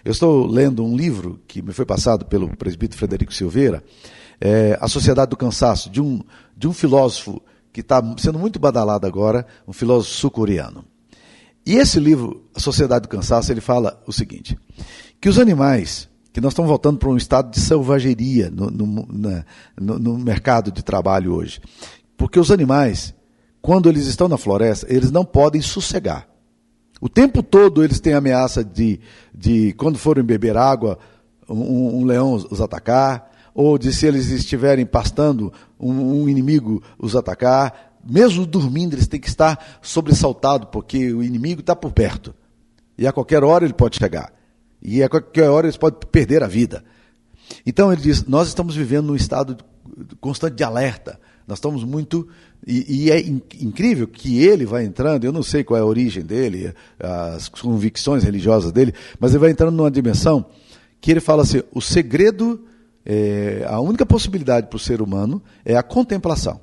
Eu 0.03 0.11
estou 0.11 0.45
lendo 0.45 0.83
um 0.83 0.97
livro 0.97 1.39
que 1.47 1.61
me 1.61 1.71
foi 1.71 1.85
passado 1.85 2.25
pelo 2.25 2.53
presbítero 2.57 2.99
Frederico 2.99 3.33
Silveira, 3.33 3.81
é, 4.39 4.77
A 4.81 4.87
Sociedade 4.89 5.29
do 5.29 5.37
Cansaço, 5.37 5.89
de 5.89 6.01
um, 6.01 6.21
de 6.57 6.67
um 6.67 6.73
filósofo 6.73 7.41
que 7.71 7.79
está 7.79 8.03
sendo 8.17 8.37
muito 8.37 8.59
badalado 8.59 9.07
agora, 9.07 9.47
um 9.65 9.71
filósofo 9.71 10.13
sul-coreano. 10.13 10.83
E 11.65 11.75
esse 11.75 12.01
livro, 12.01 12.43
A 12.53 12.59
Sociedade 12.59 13.03
do 13.03 13.07
Cansaço, 13.07 13.49
ele 13.49 13.61
fala 13.61 14.03
o 14.05 14.11
seguinte: 14.11 14.59
que 15.21 15.29
os 15.29 15.39
animais, 15.39 16.09
que 16.33 16.41
nós 16.41 16.51
estamos 16.51 16.67
voltando 16.67 16.97
para 16.97 17.09
um 17.09 17.15
estado 17.15 17.49
de 17.49 17.61
selvageria 17.61 18.49
no, 18.49 18.69
no, 18.69 19.07
na, 19.09 19.45
no, 19.79 19.97
no 19.97 20.17
mercado 20.17 20.69
de 20.69 20.83
trabalho 20.83 21.33
hoje. 21.33 21.61
Porque 22.17 22.37
os 22.37 22.51
animais, 22.51 23.15
quando 23.61 23.87
eles 23.87 24.05
estão 24.05 24.27
na 24.27 24.37
floresta, 24.37 24.85
eles 24.93 25.11
não 25.11 25.23
podem 25.23 25.61
sossegar. 25.61 26.27
O 27.03 27.09
tempo 27.09 27.43
todo 27.43 27.83
eles 27.83 27.99
têm 27.99 28.13
ameaça 28.13 28.63
de, 28.63 28.97
de 29.35 29.73
quando 29.73 29.97
forem 29.97 30.23
beber 30.23 30.55
água, 30.55 30.97
um, 31.49 31.97
um 31.99 32.05
leão 32.05 32.33
os 32.33 32.61
atacar, 32.61 33.29
ou 33.53 33.77
de 33.77 33.91
se 33.91 34.05
eles 34.05 34.29
estiverem 34.29 34.85
pastando, 34.85 35.51
um, 35.77 36.21
um 36.21 36.29
inimigo 36.29 36.81
os 36.97 37.13
atacar, 37.13 37.99
mesmo 38.09 38.45
dormindo, 38.45 38.95
eles 38.95 39.05
têm 39.05 39.19
que 39.19 39.27
estar 39.27 39.79
sobressaltados, 39.81 40.69
porque 40.71 41.11
o 41.11 41.21
inimigo 41.21 41.59
está 41.59 41.75
por 41.75 41.91
perto. 41.91 42.33
E 42.97 43.05
a 43.05 43.11
qualquer 43.11 43.43
hora 43.43 43.65
ele 43.65 43.73
pode 43.73 43.97
chegar. 43.97 44.31
E 44.81 45.03
a 45.03 45.09
qualquer 45.09 45.49
hora 45.49 45.65
eles 45.65 45.75
podem 45.75 45.99
perder 46.09 46.41
a 46.41 46.47
vida. 46.47 46.85
Então 47.65 47.91
ele 47.91 48.01
diz: 48.01 48.25
nós 48.25 48.47
estamos 48.47 48.77
vivendo 48.77 49.07
num 49.07 49.15
estado 49.17 49.57
constante 50.21 50.55
de 50.55 50.63
alerta. 50.63 51.19
Nós 51.45 51.57
estamos 51.57 51.83
muito. 51.83 52.29
E, 52.65 53.05
e 53.05 53.11
é 53.11 53.19
in, 53.19 53.41
incrível 53.59 54.07
que 54.07 54.41
ele 54.41 54.65
vai 54.65 54.85
entrando, 54.85 55.25
eu 55.25 55.31
não 55.31 55.43
sei 55.43 55.63
qual 55.63 55.77
é 55.77 55.81
a 55.81 55.85
origem 55.85 56.23
dele, 56.23 56.73
as 56.99 57.49
convicções 57.49 58.23
religiosas 58.23 58.71
dele, 58.71 58.93
mas 59.19 59.31
ele 59.31 59.39
vai 59.39 59.51
entrando 59.51 59.75
numa 59.75 59.91
dimensão 59.91 60.45
que 61.01 61.11
ele 61.11 61.19
fala 61.19 61.43
assim: 61.43 61.61
o 61.73 61.81
segredo, 61.81 62.63
é, 63.05 63.65
a 63.67 63.79
única 63.81 64.05
possibilidade 64.05 64.67
para 64.67 64.77
o 64.77 64.79
ser 64.79 65.01
humano 65.01 65.43
é 65.65 65.75
a 65.75 65.83
contemplação. 65.83 66.61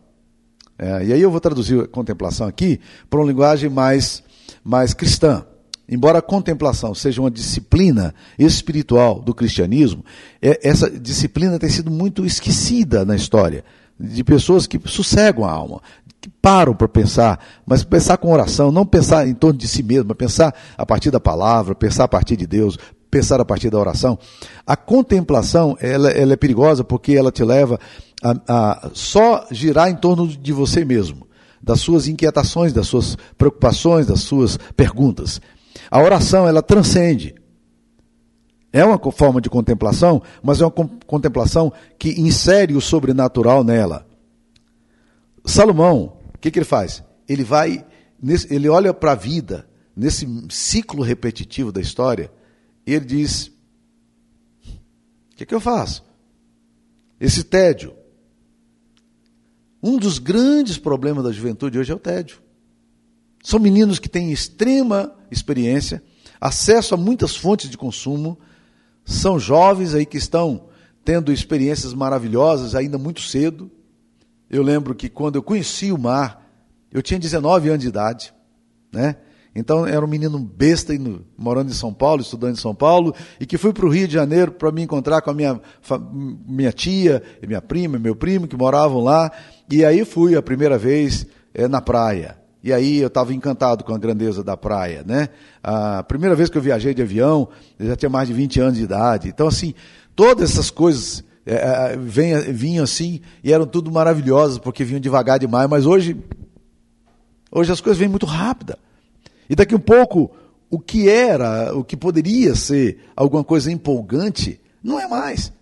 É, 0.79 1.05
e 1.05 1.13
aí 1.13 1.21
eu 1.21 1.31
vou 1.31 1.41
traduzir 1.41 1.87
contemplação 1.89 2.47
aqui 2.47 2.81
para 3.11 3.21
uma 3.21 3.29
linguagem 3.29 3.69
mais, 3.69 4.23
mais 4.65 4.95
cristã. 4.95 5.45
Embora 5.87 6.21
a 6.21 6.23
contemplação 6.23 6.95
seja 6.95 7.21
uma 7.21 7.31
disciplina 7.31 8.15
espiritual 8.39 9.21
do 9.21 9.35
cristianismo, 9.35 10.05
é, 10.41 10.67
essa 10.67 10.89
disciplina 10.89 11.59
tem 11.59 11.69
sido 11.69 11.91
muito 11.91 12.25
esquecida 12.25 13.05
na 13.05 13.15
história 13.15 13.65
de 14.01 14.25
pessoas 14.25 14.67
que 14.67 14.81
sossegam 14.87 15.45
a 15.45 15.51
alma, 15.51 15.83
que 16.21 16.31
param 16.41 16.75
para 16.75 16.89
pensar, 16.89 17.39
mas 17.67 17.85
pensar 17.85 18.17
com 18.17 18.33
oração, 18.33 18.73
não 18.73 18.87
pensar 18.87 19.29
em 19.29 19.35
torno 19.35 19.59
de 19.59 19.69
si 19.69 19.83
mesmo, 19.83 20.07
mas 20.09 20.17
pensar 20.17 20.55
a 20.77 20.87
partir 20.87 21.11
da 21.11 21.21
palavra, 21.21 21.75
pensar 21.75 22.05
a 22.05 22.09
partir 22.09 22.37
de 22.37 22.47
Deus, 22.47 22.79
pensar 23.11 23.41
a 23.41 23.45
partir 23.45 23.69
da 23.71 23.79
oração. 23.79 24.19
A 24.67 24.77
contemplação 24.77 25.77
ela, 25.81 26.11
ela 26.11 26.33
é 26.33 26.37
perigosa 26.37 26.85
porque 26.85 27.13
ela 27.13 27.31
te 27.31 27.45
leva 27.45 27.79
a, 28.23 28.35
a 28.49 28.91
só 28.95 29.47
girar 29.51 29.91
em 29.91 29.97
torno 29.97 30.27
de 30.27 30.53
você 30.53 30.85
mesmo, 30.85 31.27
das 31.63 31.81
suas 31.81 32.09
inquietações, 32.09 32.73
das 32.73 32.87
suas 32.87 33.19
preocupações, 33.37 34.07
das 34.07 34.21
suas 34.21 34.59
perguntas. 34.77 35.41
A 35.91 36.01
oração, 36.01 36.47
ela 36.47 36.63
transcende. 36.63 37.35
É 38.73 38.85
uma 38.85 38.99
forma 39.11 39.41
de 39.41 39.51
contemplação, 39.51 40.23
mas 40.43 40.61
é 40.61 40.65
uma 40.65 40.71
contemplação 41.07 41.73
que 41.99 42.21
insere 42.21 42.75
o 42.75 42.81
sobrenatural 42.81 43.65
nela. 43.65 44.07
Salomão, 45.45 46.17
o 46.35 46.39
que, 46.39 46.51
que 46.51 46.59
ele 46.59 46.67
faz? 46.67 47.03
Ele 47.29 47.43
vai, 47.43 47.85
ele 48.49 48.69
olha 48.69 48.95
para 48.95 49.13
a 49.13 49.17
vida, 49.17 49.69
nesse 49.97 50.27
ciclo 50.51 51.03
repetitivo 51.03 51.73
da 51.73 51.81
história, 51.81 52.31
e 52.87 52.95
ele 52.95 53.05
diz: 53.05 53.49
O 54.63 55.37
que, 55.37 55.47
que 55.47 55.55
eu 55.55 55.61
faço? 55.61 56.05
Esse 57.21 57.43
tédio, 57.43 57.95
um 59.83 59.97
dos 59.99 60.19
grandes 60.19 60.79
problemas 60.79 61.25
da 61.25 61.33
juventude 61.33 61.79
hoje 61.79 61.91
é 61.91 61.95
o 61.95 61.99
tédio. 61.99 62.41
São 63.43 63.59
meninos 63.59 63.99
que 63.99 64.09
têm 64.09 64.31
extrema 64.31 65.15
experiência, 65.31 66.03
acesso 66.41 66.95
a 66.95 66.99
muitas 66.99 67.35
fontes 67.35 67.69
de 67.69 67.77
consumo, 67.77 68.39
são 69.05 69.39
jovens 69.39 69.95
aí 69.95 70.07
que 70.07 70.19
estão 70.19 70.69
tendo 71.05 71.33
experiências 71.33 71.93
maravilhosas 71.95 72.75
ainda 72.75 72.99
muito 72.99 73.21
cedo. 73.21 73.71
Eu 74.49 74.63
lembro 74.63 74.95
que 74.95 75.09
quando 75.09 75.37
eu 75.37 75.43
conheci 75.43 75.93
o 75.93 75.99
mar, 75.99 76.47
eu 76.93 77.03
tinha 77.03 77.19
19 77.19 77.69
anos 77.69 77.81
de 77.81 77.89
idade, 77.89 78.35
né? 78.93 79.17
Então 79.55 79.85
era 79.85 80.05
um 80.05 80.09
menino 80.09 80.39
besta 80.39 80.93
morando 81.37 81.71
em 81.71 81.75
São 81.75 81.93
Paulo, 81.93 82.23
estudando 82.23 82.53
em 82.53 82.61
São 82.61 82.75
Paulo, 82.75 83.15
e 83.41 83.47
que 83.47 83.59
fui 83.59 83.73
para 83.73 83.85
o 83.85 83.89
Rio 83.89 84.07
de 84.07 84.15
Janeiro 84.15 84.53
para 84.53 84.71
me 84.71 84.83
encontrar 84.83 85.21
com 85.23 85.31
a 85.31 85.35
minha, 85.35 85.61
minha 86.47 86.73
tia, 86.73 87.23
minha 87.47 87.61
prima, 87.61 87.99
meu 87.99 88.15
primo, 88.15 88.47
que 88.47 88.57
moravam 88.57 89.03
lá. 89.03 89.31
E 89.71 89.85
aí 89.85 90.05
fui 90.05 90.37
a 90.37 90.43
primeira 90.43 90.79
vez 90.79 91.27
é, 91.53 91.67
na 91.67 91.81
praia. 91.81 92.40
E 92.63 92.73
aí 92.73 92.99
eu 92.99 93.09
estava 93.09 93.33
encantado 93.33 93.85
com 93.85 93.95
a 93.95 93.99
grandeza 93.99 94.45
da 94.45 94.57
praia, 94.57 95.03
né? 95.07 95.29
A 95.63 96.03
primeira 96.03 96.35
vez 96.37 96.51
que 96.51 96.59
eu 96.59 96.63
viajei 96.63 96.93
de 96.93 97.01
avião, 97.01 97.49
eu 97.79 97.87
já 97.87 97.97
tinha 97.97 98.11
mais 98.11 98.29
de 98.29 98.35
20 98.35 98.61
anos 98.61 98.77
de 98.77 98.85
idade. 98.85 99.29
Então, 99.29 99.49
assim, 99.49 99.75
todas 100.15 100.51
essas 100.51 100.71
coisas 100.71 101.25
é, 101.47 101.97
vinham 101.97 102.85
assim 102.85 103.21
e 103.43 103.53
eram 103.53 103.67
tudo 103.67 103.91
maravilhosas, 103.91 104.59
porque 104.59 104.85
vinham 104.85 105.01
devagar 105.01 105.39
demais, 105.39 105.69
mas 105.69 105.87
hoje, 105.87 106.17
hoje 107.51 107.73
as 107.73 107.81
coisas 107.81 107.99
vêm 107.99 108.09
muito 108.09 108.27
rápidas. 108.27 108.77
E 109.49 109.57
daqui 109.57 109.75
um 109.75 109.81
pouco, 109.81 110.31
o 110.71 110.79
que 110.79 111.09
era, 111.09 111.75
o 111.75 111.83
que 111.83 111.97
poderia 111.97 112.55
ser 112.55 113.01
alguma 113.17 113.43
coisa 113.43 113.73
empolgante, 113.73 114.61
não 114.83 115.01
é 115.01 115.09
mais. 115.09 115.53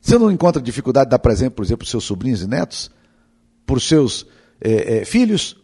Você 0.00 0.18
não 0.18 0.30
encontra 0.30 0.60
dificuldade 0.60 1.06
de 1.06 1.12
dar 1.12 1.18
presente, 1.18 1.52
por 1.52 1.64
exemplo, 1.64 1.78
para 1.78 1.90
seus 1.90 2.04
sobrinhos 2.04 2.42
e 2.42 2.46
netos? 2.46 2.90
Para 3.64 3.76
os 3.76 3.88
seus 3.88 4.26
é, 4.60 4.98
é, 4.98 5.04
filhos? 5.04 5.56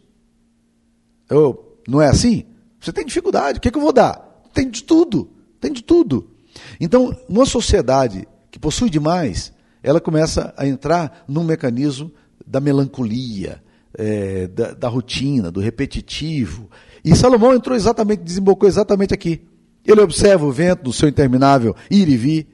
Eu, 1.31 1.77
não 1.87 2.01
é 2.01 2.09
assim? 2.09 2.43
Você 2.79 2.91
tem 2.91 3.05
dificuldade. 3.05 3.57
O 3.57 3.61
que, 3.61 3.69
é 3.69 3.71
que 3.71 3.77
eu 3.77 3.81
vou 3.81 3.93
dar? 3.93 4.43
Tem 4.53 4.69
de 4.69 4.83
tudo. 4.83 5.29
Tem 5.61 5.71
de 5.71 5.81
tudo. 5.81 6.29
Então, 6.79 7.15
uma 7.29 7.45
sociedade 7.45 8.27
que 8.51 8.59
possui 8.59 8.89
demais, 8.89 9.53
ela 9.81 10.01
começa 10.01 10.53
a 10.57 10.67
entrar 10.67 11.23
num 11.27 11.43
mecanismo 11.43 12.11
da 12.45 12.59
melancolia, 12.59 13.63
é, 13.97 14.47
da, 14.47 14.73
da, 14.73 14.87
rotina, 14.89 15.49
do 15.49 15.61
repetitivo. 15.61 16.69
E 17.03 17.15
Salomão 17.15 17.53
entrou 17.53 17.77
exatamente, 17.77 18.23
desembocou 18.23 18.67
exatamente 18.67 19.13
aqui. 19.13 19.41
Ele 19.85 20.01
observa 20.01 20.45
o 20.45 20.51
vento 20.51 20.83
do 20.83 20.93
seu 20.93 21.07
interminável 21.07 21.73
ir 21.89 22.09
e 22.09 22.17
vir. 22.17 22.47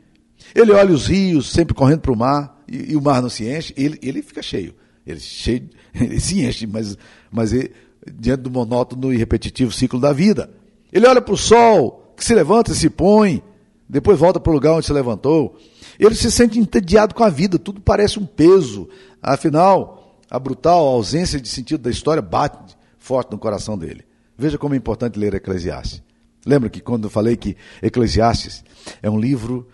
Ele 0.54 0.72
olha 0.72 0.94
os 0.94 1.08
rios 1.08 1.50
sempre 1.50 1.74
correndo 1.74 2.02
para 2.02 2.12
o 2.12 2.16
mar 2.16 2.64
e, 2.68 2.94
e, 2.94 2.96
o 2.96 3.02
mar 3.02 3.24
não 3.24 3.30
se 3.30 3.44
enche. 3.50 3.74
Ele, 3.76 3.98
ele 4.04 4.22
fica 4.22 4.42
cheio. 4.42 4.76
Ele, 5.06 5.20
cheio, 5.20 5.68
ele 6.00 6.20
se 6.20 6.42
enche, 6.46 6.68
mas, 6.68 6.98
mas 7.32 7.54
ele, 7.54 7.72
diante 8.14 8.42
do 8.42 8.52
monótono 8.52 9.14
e 9.14 9.18
repetitivo 9.18 9.72
ciclo 9.72 10.00
da 10.00 10.14
vida. 10.14 10.50
Ele 10.92 11.08
olha 11.08 11.22
para 11.22 11.34
o 11.34 11.38
sol, 11.38 12.14
que 12.16 12.24
se 12.24 12.34
levanta 12.34 12.72
e 12.72 12.76
se 12.76 12.90
põe, 12.90 13.44
depois 13.88 14.20
volta 14.20 14.40
para 14.40 14.52
o 14.52 14.54
lugar 14.54 14.74
onde 14.74 14.86
se 14.86 14.94
levantou. 14.94 15.58
Ele 16.00 16.16
se 16.16 16.32
sente 16.32 16.60
entediado 16.60 17.16
com 17.16 17.24
a 17.24 17.30
vida, 17.30 17.58
tudo 17.58 17.82
parece 17.82 18.20
um 18.20 18.26
peso. 18.26 18.88
Afinal, 19.22 20.18
a 20.30 20.38
brutal 20.38 20.86
ausência 20.86 21.40
de 21.40 21.48
sentido 21.48 21.82
da 21.82 21.90
história 21.90 22.22
bate 22.22 22.76
forte 22.98 23.32
no 23.32 23.38
coração 23.38 23.78
dele. 23.78 24.04
Veja 24.38 24.58
como 24.58 24.74
é 24.74 24.78
importante 24.78 25.18
ler 25.18 25.34
Eclesiastes. 25.34 26.04
Lembra 26.46 26.70
que 26.70 26.80
quando 26.80 27.06
eu 27.06 27.10
falei 27.10 27.36
que 27.36 27.58
Eclesiastes 27.82 28.64
é 29.02 29.10
um 29.10 29.20
livro 29.20 29.68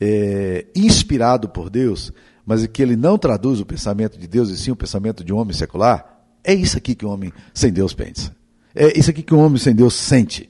é, 0.00 0.66
inspirado 0.74 1.48
por 1.48 1.70
Deus, 1.70 2.12
mas 2.44 2.66
que 2.66 2.82
ele 2.82 2.96
não 2.96 3.16
traduz 3.16 3.60
o 3.60 3.66
pensamento 3.66 4.18
de 4.18 4.26
Deus 4.26 4.50
e 4.50 4.56
sim 4.56 4.70
o 4.70 4.76
pensamento 4.76 5.24
de 5.24 5.32
um 5.32 5.38
homem 5.38 5.54
secular? 5.54 6.19
É 6.42 6.54
isso 6.54 6.76
aqui 6.76 6.94
que 6.94 7.04
um 7.04 7.10
homem 7.10 7.32
sem 7.52 7.72
Deus 7.72 7.92
pensa. 7.92 8.34
É 8.74 8.98
isso 8.98 9.10
aqui 9.10 9.22
que 9.22 9.34
um 9.34 9.40
homem 9.40 9.58
sem 9.58 9.74
Deus 9.74 9.94
sente. 9.94 10.48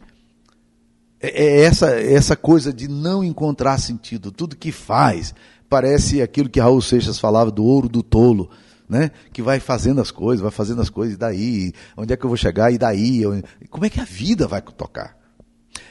É, 1.20 1.28
é 1.28 1.60
essa, 1.62 1.90
essa 2.00 2.36
coisa 2.36 2.72
de 2.72 2.88
não 2.88 3.24
encontrar 3.24 3.78
sentido. 3.78 4.30
Tudo 4.30 4.56
que 4.56 4.72
faz 4.72 5.34
parece 5.68 6.20
aquilo 6.20 6.48
que 6.48 6.60
Raul 6.60 6.82
Seixas 6.82 7.18
falava 7.18 7.50
do 7.50 7.64
ouro 7.64 7.88
do 7.88 8.02
tolo. 8.02 8.50
Né? 8.88 9.10
Que 9.32 9.40
vai 9.40 9.60
fazendo 9.60 10.00
as 10.00 10.10
coisas, 10.10 10.42
vai 10.42 10.50
fazendo 10.50 10.82
as 10.82 10.90
coisas, 10.90 11.14
e 11.14 11.18
daí? 11.18 11.72
Onde 11.96 12.12
é 12.12 12.16
que 12.16 12.24
eu 12.24 12.28
vou 12.28 12.36
chegar? 12.36 12.72
E 12.72 12.78
daí? 12.78 13.22
Como 13.68 13.84
é 13.84 13.90
que 13.90 14.00
a 14.00 14.04
vida 14.04 14.48
vai 14.48 14.60
tocar? 14.60 15.16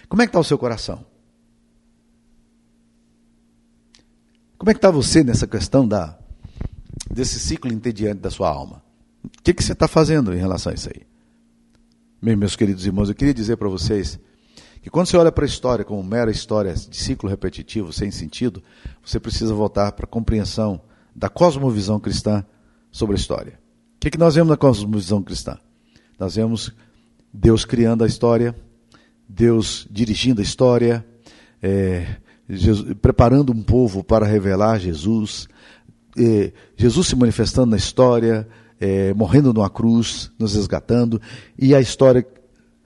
Como 0.10 0.22
é 0.22 0.26
que 0.26 0.30
está 0.30 0.40
o 0.40 0.44
seu 0.44 0.58
coração? 0.58 1.06
Como 4.58 4.70
é 4.70 4.74
que 4.74 4.80
está 4.80 4.92
você 4.92 5.24
nessa 5.24 5.48
questão 5.48 5.88
da, 5.88 6.20
desse 7.10 7.40
ciclo 7.40 7.72
entediante 7.72 8.20
da 8.20 8.30
sua 8.30 8.50
alma? 8.50 8.84
O 9.24 9.44
que, 9.44 9.54
que 9.54 9.64
você 9.64 9.74
está 9.74 9.88
fazendo 9.88 10.34
em 10.34 10.38
relação 10.38 10.72
a 10.72 10.76
isso 10.76 10.90
aí? 10.90 11.06
Meus 12.22 12.56
queridos 12.56 12.86
irmãos, 12.86 13.10
eu 13.10 13.16
queria 13.16 13.34
dizer 13.34 13.58
para 13.58 13.70
vocês 13.70 14.20
que 14.82 14.90
quando 14.90 15.08
você 15.08 15.18
olha 15.18 15.32
para 15.32 15.46
a 15.46 15.48
história 15.48 15.86
como 15.86 16.04
mera 16.04 16.32
história 16.32 16.74
de 16.74 16.96
ciclo 16.96 17.30
repetitivo, 17.30 17.92
sem 17.92 18.12
sentido, 18.12 18.64
você 19.04 19.20
precisa 19.20 19.54
voltar 19.54 19.92
para 19.92 20.06
a 20.06 20.08
compreensão 20.08 20.82
da 21.16 21.30
cosmovisão 21.30 22.00
cristã 22.00 22.46
sobre 22.92 23.16
a 23.16 23.20
história. 23.20 23.60
O 23.96 24.00
que, 24.00 24.10
que 24.10 24.18
nós 24.18 24.36
vemos 24.36 24.50
na 24.50 24.58
cosmovisão 24.58 25.22
cristã? 25.22 25.58
Nós 26.18 26.36
vemos 26.36 26.74
Deus 27.34 27.66
criando 27.66 28.04
a 28.04 28.08
história, 28.08 28.56
Deus 29.28 29.88
dirigindo 29.90 30.42
a 30.42 30.44
história, 30.44 31.06
é, 31.62 32.18
Jesus, 32.50 32.96
preparando 33.02 33.52
um 33.52 33.62
povo 33.62 34.04
para 34.04 34.26
revelar 34.26 34.80
Jesus, 34.80 35.48
é, 36.18 36.52
Jesus 36.76 37.08
se 37.08 37.16
manifestando 37.16 37.72
na 37.72 37.78
história, 37.78 38.48
é, 38.80 39.14
morrendo 39.14 39.54
numa 39.54 39.70
cruz, 39.70 40.32
nos 40.40 40.56
resgatando, 40.56 41.22
e 41.58 41.76
a 41.76 41.82
história 41.82 42.26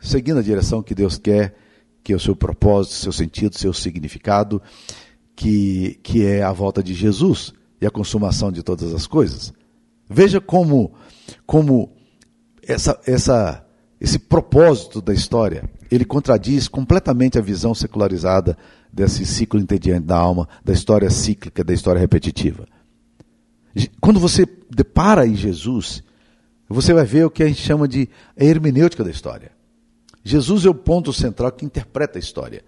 seguindo 0.03 0.39
a 0.39 0.43
direção 0.43 0.83
que 0.83 0.93
Deus 0.93 1.17
quer, 1.17 1.55
que 2.03 2.11
é 2.13 2.15
o 2.15 2.19
seu 2.19 2.35
propósito, 2.35 2.95
seu 2.95 3.13
sentido, 3.13 3.57
seu 3.57 3.73
significado, 3.73 4.61
que, 5.35 5.99
que 6.03 6.25
é 6.25 6.43
a 6.43 6.51
volta 6.51 6.83
de 6.83 6.93
Jesus 6.93 7.53
e 7.81 7.85
a 7.87 7.91
consumação 7.91 8.51
de 8.51 8.61
todas 8.61 8.93
as 8.93 9.07
coisas. 9.07 9.53
Veja 10.09 10.41
como, 10.41 10.93
como 11.45 11.91
essa, 12.61 12.99
essa, 13.07 13.65
esse 13.99 14.19
propósito 14.19 15.01
da 15.01 15.13
história, 15.13 15.63
ele 15.89 16.03
contradiz 16.03 16.67
completamente 16.67 17.37
a 17.37 17.41
visão 17.41 17.73
secularizada 17.73 18.57
desse 18.91 19.25
ciclo 19.25 19.59
entediante 19.59 20.05
da 20.05 20.17
alma, 20.17 20.47
da 20.63 20.73
história 20.73 21.09
cíclica, 21.09 21.63
da 21.63 21.73
história 21.73 21.99
repetitiva. 21.99 22.67
Quando 23.99 24.19
você 24.19 24.45
depara 24.69 25.25
em 25.25 25.35
Jesus, 25.35 26.03
você 26.69 26.93
vai 26.93 27.05
ver 27.05 27.25
o 27.25 27.29
que 27.29 27.43
a 27.43 27.47
gente 27.47 27.61
chama 27.61 27.87
de 27.87 28.09
hermenêutica 28.37 29.03
da 29.03 29.11
história. 29.11 29.51
Jesus 30.23 30.65
é 30.65 30.69
o 30.69 30.75
ponto 30.75 31.11
central 31.11 31.51
que 31.51 31.65
interpreta 31.65 32.17
a 32.17 32.19
história. 32.19 32.63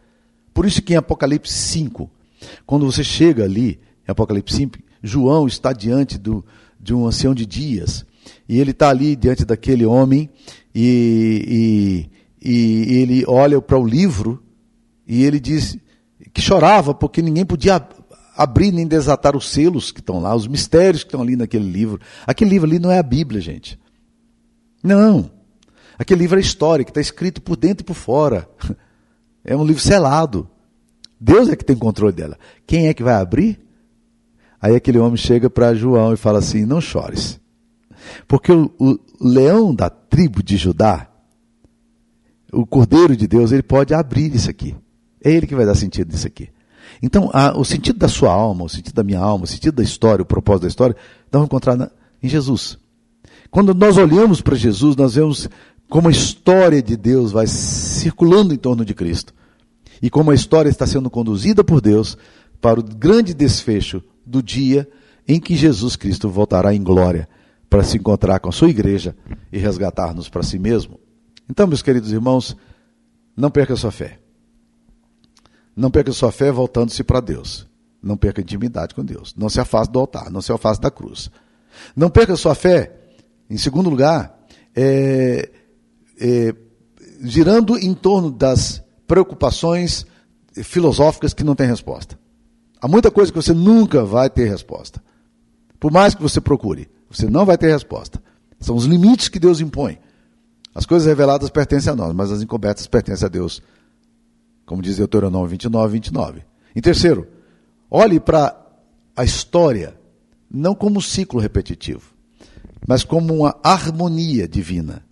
Por 0.53 0.65
isso 0.65 0.81
que 0.81 0.93
em 0.93 0.97
Apocalipse 0.97 1.53
5, 1.53 2.09
quando 2.65 2.85
você 2.85 3.03
chega 3.03 3.43
ali, 3.43 3.79
em 4.07 4.11
Apocalipse 4.11 4.55
5, 4.55 4.79
João 5.01 5.47
está 5.47 5.71
diante 5.71 6.17
do, 6.17 6.45
de 6.79 6.93
um 6.93 7.05
ancião 7.05 7.33
de 7.33 7.45
dias, 7.45 8.05
e 8.47 8.59
ele 8.59 8.71
está 8.71 8.89
ali 8.89 9.15
diante 9.15 9.45
daquele 9.45 9.85
homem, 9.85 10.29
e, 10.73 12.09
e, 12.41 12.51
e 12.51 12.97
ele 12.97 13.23
olha 13.27 13.61
para 13.61 13.77
o 13.77 13.85
livro, 13.85 14.43
e 15.07 15.23
ele 15.23 15.39
diz 15.39 15.77
que 16.33 16.41
chorava 16.41 16.93
porque 16.93 17.21
ninguém 17.21 17.45
podia 17.45 17.79
abrir 18.35 18.71
nem 18.71 18.87
desatar 18.87 19.35
os 19.35 19.49
selos 19.49 19.91
que 19.91 19.99
estão 19.99 20.19
lá, 20.19 20.35
os 20.35 20.47
mistérios 20.47 21.03
que 21.03 21.07
estão 21.07 21.21
ali 21.21 21.35
naquele 21.35 21.69
livro. 21.69 21.99
Aquele 22.25 22.51
livro 22.51 22.67
ali 22.67 22.79
não 22.79 22.91
é 22.91 22.99
a 22.99 23.03
Bíblia, 23.03 23.39
gente. 23.39 23.79
Não. 24.83 25.31
Aquele 25.97 26.21
livro 26.21 26.37
é 26.37 26.41
história, 26.41 26.83
que 26.83 26.91
está 26.91 27.01
escrito 27.01 27.41
por 27.41 27.55
dentro 27.55 27.83
e 27.83 27.85
por 27.85 27.95
fora. 27.95 28.47
É 29.47 29.55
um 29.55 29.63
livro 29.63 29.79
selado. 29.79 30.49
Deus 31.21 31.49
é 31.49 31.55
que 31.55 31.63
tem 31.63 31.75
controle 31.75 32.11
dela. 32.11 32.35
Quem 32.65 32.87
é 32.87 32.95
que 32.95 33.03
vai 33.03 33.13
abrir? 33.13 33.59
Aí 34.59 34.75
aquele 34.75 34.97
homem 34.97 35.17
chega 35.17 35.51
para 35.51 35.75
João 35.75 36.13
e 36.13 36.17
fala 36.17 36.39
assim: 36.39 36.65
Não 36.65 36.81
chores. 36.81 37.39
Porque 38.27 38.51
o, 38.51 38.71
o 38.79 38.99
leão 39.21 39.75
da 39.75 39.87
tribo 39.87 40.41
de 40.41 40.57
Judá, 40.57 41.07
o 42.51 42.65
cordeiro 42.65 43.15
de 43.15 43.27
Deus, 43.27 43.51
ele 43.51 43.61
pode 43.61 43.93
abrir 43.93 44.33
isso 44.33 44.49
aqui. 44.49 44.75
É 45.23 45.29
ele 45.31 45.45
que 45.45 45.53
vai 45.53 45.67
dar 45.67 45.75
sentido 45.75 46.11
nisso 46.11 46.25
aqui. 46.25 46.49
Então, 47.01 47.29
a, 47.33 47.57
o 47.57 47.63
sentido 47.63 47.99
da 47.99 48.07
sua 48.07 48.31
alma, 48.31 48.63
o 48.63 48.69
sentido 48.69 48.93
da 48.93 49.03
minha 49.03 49.19
alma, 49.19 49.45
o 49.45 49.47
sentido 49.47 49.75
da 49.75 49.83
história, 49.83 50.23
o 50.23 50.25
propósito 50.25 50.63
da 50.63 50.67
história, 50.67 50.95
nós 50.95 51.31
vamos 51.31 51.47
encontrar 51.47 51.75
na, 51.75 51.89
em 52.21 52.27
Jesus. 52.27 52.77
Quando 53.51 53.73
nós 53.73 53.97
olhamos 53.97 54.41
para 54.41 54.55
Jesus, 54.55 54.95
nós 54.95 55.15
vemos 55.15 55.47
como 55.89 56.07
a 56.07 56.11
história 56.11 56.81
de 56.81 56.97
Deus 56.97 57.31
vai 57.31 57.47
circulando 57.47 58.53
em 58.53 58.57
torno 58.57 58.83
de 58.83 58.93
Cristo. 58.93 59.33
E 60.01 60.09
como 60.09 60.31
a 60.31 60.35
história 60.35 60.69
está 60.69 60.85
sendo 60.85 61.09
conduzida 61.09 61.63
por 61.63 61.79
Deus 61.81 62.17
para 62.59 62.79
o 62.79 62.83
grande 62.83 63.33
desfecho 63.33 64.03
do 64.25 64.41
dia 64.41 64.87
em 65.27 65.39
que 65.39 65.55
Jesus 65.55 65.95
Cristo 65.95 66.29
voltará 66.29 66.73
em 66.73 66.83
glória 66.83 67.27
para 67.69 67.83
se 67.83 67.97
encontrar 67.97 68.39
com 68.39 68.49
a 68.49 68.51
sua 68.51 68.69
igreja 68.69 69.15
e 69.51 69.57
resgatar-nos 69.57 70.29
para 70.29 70.43
si 70.43 70.59
mesmo. 70.59 70.99
Então, 71.49 71.67
meus 71.67 71.81
queridos 71.81 72.11
irmãos, 72.11 72.55
não 73.35 73.51
perca 73.51 73.73
a 73.73 73.77
sua 73.77 73.91
fé. 73.91 74.19
Não 75.75 75.91
perca 75.91 76.11
sua 76.11 76.31
fé 76.31 76.51
voltando-se 76.51 77.03
para 77.03 77.19
Deus. 77.19 77.67
Não 78.01 78.15
perca 78.15 78.41
intimidade 78.41 78.95
com 78.95 79.03
Deus. 79.03 79.33
Não 79.35 79.49
se 79.49 79.59
afaste 79.59 79.91
do 79.91 79.99
altar, 79.99 80.29
não 80.31 80.41
se 80.41 80.51
afaste 80.51 80.81
da 80.81 80.91
cruz. 80.91 81.29
Não 81.95 82.09
perca 82.09 82.35
sua 82.35 82.55
fé, 82.55 82.95
em 83.49 83.57
segundo 83.57 83.89
lugar, 83.89 84.39
é, 84.75 85.49
é, 86.19 86.55
girando 87.21 87.77
em 87.77 87.93
torno 87.93 88.31
das 88.31 88.81
preocupações 89.07 90.05
filosóficas 90.63 91.33
que 91.33 91.43
não 91.43 91.55
têm 91.55 91.67
resposta. 91.67 92.17
Há 92.81 92.87
muita 92.87 93.11
coisa 93.11 93.31
que 93.31 93.41
você 93.41 93.53
nunca 93.53 94.03
vai 94.03 94.29
ter 94.29 94.49
resposta. 94.49 95.03
Por 95.79 95.91
mais 95.91 96.15
que 96.15 96.21
você 96.21 96.39
procure, 96.39 96.89
você 97.09 97.27
não 97.27 97.45
vai 97.45 97.57
ter 97.57 97.71
resposta. 97.71 98.21
São 98.59 98.75
os 98.75 98.85
limites 98.85 99.27
que 99.27 99.39
Deus 99.39 99.59
impõe. 99.59 99.99
As 100.73 100.85
coisas 100.85 101.07
reveladas 101.07 101.49
pertencem 101.49 101.91
a 101.91 101.95
nós, 101.95 102.13
mas 102.13 102.31
as 102.31 102.41
encobertas 102.41 102.87
pertencem 102.87 103.25
a 103.25 103.29
Deus 103.29 103.61
como 104.65 104.81
diz 104.81 104.97
Deuteronômio 104.97 105.47
29, 105.47 105.93
29. 105.93 106.41
Em 106.75 106.81
terceiro, 106.81 107.27
olhe 107.89 108.19
para 108.19 108.55
a 109.15 109.23
história 109.23 109.95
não 110.49 110.75
como 110.75 110.97
um 110.97 111.01
ciclo 111.01 111.39
repetitivo, 111.39 112.13
mas 112.87 113.03
como 113.03 113.33
uma 113.33 113.55
harmonia 113.63 114.47
divina. 114.47 115.03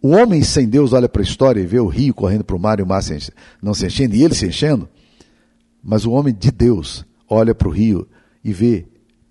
O 0.00 0.10
homem 0.10 0.42
sem 0.42 0.68
Deus 0.68 0.92
olha 0.92 1.08
para 1.08 1.22
a 1.22 1.24
história 1.24 1.60
e 1.60 1.66
vê 1.66 1.80
o 1.80 1.88
rio 1.88 2.14
correndo 2.14 2.44
para 2.44 2.56
o 2.56 2.60
mar 2.60 2.78
e 2.78 2.82
o 2.82 2.86
mar 2.86 3.02
não 3.60 3.74
se 3.74 3.86
enchendo 3.86 4.14
e 4.14 4.22
ele 4.22 4.34
se 4.34 4.46
enchendo, 4.46 4.88
mas 5.82 6.04
o 6.04 6.12
homem 6.12 6.34
de 6.34 6.50
Deus 6.50 7.04
olha 7.28 7.54
para 7.54 7.68
o 7.68 7.72
rio 7.72 8.06
e 8.44 8.52
vê 8.52 8.86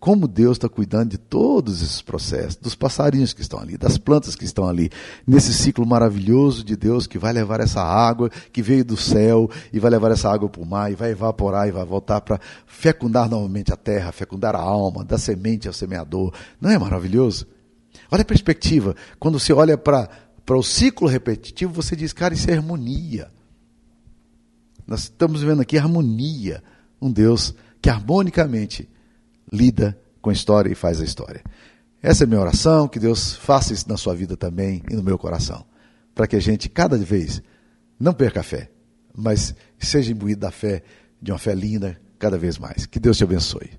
como 0.07 0.25
Deus 0.25 0.55
está 0.55 0.69
cuidando 0.69 1.09
de 1.09 1.17
todos 1.17 1.81
esses 1.81 2.01
processos, 2.01 2.55
dos 2.55 2.75
passarinhos 2.75 3.33
que 3.33 3.41
estão 3.41 3.59
ali, 3.59 3.77
das 3.77 3.97
plantas 3.97 4.37
que 4.37 4.45
estão 4.45 4.65
ali, 4.65 4.89
nesse 5.27 5.53
ciclo 5.53 5.85
maravilhoso 5.85 6.63
de 6.63 6.77
Deus 6.77 7.05
que 7.05 7.17
vai 7.17 7.33
levar 7.33 7.59
essa 7.59 7.81
água 7.81 8.29
que 8.53 8.61
veio 8.61 8.85
do 8.85 8.95
céu 8.95 9.51
e 9.73 9.81
vai 9.81 9.91
levar 9.91 10.09
essa 10.11 10.31
água 10.31 10.47
para 10.47 10.61
o 10.61 10.65
mar 10.65 10.89
e 10.89 10.95
vai 10.95 11.11
evaporar 11.11 11.67
e 11.67 11.73
vai 11.73 11.83
voltar 11.83 12.21
para 12.21 12.39
fecundar 12.65 13.29
novamente 13.29 13.73
a 13.73 13.75
terra, 13.75 14.13
fecundar 14.13 14.55
a 14.55 14.61
alma, 14.61 15.03
dar 15.03 15.17
semente 15.17 15.67
ao 15.67 15.73
semeador. 15.73 16.33
Não 16.61 16.69
é 16.69 16.79
maravilhoso? 16.79 17.45
Olha 18.09 18.21
a 18.21 18.25
perspectiva. 18.25 18.95
Quando 19.19 19.37
você 19.37 19.51
olha 19.51 19.77
para, 19.77 20.09
o 20.51 20.63
ciclo 20.63 21.09
repetitivo, 21.09 21.73
você 21.73 21.97
diz, 21.97 22.13
cara, 22.13 22.33
isso 22.33 22.49
é 22.49 22.53
harmonia. 22.53 23.27
Nós 24.87 25.01
estamos 25.01 25.43
vendo 25.43 25.61
aqui 25.63 25.77
harmonia. 25.77 26.63
Um 27.01 27.11
Deus 27.11 27.53
que 27.81 27.89
harmonicamente 27.89 28.87
lida 29.51 29.97
com 30.21 30.29
a 30.29 30.33
história 30.33 30.71
e 30.71 30.75
faz 30.75 30.99
a 31.01 31.03
história. 31.03 31.43
Essa 32.01 32.23
é 32.23 32.25
a 32.25 32.27
minha 32.27 32.41
oração, 32.41 32.87
que 32.87 32.99
Deus 32.99 33.35
faça 33.35 33.73
isso 33.73 33.89
na 33.89 33.97
sua 33.97 34.15
vida 34.15 34.37
também 34.37 34.83
e 34.89 34.95
no 34.95 35.03
meu 35.03 35.17
coração, 35.17 35.65
para 36.13 36.27
que 36.27 36.35
a 36.35 36.39
gente 36.39 36.69
cada 36.69 36.97
vez 36.97 37.41
não 37.99 38.13
perca 38.13 38.41
a 38.41 38.43
fé, 38.43 38.69
mas 39.15 39.55
seja 39.79 40.11
imbuído 40.11 40.41
da 40.41 40.51
fé, 40.51 40.83
de 41.21 41.31
uma 41.31 41.39
fé 41.39 41.55
linda 41.55 41.99
cada 42.19 42.37
vez 42.37 42.57
mais. 42.57 42.85
Que 42.85 42.99
Deus 42.99 43.17
te 43.17 43.23
abençoe. 43.23 43.71